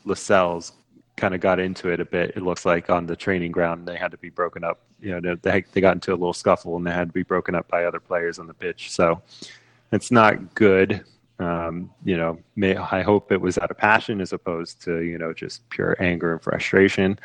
Lascelles 0.06 0.72
kind 1.16 1.34
of 1.34 1.40
got 1.40 1.60
into 1.60 1.90
it 1.90 2.00
a 2.00 2.04
bit. 2.06 2.32
It 2.34 2.42
looks 2.42 2.64
like 2.64 2.88
on 2.88 3.06
the 3.06 3.14
training 3.14 3.52
ground 3.52 3.86
they 3.86 3.96
had 3.96 4.10
to 4.12 4.16
be 4.16 4.30
broken 4.30 4.64
up. 4.64 4.80
You 5.00 5.20
know, 5.20 5.36
they 5.36 5.64
they 5.72 5.82
got 5.82 5.96
into 5.96 6.12
a 6.12 6.14
little 6.14 6.32
scuffle 6.32 6.76
and 6.76 6.86
they 6.86 6.92
had 6.92 7.08
to 7.08 7.12
be 7.12 7.24
broken 7.24 7.54
up 7.54 7.68
by 7.68 7.84
other 7.84 8.00
players 8.00 8.38
on 8.38 8.46
the 8.46 8.54
pitch. 8.54 8.90
So 8.90 9.20
it's 9.92 10.10
not 10.10 10.54
good. 10.54 11.04
Um, 11.38 11.90
you 12.04 12.16
know, 12.16 12.38
may, 12.56 12.76
I 12.76 13.02
hope 13.02 13.32
it 13.32 13.40
was 13.40 13.58
out 13.58 13.70
of 13.70 13.76
passion 13.76 14.20
as 14.20 14.32
opposed 14.32 14.82
to 14.82 15.00
you 15.00 15.18
know 15.18 15.32
just 15.32 15.68
pure 15.70 15.96
anger 16.00 16.32
and 16.32 16.42
frustration. 16.42 17.18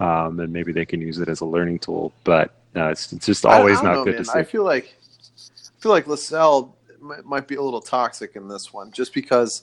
Um, 0.00 0.40
and 0.40 0.52
maybe 0.52 0.72
they 0.72 0.84
can 0.84 1.00
use 1.00 1.18
it 1.18 1.28
as 1.28 1.40
a 1.40 1.44
learning 1.44 1.78
tool. 1.78 2.12
But 2.24 2.54
uh, 2.74 2.88
it's, 2.88 3.12
it's 3.12 3.26
just 3.26 3.46
always 3.46 3.80
don't 3.80 3.92
know, 3.92 4.04
good 4.04 4.14
man. 4.14 4.24
to 4.24 4.30
see. 4.30 4.38
I 4.38 4.44
feel 4.44 4.64
like 4.64 4.96
I 4.96 5.80
feel 5.80 5.92
like 5.92 6.06
Lascelles 6.06 6.70
might, 7.00 7.24
might 7.24 7.48
be 7.48 7.54
a 7.56 7.62
little 7.62 7.80
toxic 7.80 8.36
in 8.36 8.48
this 8.48 8.72
one, 8.72 8.90
just 8.90 9.14
because 9.14 9.62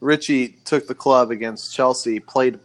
Ritchie 0.00 0.58
took 0.64 0.86
the 0.86 0.94
club 0.94 1.30
against 1.30 1.74
Chelsea, 1.74 2.20
played 2.20 2.58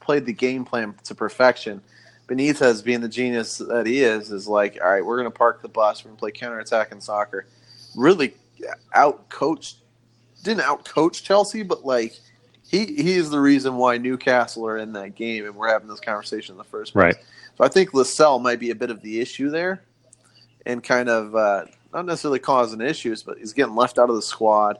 played 0.00 0.26
the 0.26 0.32
game 0.32 0.64
plan 0.64 0.94
to 1.04 1.14
perfection. 1.14 1.80
Benitez, 2.28 2.82
being 2.82 3.00
the 3.00 3.08
genius 3.08 3.58
that 3.58 3.84
he 3.84 4.02
is, 4.02 4.30
is 4.30 4.46
like, 4.48 4.78
all 4.82 4.90
right, 4.90 5.04
we're 5.04 5.18
going 5.18 5.30
to 5.30 5.36
park 5.36 5.60
the 5.60 5.68
bus. 5.68 6.04
We're 6.04 6.10
going 6.10 6.16
to 6.16 6.20
play 6.20 6.30
counterattack 6.30 6.92
and 6.92 7.02
soccer. 7.02 7.46
Really 7.94 8.34
out 8.94 9.28
coached 9.28 9.76
didn't 10.42 10.62
out 10.62 10.84
coach 10.84 11.22
Chelsea, 11.22 11.62
but 11.62 11.84
like 11.84 12.18
he 12.66 12.86
he 12.86 13.12
is 13.12 13.30
the 13.30 13.40
reason 13.40 13.76
why 13.76 13.98
Newcastle 13.98 14.66
are 14.66 14.78
in 14.78 14.92
that 14.94 15.14
game, 15.14 15.44
and 15.44 15.54
we're 15.54 15.68
having 15.68 15.88
this 15.88 16.00
conversation 16.00 16.54
in 16.54 16.58
the 16.58 16.64
first 16.64 16.92
place. 16.92 17.14
Right. 17.14 17.16
So 17.58 17.64
I 17.64 17.68
think 17.68 17.94
Lascelles 17.94 18.42
might 18.42 18.58
be 18.58 18.70
a 18.70 18.74
bit 18.74 18.90
of 18.90 19.02
the 19.02 19.20
issue 19.20 19.50
there, 19.50 19.82
and 20.66 20.82
kind 20.82 21.08
of 21.08 21.36
uh, 21.36 21.64
not 21.92 22.06
necessarily 22.06 22.38
causing 22.38 22.80
issues, 22.80 23.22
but 23.22 23.38
he's 23.38 23.52
getting 23.52 23.74
left 23.74 23.98
out 23.98 24.08
of 24.08 24.16
the 24.16 24.22
squad. 24.22 24.78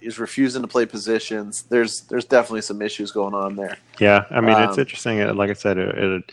He's 0.00 0.18
refusing 0.18 0.60
to 0.62 0.68
play 0.68 0.84
positions. 0.86 1.62
There's 1.62 2.02
there's 2.02 2.26
definitely 2.26 2.60
some 2.62 2.82
issues 2.82 3.10
going 3.10 3.34
on 3.34 3.56
there. 3.56 3.78
Yeah, 3.98 4.26
I 4.30 4.40
mean, 4.40 4.58
it's 4.58 4.74
Um, 4.74 4.80
interesting. 4.80 5.20
uh, 5.22 5.32
Like 5.32 5.50
I 5.50 5.54
said, 5.54 5.78
it, 5.78 5.96
it, 5.98 6.32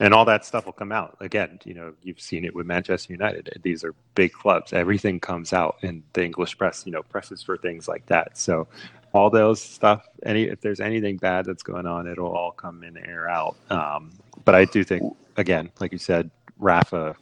and 0.00 0.12
all 0.12 0.24
that 0.26 0.44
stuff 0.44 0.66
will 0.66 0.72
come 0.72 0.92
out 0.92 1.16
again. 1.20 1.58
You 1.64 1.74
know, 1.74 1.92
you've 2.02 2.20
seen 2.20 2.44
it 2.44 2.54
with 2.54 2.66
Manchester 2.66 3.12
United. 3.12 3.60
These 3.62 3.84
are 3.84 3.94
big 4.14 4.32
clubs. 4.32 4.72
Everything 4.72 5.20
comes 5.20 5.52
out 5.52 5.76
in 5.82 6.02
the 6.12 6.24
English 6.24 6.58
press. 6.58 6.84
You 6.86 6.92
know, 6.92 7.02
presses 7.02 7.42
for 7.42 7.56
things 7.56 7.88
like 7.88 8.06
that. 8.06 8.36
So, 8.36 8.68
all 9.12 9.30
those 9.30 9.60
stuff. 9.60 10.06
Any 10.24 10.44
if 10.44 10.60
there's 10.60 10.80
anything 10.80 11.16
bad 11.16 11.46
that's 11.46 11.62
going 11.62 11.86
on, 11.86 12.06
it'll 12.06 12.34
all 12.34 12.52
come 12.52 12.84
in 12.84 12.96
air 12.98 13.28
out. 13.28 13.56
Um, 13.70 14.12
but 14.44 14.54
I 14.54 14.66
do 14.66 14.84
think, 14.84 15.02
again, 15.36 15.70
like 15.80 15.92
you 15.92 15.98
said, 15.98 16.30
Rafa 16.58 17.16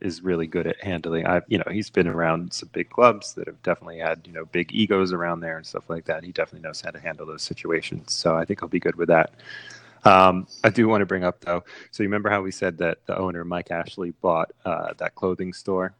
is 0.00 0.22
really 0.22 0.46
good 0.46 0.66
at 0.66 0.82
handling. 0.82 1.26
I, 1.26 1.42
you 1.48 1.58
know, 1.58 1.64
he's 1.70 1.90
been 1.90 2.06
around 2.08 2.52
some 2.52 2.70
big 2.72 2.88
clubs 2.90 3.34
that 3.34 3.46
have 3.46 3.62
definitely 3.62 3.98
had 3.98 4.20
you 4.26 4.32
know 4.32 4.46
big 4.46 4.72
egos 4.72 5.12
around 5.12 5.40
there 5.40 5.56
and 5.56 5.66
stuff 5.66 5.90
like 5.90 6.04
that. 6.06 6.24
He 6.24 6.32
definitely 6.32 6.66
knows 6.66 6.80
how 6.80 6.90
to 6.90 7.00
handle 7.00 7.26
those 7.26 7.42
situations. 7.42 8.12
So 8.14 8.36
I 8.36 8.44
think 8.44 8.60
he'll 8.60 8.68
be 8.68 8.80
good 8.80 8.96
with 8.96 9.08
that. 9.08 9.34
Um, 10.04 10.46
I 10.64 10.70
do 10.70 10.88
want 10.88 11.02
to 11.02 11.06
bring 11.06 11.24
up 11.24 11.40
though. 11.40 11.64
So 11.90 12.02
you 12.02 12.08
remember 12.08 12.30
how 12.30 12.42
we 12.42 12.50
said 12.50 12.78
that 12.78 12.98
the 13.06 13.16
owner 13.18 13.44
Mike 13.44 13.70
Ashley 13.70 14.10
bought 14.22 14.52
uh, 14.64 14.94
that 14.98 15.14
clothing 15.14 15.52
store? 15.52 15.94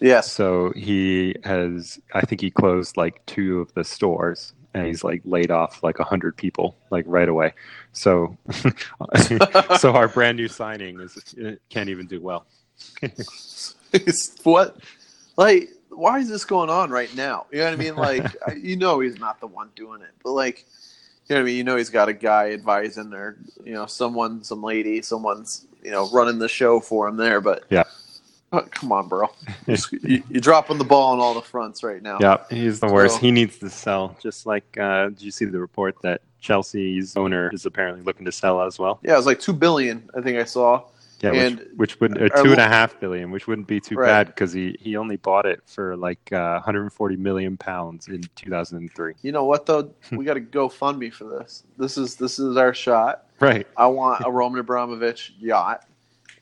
Yes. 0.00 0.30
So 0.30 0.72
he 0.76 1.36
has, 1.44 1.98
I 2.12 2.20
think 2.22 2.40
he 2.40 2.50
closed 2.50 2.96
like 2.96 3.24
two 3.26 3.60
of 3.60 3.72
the 3.74 3.84
stores, 3.84 4.52
and 4.74 4.86
he's 4.86 5.02
like 5.02 5.22
laid 5.24 5.50
off 5.50 5.82
like 5.82 5.98
a 5.98 6.04
hundred 6.04 6.36
people 6.36 6.76
like 6.90 7.04
right 7.08 7.28
away. 7.28 7.54
So, 7.92 8.36
so 9.78 9.92
our 9.92 10.08
brand 10.08 10.36
new 10.36 10.48
signing 10.48 11.00
is 11.00 11.34
can't 11.70 11.88
even 11.88 12.06
do 12.06 12.20
well. 12.20 12.46
It's- 13.00 13.72
what 14.42 14.76
like 15.36 15.70
why 15.90 16.18
is 16.18 16.28
this 16.28 16.44
going 16.44 16.70
on 16.70 16.90
right 16.90 17.14
now 17.14 17.46
you 17.50 17.58
know 17.58 17.64
what 17.64 17.72
i 17.72 17.76
mean 17.76 17.96
like 17.96 18.36
you 18.56 18.76
know 18.76 19.00
he's 19.00 19.18
not 19.18 19.40
the 19.40 19.46
one 19.46 19.70
doing 19.74 20.02
it 20.02 20.10
but 20.22 20.32
like 20.32 20.64
you 21.28 21.34
know 21.34 21.40
what 21.40 21.42
i 21.42 21.44
mean 21.46 21.56
you 21.56 21.64
know 21.64 21.76
he's 21.76 21.90
got 21.90 22.08
a 22.08 22.12
guy 22.12 22.50
advising 22.52 23.12
or 23.12 23.36
you 23.64 23.72
know 23.72 23.86
someone 23.86 24.42
some 24.44 24.62
lady 24.62 25.02
someone's 25.02 25.66
you 25.82 25.90
know 25.90 26.08
running 26.10 26.38
the 26.38 26.48
show 26.48 26.80
for 26.80 27.08
him 27.08 27.16
there 27.16 27.40
but 27.40 27.64
Yeah. 27.70 27.84
Oh, 28.52 28.62
come 28.70 28.92
on 28.92 29.08
bro 29.08 29.28
you, 29.66 30.22
you're 30.30 30.40
dropping 30.40 30.78
the 30.78 30.84
ball 30.84 31.12
on 31.12 31.18
all 31.20 31.34
the 31.34 31.42
fronts 31.42 31.82
right 31.82 32.00
now 32.02 32.18
Yeah, 32.20 32.38
he's 32.48 32.78
the 32.80 32.86
worst. 32.86 33.16
So- 33.16 33.20
He 33.20 33.30
needs 33.32 33.58
to 33.58 33.68
sell. 33.68 34.16
Just 34.22 34.46
like, 34.46 34.78
uh, 34.78 35.08
did 35.08 35.20
you 35.22 35.32
see 35.32 35.44
the 35.46 35.58
report 35.58 35.96
that 36.02 36.20
Chelsea's 36.40 37.16
owner 37.16 37.50
is 37.52 37.66
apparently 37.66 38.02
looking 38.04 38.24
to 38.24 38.32
sell 38.32 38.62
as 38.62 38.78
well? 38.78 39.00
yeah 39.02 39.14
it 39.14 39.16
was 39.16 39.26
like 39.26 39.40
two 39.40 39.52
billion 39.52 40.08
i 40.16 40.20
think 40.20 40.38
i 40.38 40.44
saw 40.44 40.80
Yeah, 41.20 41.32
And- 41.32 41.58
which, 41.76 41.98
which 41.98 42.00
would 42.00 42.20
uh, 42.20 42.42
two 42.42 42.50
and 42.52 42.60
a 42.60 42.68
half 42.68 43.00
billion, 43.00 43.30
which 43.30 43.46
wouldn't 43.46 43.66
be 43.66 43.80
too 43.80 43.94
Right. 43.96 44.06
bad 44.06 44.26
because 44.26 44.52
he, 44.52 44.76
he 44.80 44.96
only 44.96 45.16
bought 45.16 45.46
it 45.46 45.60
for 45.64 45.96
like 45.96 46.30
uh, 46.32 46.54
140 46.54 47.16
million 47.16 47.56
pounds 47.56 48.08
in 48.08 48.22
2003. 48.36 49.14
you 49.22 49.32
know 49.32 49.44
what 49.44 49.64
though 49.64 49.90
we 50.12 50.24
got 50.26 50.34
to 50.34 50.40
go 50.40 50.68
fund 50.68 50.98
me 50.98 51.08
for 51.08 51.24
this 51.24 51.64
this 51.78 51.96
is 51.96 52.16
this 52.16 52.38
is 52.38 52.56
our 52.56 52.74
shot 52.74 53.24
Right. 53.40 53.66
I 53.76 53.86
want 53.86 54.24
a 54.26 54.30
Roman 54.30 54.60
Abramovich 54.60 55.34
yacht, 55.38 55.84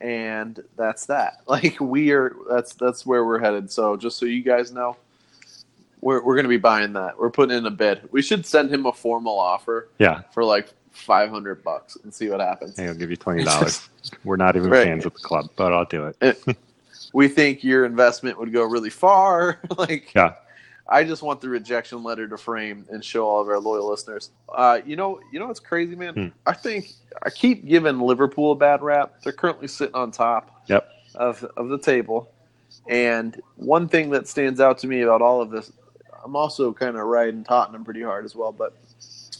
and 0.00 0.62
that's 0.76 1.06
that. 1.06 1.40
Like 1.48 1.80
we 1.80 2.12
are, 2.12 2.34
that's 2.48 2.74
that's 2.74 3.04
where 3.06 3.24
we're 3.24 3.38
headed. 3.40 3.70
So 3.70 3.96
just 3.96 4.16
so 4.16 4.26
you 4.26 4.42
guys 4.42 4.70
know, 4.72 4.96
we're 6.00 6.22
we're 6.22 6.36
gonna 6.36 6.48
be 6.48 6.56
buying 6.56 6.92
that. 6.94 7.18
We're 7.18 7.30
putting 7.30 7.56
in 7.56 7.66
a 7.66 7.70
bid. 7.70 8.08
We 8.12 8.22
should 8.22 8.44
send 8.46 8.70
him 8.72 8.86
a 8.86 8.92
formal 8.92 9.38
offer 9.38 9.88
Yeah. 9.98 10.22
for 10.32 10.44
like 10.44 10.72
five 10.94 11.28
hundred 11.30 11.62
bucks 11.62 11.96
and 12.02 12.12
see 12.14 12.28
what 12.30 12.40
happens. 12.40 12.76
Hey, 12.76 12.86
I'll 12.88 12.94
give 12.94 13.10
you 13.10 13.16
twenty 13.16 13.44
dollars. 13.44 13.88
We're 14.24 14.36
not 14.36 14.56
even 14.56 14.70
Right. 14.70 14.84
fans 14.86 15.04
of 15.06 15.12
the 15.14 15.20
club, 15.20 15.50
but 15.56 15.72
I'll 15.72 15.84
do 15.84 16.12
it. 16.20 16.56
We 17.12 17.28
think 17.28 17.62
your 17.62 17.84
investment 17.84 18.38
would 18.38 18.52
go 18.52 18.64
really 18.64 18.90
far. 18.90 19.60
like 19.78 20.12
Yeah. 20.14 20.34
I 20.88 21.02
just 21.04 21.22
want 21.22 21.40
the 21.40 21.48
rejection 21.48 22.02
letter 22.02 22.28
to 22.28 22.36
frame 22.36 22.84
and 22.90 23.02
show 23.02 23.26
all 23.26 23.40
of 23.40 23.48
our 23.48 23.58
loyal 23.58 23.88
listeners. 23.88 24.30
Uh, 24.54 24.80
you 24.84 24.96
know, 24.96 25.18
you 25.32 25.38
know 25.38 25.46
what's 25.46 25.58
crazy, 25.60 25.96
man? 25.96 26.12
Hmm. 26.14 26.26
I 26.46 26.52
think 26.52 26.92
I 27.22 27.30
keep 27.30 27.66
giving 27.66 27.98
Liverpool 28.00 28.52
a 28.52 28.54
bad 28.56 28.82
rap. 28.82 29.14
They're 29.22 29.32
currently 29.32 29.66
sitting 29.68 29.94
on 29.94 30.10
top 30.10 30.62
Yep. 30.68 30.86
of 31.14 31.42
of 31.56 31.68
the 31.68 31.78
table, 31.78 32.30
and 32.88 33.40
one 33.56 33.88
thing 33.88 34.10
that 34.10 34.28
stands 34.28 34.60
out 34.60 34.76
to 34.78 34.86
me 34.86 35.00
about 35.02 35.22
all 35.22 35.40
of 35.40 35.50
this, 35.50 35.72
I'm 36.22 36.36
also 36.36 36.72
kind 36.74 36.96
of 36.96 37.04
riding 37.06 37.44
Tottenham 37.44 37.84
pretty 37.84 38.02
hard 38.02 38.24
as 38.26 38.34
well. 38.36 38.52
But 38.52 38.74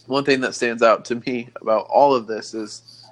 one 0.07 0.25
thing 0.25 0.41
that 0.43 0.55
stands 0.55 0.83
out 0.83 1.05
to 1.07 1.17
me 1.17 1.49
about 1.61 1.87
all 1.89 2.15
of 2.15 2.27
this 2.27 2.55
is, 2.55 3.05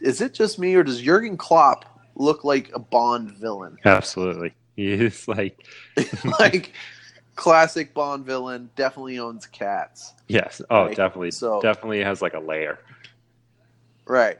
is 0.00 0.20
it 0.20 0.32
just 0.34 0.58
me 0.58 0.74
or 0.74 0.82
does 0.84 1.00
Jurgen 1.00 1.36
Klopp 1.36 1.84
look 2.14 2.44
like 2.44 2.70
a 2.74 2.78
Bond 2.78 3.30
villain? 3.32 3.76
Absolutely. 3.84 4.54
He 4.76 4.92
is 4.92 5.26
like 5.28 5.66
like 6.38 6.72
classic 7.36 7.94
Bond 7.94 8.24
villain, 8.24 8.70
definitely 8.76 9.18
owns 9.18 9.46
cats. 9.46 10.12
yes. 10.28 10.62
Oh, 10.70 10.86
Right. 10.86 10.96
definitely. 10.96 11.30
So- 11.32 11.60
definitely 11.60 12.02
has 12.02 12.22
like 12.22 12.34
a 12.34 12.40
layer. 12.40 12.78
Right. 14.06 14.38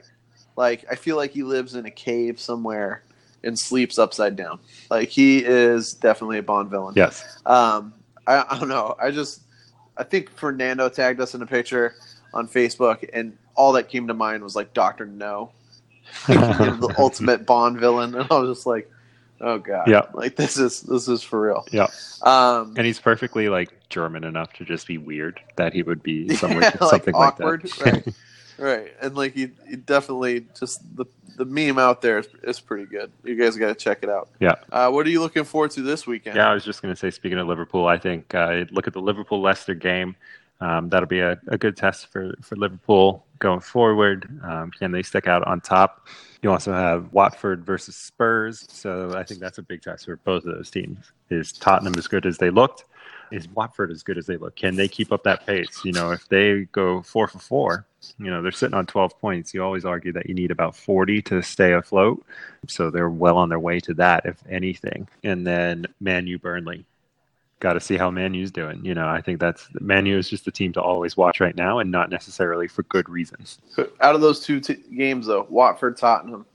Like 0.56 0.84
I 0.90 0.94
feel 0.94 1.16
like 1.16 1.32
he 1.32 1.42
lives 1.42 1.74
in 1.74 1.86
a 1.86 1.90
cave 1.90 2.40
somewhere 2.40 3.02
and 3.44 3.56
sleeps 3.58 3.98
upside 3.98 4.34
down. 4.34 4.58
Like 4.90 5.08
he 5.08 5.38
is 5.44 5.92
definitely 5.94 6.38
a 6.38 6.42
Bond 6.42 6.70
villain. 6.70 6.94
Yes. 6.96 7.40
Um 7.46 7.94
I, 8.26 8.44
I 8.48 8.58
don't 8.58 8.68
know. 8.68 8.94
I 9.00 9.10
just 9.10 9.42
I 9.98 10.04
think 10.04 10.30
Fernando 10.30 10.88
tagged 10.88 11.20
us 11.20 11.34
in 11.34 11.42
a 11.42 11.46
picture 11.46 11.94
on 12.32 12.46
Facebook 12.48 13.08
and 13.12 13.36
all 13.56 13.72
that 13.72 13.88
came 13.88 14.06
to 14.08 14.14
mind 14.14 14.42
was 14.42 14.54
like 14.56 14.72
Doctor 14.74 15.06
No. 15.06 15.50
Like, 16.28 16.38
you 16.60 16.66
know, 16.66 16.76
the 16.76 16.94
ultimate 16.98 17.44
Bond 17.44 17.78
villain. 17.78 18.14
And 18.14 18.26
I 18.30 18.38
was 18.38 18.56
just 18.56 18.66
like, 18.66 18.90
oh 19.42 19.58
god. 19.58 19.88
Yeah. 19.88 20.02
Like 20.14 20.36
this 20.36 20.56
is 20.58 20.80
this 20.82 21.06
is 21.08 21.22
for 21.22 21.40
real. 21.40 21.66
Yeah. 21.70 21.88
Um 22.22 22.74
And 22.76 22.86
he's 22.86 22.98
perfectly 23.00 23.48
like 23.48 23.70
German 23.90 24.24
enough 24.24 24.52
to 24.54 24.64
just 24.64 24.86
be 24.86 24.96
weird 24.98 25.40
that 25.56 25.72
he 25.74 25.82
would 25.82 26.02
be 26.02 26.28
somewhere, 26.36 26.62
Yeah, 26.62 26.86
something 26.88 27.14
like, 27.14 27.34
awkward, 27.34 27.62
that. 27.62 27.80
right? 28.06 28.14
Right, 28.58 28.92
and 29.00 29.16
like 29.16 29.34
he, 29.34 29.50
he 29.68 29.76
definitely 29.76 30.46
just 30.58 30.80
the 30.96 31.06
the 31.36 31.44
meme 31.44 31.78
out 31.78 32.02
there 32.02 32.18
is, 32.18 32.28
is 32.42 32.60
pretty 32.60 32.84
good. 32.84 33.10
You 33.24 33.36
guys 33.36 33.56
got 33.56 33.68
to 33.68 33.74
check 33.74 34.00
it 34.02 34.10
out. 34.10 34.28
Yeah. 34.40 34.56
Uh, 34.70 34.90
what 34.90 35.06
are 35.06 35.10
you 35.10 35.20
looking 35.20 35.44
forward 35.44 35.70
to 35.72 35.82
this 35.82 36.06
weekend? 36.06 36.36
Yeah, 36.36 36.50
I 36.50 36.54
was 36.54 36.64
just 36.64 36.82
going 36.82 36.92
to 36.92 36.98
say, 36.98 37.10
speaking 37.10 37.38
of 37.38 37.46
Liverpool, 37.46 37.86
I 37.86 37.96
think 37.96 38.34
uh, 38.34 38.64
look 38.72 38.88
at 38.88 38.92
the 38.92 39.00
Liverpool 39.00 39.40
Leicester 39.40 39.74
game. 39.74 40.16
Um, 40.60 40.88
that'll 40.88 41.08
be 41.08 41.20
a, 41.20 41.38
a 41.46 41.56
good 41.56 41.76
test 41.76 42.08
for, 42.08 42.34
for 42.42 42.56
Liverpool 42.56 43.24
going 43.38 43.60
forward. 43.60 44.28
Um, 44.42 44.72
can 44.72 44.90
they 44.90 45.04
stick 45.04 45.28
out 45.28 45.46
on 45.46 45.60
top? 45.60 46.08
You 46.42 46.50
also 46.50 46.72
have 46.72 47.12
Watford 47.12 47.64
versus 47.64 47.94
Spurs, 47.94 48.66
so 48.68 49.12
I 49.16 49.22
think 49.22 49.38
that's 49.38 49.58
a 49.58 49.62
big 49.62 49.82
test 49.82 50.06
for 50.06 50.16
both 50.16 50.44
of 50.44 50.56
those 50.56 50.70
teams. 50.70 51.12
Is 51.30 51.52
Tottenham 51.52 51.94
as 51.96 52.08
good 52.08 52.26
as 52.26 52.38
they 52.38 52.50
looked? 52.50 52.84
Is 53.30 53.48
Watford 53.48 53.90
as 53.90 54.02
good 54.02 54.18
as 54.18 54.26
they 54.26 54.36
look? 54.36 54.56
Can 54.56 54.76
they 54.76 54.88
keep 54.88 55.12
up 55.12 55.22
that 55.24 55.46
pace? 55.46 55.84
You 55.84 55.92
know, 55.92 56.10
if 56.12 56.28
they 56.28 56.66
go 56.72 57.02
four 57.02 57.28
for 57.28 57.38
four, 57.38 57.86
you 58.18 58.30
know 58.30 58.42
they're 58.42 58.52
sitting 58.52 58.74
on 58.74 58.86
12 58.86 59.18
points. 59.20 59.52
You 59.52 59.62
always 59.62 59.84
argue 59.84 60.12
that 60.12 60.28
you 60.28 60.34
need 60.34 60.50
about 60.50 60.76
40 60.76 61.22
to 61.22 61.42
stay 61.42 61.72
afloat, 61.72 62.24
so 62.66 62.90
they're 62.90 63.10
well 63.10 63.36
on 63.36 63.48
their 63.48 63.58
way 63.58 63.80
to 63.80 63.94
that, 63.94 64.26
if 64.26 64.36
anything. 64.48 65.08
And 65.24 65.46
then 65.46 65.86
Man 66.00 66.26
U 66.26 66.38
Burnley, 66.38 66.84
got 67.60 67.74
to 67.74 67.80
see 67.80 67.96
how 67.96 68.10
Man 68.10 68.34
U's 68.34 68.50
doing. 68.50 68.84
You 68.84 68.94
know, 68.94 69.08
I 69.08 69.20
think 69.20 69.40
that's 69.40 69.68
Man 69.80 70.06
U 70.06 70.16
is 70.16 70.28
just 70.28 70.44
the 70.44 70.50
team 70.50 70.72
to 70.74 70.82
always 70.82 71.16
watch 71.16 71.40
right 71.40 71.56
now, 71.56 71.78
and 71.78 71.90
not 71.90 72.10
necessarily 72.10 72.68
for 72.68 72.84
good 72.84 73.08
reasons. 73.08 73.58
Out 74.00 74.14
of 74.14 74.20
those 74.20 74.40
two 74.40 74.60
t- 74.60 74.76
games, 74.96 75.26
though, 75.26 75.46
Watford, 75.48 75.96
Tottenham, 75.96 76.46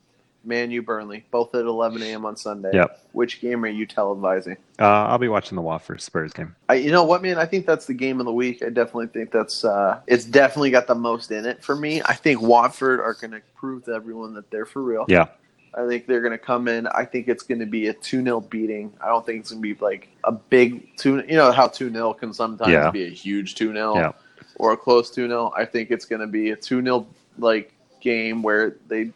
Man 0.45 0.71
U, 0.71 0.81
Burnley, 0.81 1.23
both 1.31 1.55
at 1.55 1.65
11 1.65 2.01
a.m. 2.03 2.25
on 2.25 2.35
Sunday. 2.35 2.71
Yep. 2.73 2.99
Which 3.13 3.39
game 3.39 3.63
are 3.63 3.69
you 3.69 3.87
televising? 3.87 4.57
Uh, 4.79 4.83
I'll 5.05 5.17
be 5.17 5.27
watching 5.29 5.55
the 5.55 5.61
Watford 5.61 6.01
Spurs 6.01 6.33
game. 6.33 6.55
I, 6.67 6.75
you 6.75 6.91
know 6.91 7.03
what, 7.05 7.21
man? 7.21 7.37
I 7.37 7.45
think 7.45 7.65
that's 7.65 7.85
the 7.85 7.93
game 7.93 8.19
of 8.19 8.25
the 8.25 8.33
week. 8.33 8.61
I 8.61 8.69
definitely 8.69 9.07
think 9.07 9.31
that's 9.31 9.63
uh, 9.63 9.99
it's 10.07 10.25
definitely 10.25 10.71
got 10.71 10.87
the 10.87 10.95
most 10.95 11.31
in 11.31 11.45
it 11.45 11.63
for 11.63 11.75
me. 11.75 12.01
I 12.03 12.13
think 12.13 12.41
Watford 12.41 12.99
are 12.99 13.13
going 13.13 13.31
to 13.31 13.41
prove 13.55 13.85
to 13.85 13.91
everyone 13.93 14.33
that 14.33 14.49
they're 14.51 14.65
for 14.65 14.81
real. 14.81 15.05
Yeah, 15.07 15.27
I 15.75 15.87
think 15.87 16.07
they're 16.07 16.21
going 16.21 16.31
to 16.31 16.37
come 16.37 16.67
in. 16.67 16.87
I 16.87 17.05
think 17.05 17.29
it's 17.29 17.43
going 17.43 17.59
to 17.59 17.65
be 17.65 17.87
a 17.87 17.93
2 17.93 18.21
0 18.23 18.41
beating. 18.41 18.91
I 19.01 19.07
don't 19.07 19.25
think 19.25 19.39
it's 19.41 19.51
going 19.51 19.61
to 19.63 19.73
be 19.75 19.79
like 19.81 20.09
a 20.25 20.31
big 20.33 20.97
2 20.97 21.23
You 21.27 21.35
know 21.37 21.51
how 21.53 21.67
2 21.67 21.89
0 21.91 22.13
can 22.15 22.33
sometimes 22.33 22.71
Yeah. 22.71 22.91
be 22.91 23.05
a 23.05 23.09
huge 23.09 23.55
2 23.55 23.71
0 23.71 23.95
Yeah. 23.95 24.11
or 24.55 24.73
a 24.73 24.77
close 24.77 25.09
2 25.09 25.27
0. 25.27 25.53
I 25.55 25.63
think 25.65 25.89
it's 25.89 26.05
going 26.05 26.21
to 26.21 26.27
be 26.27 26.49
a 26.49 26.55
2 26.55 26.81
0 26.83 27.07
like 27.37 27.73
game 28.01 28.43
where 28.43 28.75
they 28.89 29.11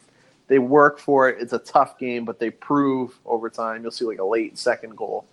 they 0.48 0.60
work 0.60 1.00
for 1.00 1.30
it. 1.30 1.42
It's 1.42 1.54
a 1.54 1.60
tough 1.60 1.98
game, 2.00 2.26
but 2.26 2.40
they 2.40 2.50
prove 2.50 3.18
over 3.26 3.50
time. 3.50 3.82
You'll 3.84 3.92
see 3.92 4.06
like 4.06 4.20
a 4.20 4.26
late 4.26 4.58
second 4.58 4.96
goal. 4.96 5.26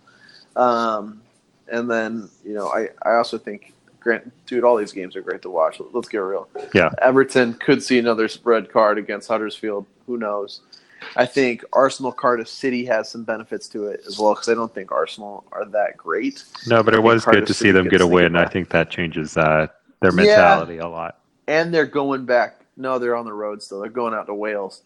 Um, 0.55 1.21
and 1.67 1.89
then, 1.89 2.29
you 2.43 2.53
know, 2.53 2.67
I, 2.67 2.89
I 3.03 3.15
also 3.15 3.37
think, 3.37 3.73
Grant, 3.99 4.31
dude, 4.45 4.63
all 4.63 4.77
these 4.77 4.91
games 4.91 5.15
are 5.15 5.21
great 5.21 5.41
to 5.41 5.49
watch. 5.49 5.81
Let's 5.93 6.07
get 6.07 6.19
real. 6.19 6.47
yeah. 6.73 6.89
Everton 7.01 7.53
could 7.55 7.81
see 7.81 7.97
another 7.97 8.29
red 8.43 8.71
card 8.71 8.97
against 8.99 9.27
Huddersfield. 9.27 9.85
Who 10.05 10.17
knows? 10.17 10.61
I 11.15 11.25
think 11.25 11.63
Arsenal 11.73 12.11
Cardiff 12.11 12.47
City 12.47 12.85
has 12.85 13.09
some 13.09 13.23
benefits 13.23 13.67
to 13.69 13.87
it 13.87 14.01
as 14.07 14.19
well 14.19 14.33
because 14.33 14.49
I 14.49 14.53
don't 14.53 14.73
think 14.73 14.91
Arsenal 14.91 15.43
are 15.51 15.65
that 15.65 15.97
great. 15.97 16.43
No, 16.67 16.83
but 16.83 16.93
it 16.93 17.01
was 17.01 17.23
Cardiff 17.25 17.41
good 17.41 17.47
to 17.47 17.53
see 17.53 17.71
them 17.71 17.87
get 17.87 18.01
a 18.01 18.07
win. 18.07 18.35
I 18.35 18.45
think 18.47 18.69
that 18.69 18.89
changes 18.89 19.37
uh, 19.37 19.67
their 20.01 20.11
Yeah. 20.11 20.15
mentality 20.15 20.77
a 20.79 20.87
lot. 20.87 21.19
And 21.47 21.73
they're 21.73 21.85
going 21.85 22.25
back. 22.25 22.61
No, 22.77 22.99
they're 22.99 23.15
on 23.15 23.25
the 23.25 23.33
road 23.33 23.61
still. 23.63 23.79
They're 23.81 23.89
going 23.89 24.13
out 24.13 24.27
to 24.27 24.33
Wales. 24.33 24.81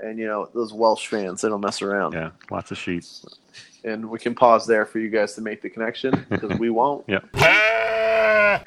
And, 0.00 0.18
you 0.18 0.26
know, 0.26 0.48
those 0.54 0.72
Welsh 0.72 1.06
fans, 1.06 1.40
they 1.42 1.48
don't 1.48 1.60
mess 1.60 1.80
around. 1.80 2.12
Yeah, 2.12 2.30
lots 2.50 2.70
of 2.70 2.78
sheep. 2.78 3.04
And 3.84 4.08
we 4.10 4.18
can 4.18 4.34
pause 4.34 4.66
there 4.66 4.86
for 4.86 4.98
you 4.98 5.08
guys 5.08 5.34
to 5.34 5.40
make 5.40 5.62
the 5.62 5.70
connection 5.70 6.26
because 6.28 6.58
we 6.58 6.70
won't. 6.70 7.04
Yeah. 7.08 7.20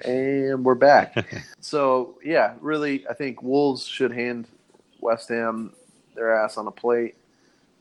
And 0.04 0.66
we're 0.66 0.76
back. 0.76 1.16
so, 1.62 2.18
yeah, 2.24 2.56
really, 2.60 3.08
I 3.08 3.14
think 3.14 3.42
Wolves 3.42 3.86
should 3.86 4.12
hand 4.12 4.48
West 5.00 5.30
Ham 5.30 5.74
their 6.14 6.36
ass 6.36 6.58
on 6.58 6.68
a 6.68 6.72
plate. 6.72 7.16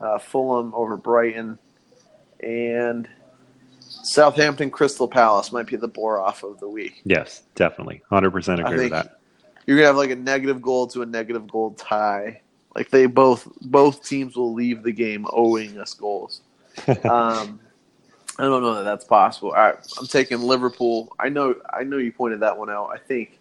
Uh, 0.00 0.18
Fulham 0.18 0.72
over 0.74 0.96
Brighton. 0.96 1.58
And 2.40 3.08
Southampton 3.80 4.70
Crystal 4.70 5.08
Palace 5.08 5.50
might 5.52 5.66
be 5.66 5.76
the 5.76 5.88
bore 5.88 6.20
off 6.20 6.42
of 6.44 6.60
the 6.60 6.68
week. 6.68 7.00
Yes, 7.04 7.42
definitely. 7.54 8.02
100% 8.10 8.60
agree 8.60 8.78
I 8.78 8.82
with 8.82 8.90
that. 8.92 9.18
you're 9.66 9.76
gonna 9.76 9.86
have 9.86 9.96
like 9.96 10.10
a 10.10 10.16
negative 10.16 10.62
goal 10.62 10.86
to 10.88 11.02
a 11.02 11.06
negative 11.06 11.48
goal 11.48 11.72
tie. 11.72 12.40
Like 12.76 12.90
they 12.90 13.06
both 13.06 13.48
both 13.62 14.06
teams 14.06 14.36
will 14.36 14.52
leave 14.52 14.82
the 14.82 14.92
game 14.92 15.26
owing 15.30 15.78
us 15.78 15.94
goals. 15.94 16.42
um, 16.88 17.58
I 18.38 18.42
don't 18.42 18.62
know 18.62 18.74
that 18.74 18.84
that's 18.84 19.06
possible. 19.06 19.48
All 19.48 19.56
right, 19.56 19.76
I'm 19.98 20.06
taking 20.06 20.40
Liverpool. 20.42 21.10
I 21.18 21.30
know 21.30 21.54
I 21.72 21.84
know 21.84 21.96
you 21.96 22.12
pointed 22.12 22.40
that 22.40 22.56
one 22.56 22.68
out. 22.68 22.90
I 22.92 22.98
think 22.98 23.38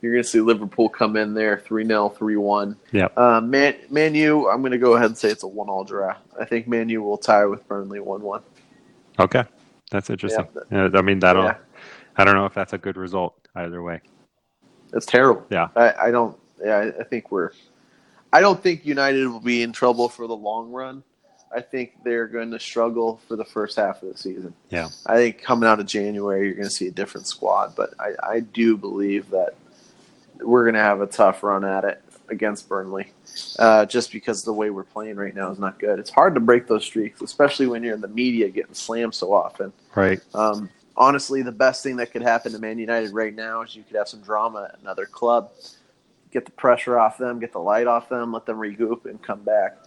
you're 0.00 0.14
gonna 0.14 0.24
see 0.24 0.40
Liverpool 0.40 0.88
come 0.88 1.16
in 1.18 1.34
there 1.34 1.58
3 1.58 1.84
0, 1.86 2.08
3 2.08 2.36
1. 2.36 2.76
Yeah. 2.92 3.08
Uh, 3.18 3.42
Man 3.42 3.76
Man 3.90 4.14
U, 4.14 4.48
I'm 4.48 4.62
gonna 4.62 4.78
go 4.78 4.94
ahead 4.94 5.06
and 5.06 5.18
say 5.18 5.28
it's 5.28 5.42
a 5.42 5.46
one 5.46 5.68
all 5.68 5.84
draw. 5.84 6.16
I 6.40 6.46
think 6.46 6.66
Man 6.66 6.88
U 6.88 7.02
will 7.02 7.18
tie 7.18 7.44
with 7.44 7.68
Burnley 7.68 8.00
one 8.00 8.22
one. 8.22 8.40
Okay. 9.18 9.44
That's 9.90 10.08
interesting. 10.08 10.46
Yeah, 10.70 10.88
I 10.94 11.02
mean, 11.02 11.18
that'll, 11.18 11.44
Yeah. 11.44 11.56
I 12.16 12.24
don't 12.24 12.34
know 12.34 12.46
if 12.46 12.54
that's 12.54 12.72
a 12.72 12.78
good 12.78 12.96
result 12.96 13.34
either 13.56 13.82
way. 13.82 14.00
It's 14.94 15.04
terrible. 15.04 15.44
Yeah. 15.50 15.68
I, 15.76 15.92
I 16.06 16.10
don't. 16.10 16.38
Yeah, 16.64 16.76
I, 16.76 17.00
I 17.00 17.04
think 17.04 17.30
we're. 17.30 17.52
I 18.32 18.40
don't 18.40 18.62
think 18.62 18.86
United 18.86 19.26
will 19.26 19.40
be 19.40 19.62
in 19.62 19.72
trouble 19.72 20.08
for 20.08 20.26
the 20.26 20.36
long 20.36 20.70
run. 20.70 21.02
I 21.54 21.60
think 21.60 21.94
they're 22.04 22.28
going 22.28 22.52
to 22.52 22.60
struggle 22.60 23.20
for 23.26 23.34
the 23.34 23.44
first 23.44 23.76
half 23.76 24.02
of 24.02 24.12
the 24.12 24.16
season. 24.16 24.54
Yeah. 24.70 24.88
I 25.06 25.16
think 25.16 25.42
coming 25.42 25.68
out 25.68 25.80
of 25.80 25.86
January, 25.86 26.46
you're 26.46 26.54
going 26.54 26.68
to 26.68 26.74
see 26.74 26.86
a 26.86 26.92
different 26.92 27.26
squad. 27.26 27.74
But 27.74 27.94
I, 27.98 28.12
I 28.22 28.40
do 28.40 28.76
believe 28.76 29.30
that 29.30 29.54
we're 30.38 30.64
going 30.64 30.74
to 30.74 30.80
have 30.80 31.00
a 31.00 31.06
tough 31.06 31.42
run 31.42 31.64
at 31.64 31.84
it 31.84 32.02
against 32.28 32.68
Burnley, 32.68 33.08
uh, 33.58 33.84
just 33.86 34.12
because 34.12 34.44
the 34.44 34.52
way 34.52 34.70
we're 34.70 34.84
playing 34.84 35.16
right 35.16 35.34
now 35.34 35.50
is 35.50 35.58
not 35.58 35.80
good. 35.80 35.98
It's 35.98 36.10
hard 36.10 36.34
to 36.34 36.40
break 36.40 36.68
those 36.68 36.84
streaks, 36.84 37.20
especially 37.20 37.66
when 37.66 37.82
you're 37.82 37.94
in 37.94 38.00
the 38.00 38.08
media 38.08 38.48
getting 38.48 38.74
slammed 38.74 39.14
so 39.16 39.32
often. 39.32 39.72
Right. 39.96 40.20
Um, 40.32 40.70
honestly, 40.96 41.42
the 41.42 41.50
best 41.50 41.82
thing 41.82 41.96
that 41.96 42.12
could 42.12 42.22
happen 42.22 42.52
to 42.52 42.60
Man 42.60 42.78
United 42.78 43.12
right 43.12 43.34
now 43.34 43.62
is 43.62 43.74
you 43.74 43.82
could 43.82 43.96
have 43.96 44.08
some 44.08 44.20
drama 44.20 44.70
at 44.72 44.80
another 44.80 45.06
club, 45.06 45.50
get 46.30 46.44
the 46.44 46.50
pressure 46.52 46.98
off 46.98 47.18
them, 47.18 47.38
get 47.40 47.52
the 47.52 47.58
light 47.58 47.86
off 47.86 48.08
them, 48.08 48.32
let 48.32 48.46
them 48.46 48.58
regroup 48.58 49.04
and 49.06 49.22
come 49.22 49.42
back. 49.42 49.78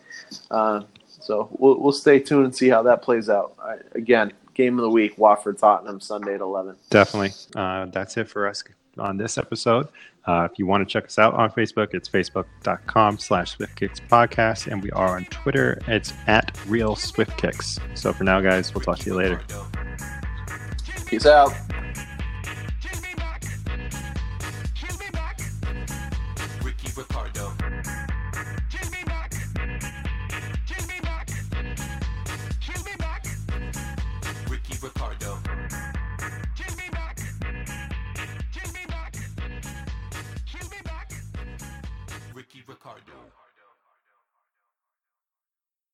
Uh, 0.51 0.81
so 1.07 1.49
we'll, 1.59 1.79
we'll 1.79 1.93
stay 1.93 2.19
tuned 2.19 2.45
and 2.45 2.55
see 2.55 2.69
how 2.69 2.83
that 2.83 3.01
plays 3.01 3.29
out. 3.29 3.55
I, 3.61 3.77
again, 3.95 4.33
game 4.53 4.77
of 4.77 4.83
the 4.83 4.89
week: 4.89 5.17
Watford 5.17 5.57
Tottenham 5.57 5.99
Sunday 5.99 6.35
at 6.35 6.41
eleven. 6.41 6.75
Definitely. 6.89 7.31
Uh, 7.55 7.85
that's 7.85 8.17
it 8.17 8.29
for 8.29 8.47
us 8.47 8.63
on 8.97 9.17
this 9.17 9.37
episode. 9.37 9.87
Uh, 10.25 10.47
if 10.49 10.57
you 10.57 10.65
want 10.65 10.87
to 10.87 10.91
check 10.91 11.05
us 11.05 11.19
out 11.19 11.33
on 11.33 11.51
Facebook, 11.51 11.93
it's 11.93 12.07
facebook.com 12.07 13.17
slash 13.17 13.57
SwiftKicks 13.57 13.99
podcast. 14.07 14.71
And 14.71 14.81
we 14.81 14.89
are 14.91 15.17
on 15.17 15.25
Twitter. 15.25 15.81
It's 15.87 16.13
at 16.27 16.57
Real 16.67 16.95
SwiftKicks. 16.95 17.97
So 17.97 18.13
for 18.13 18.23
now, 18.23 18.39
guys, 18.39 18.73
we'll 18.73 18.83
talk 18.83 18.99
to 18.99 19.09
you 19.09 19.15
later. 19.15 19.41
Peace 21.05 21.25
out. 21.25 21.51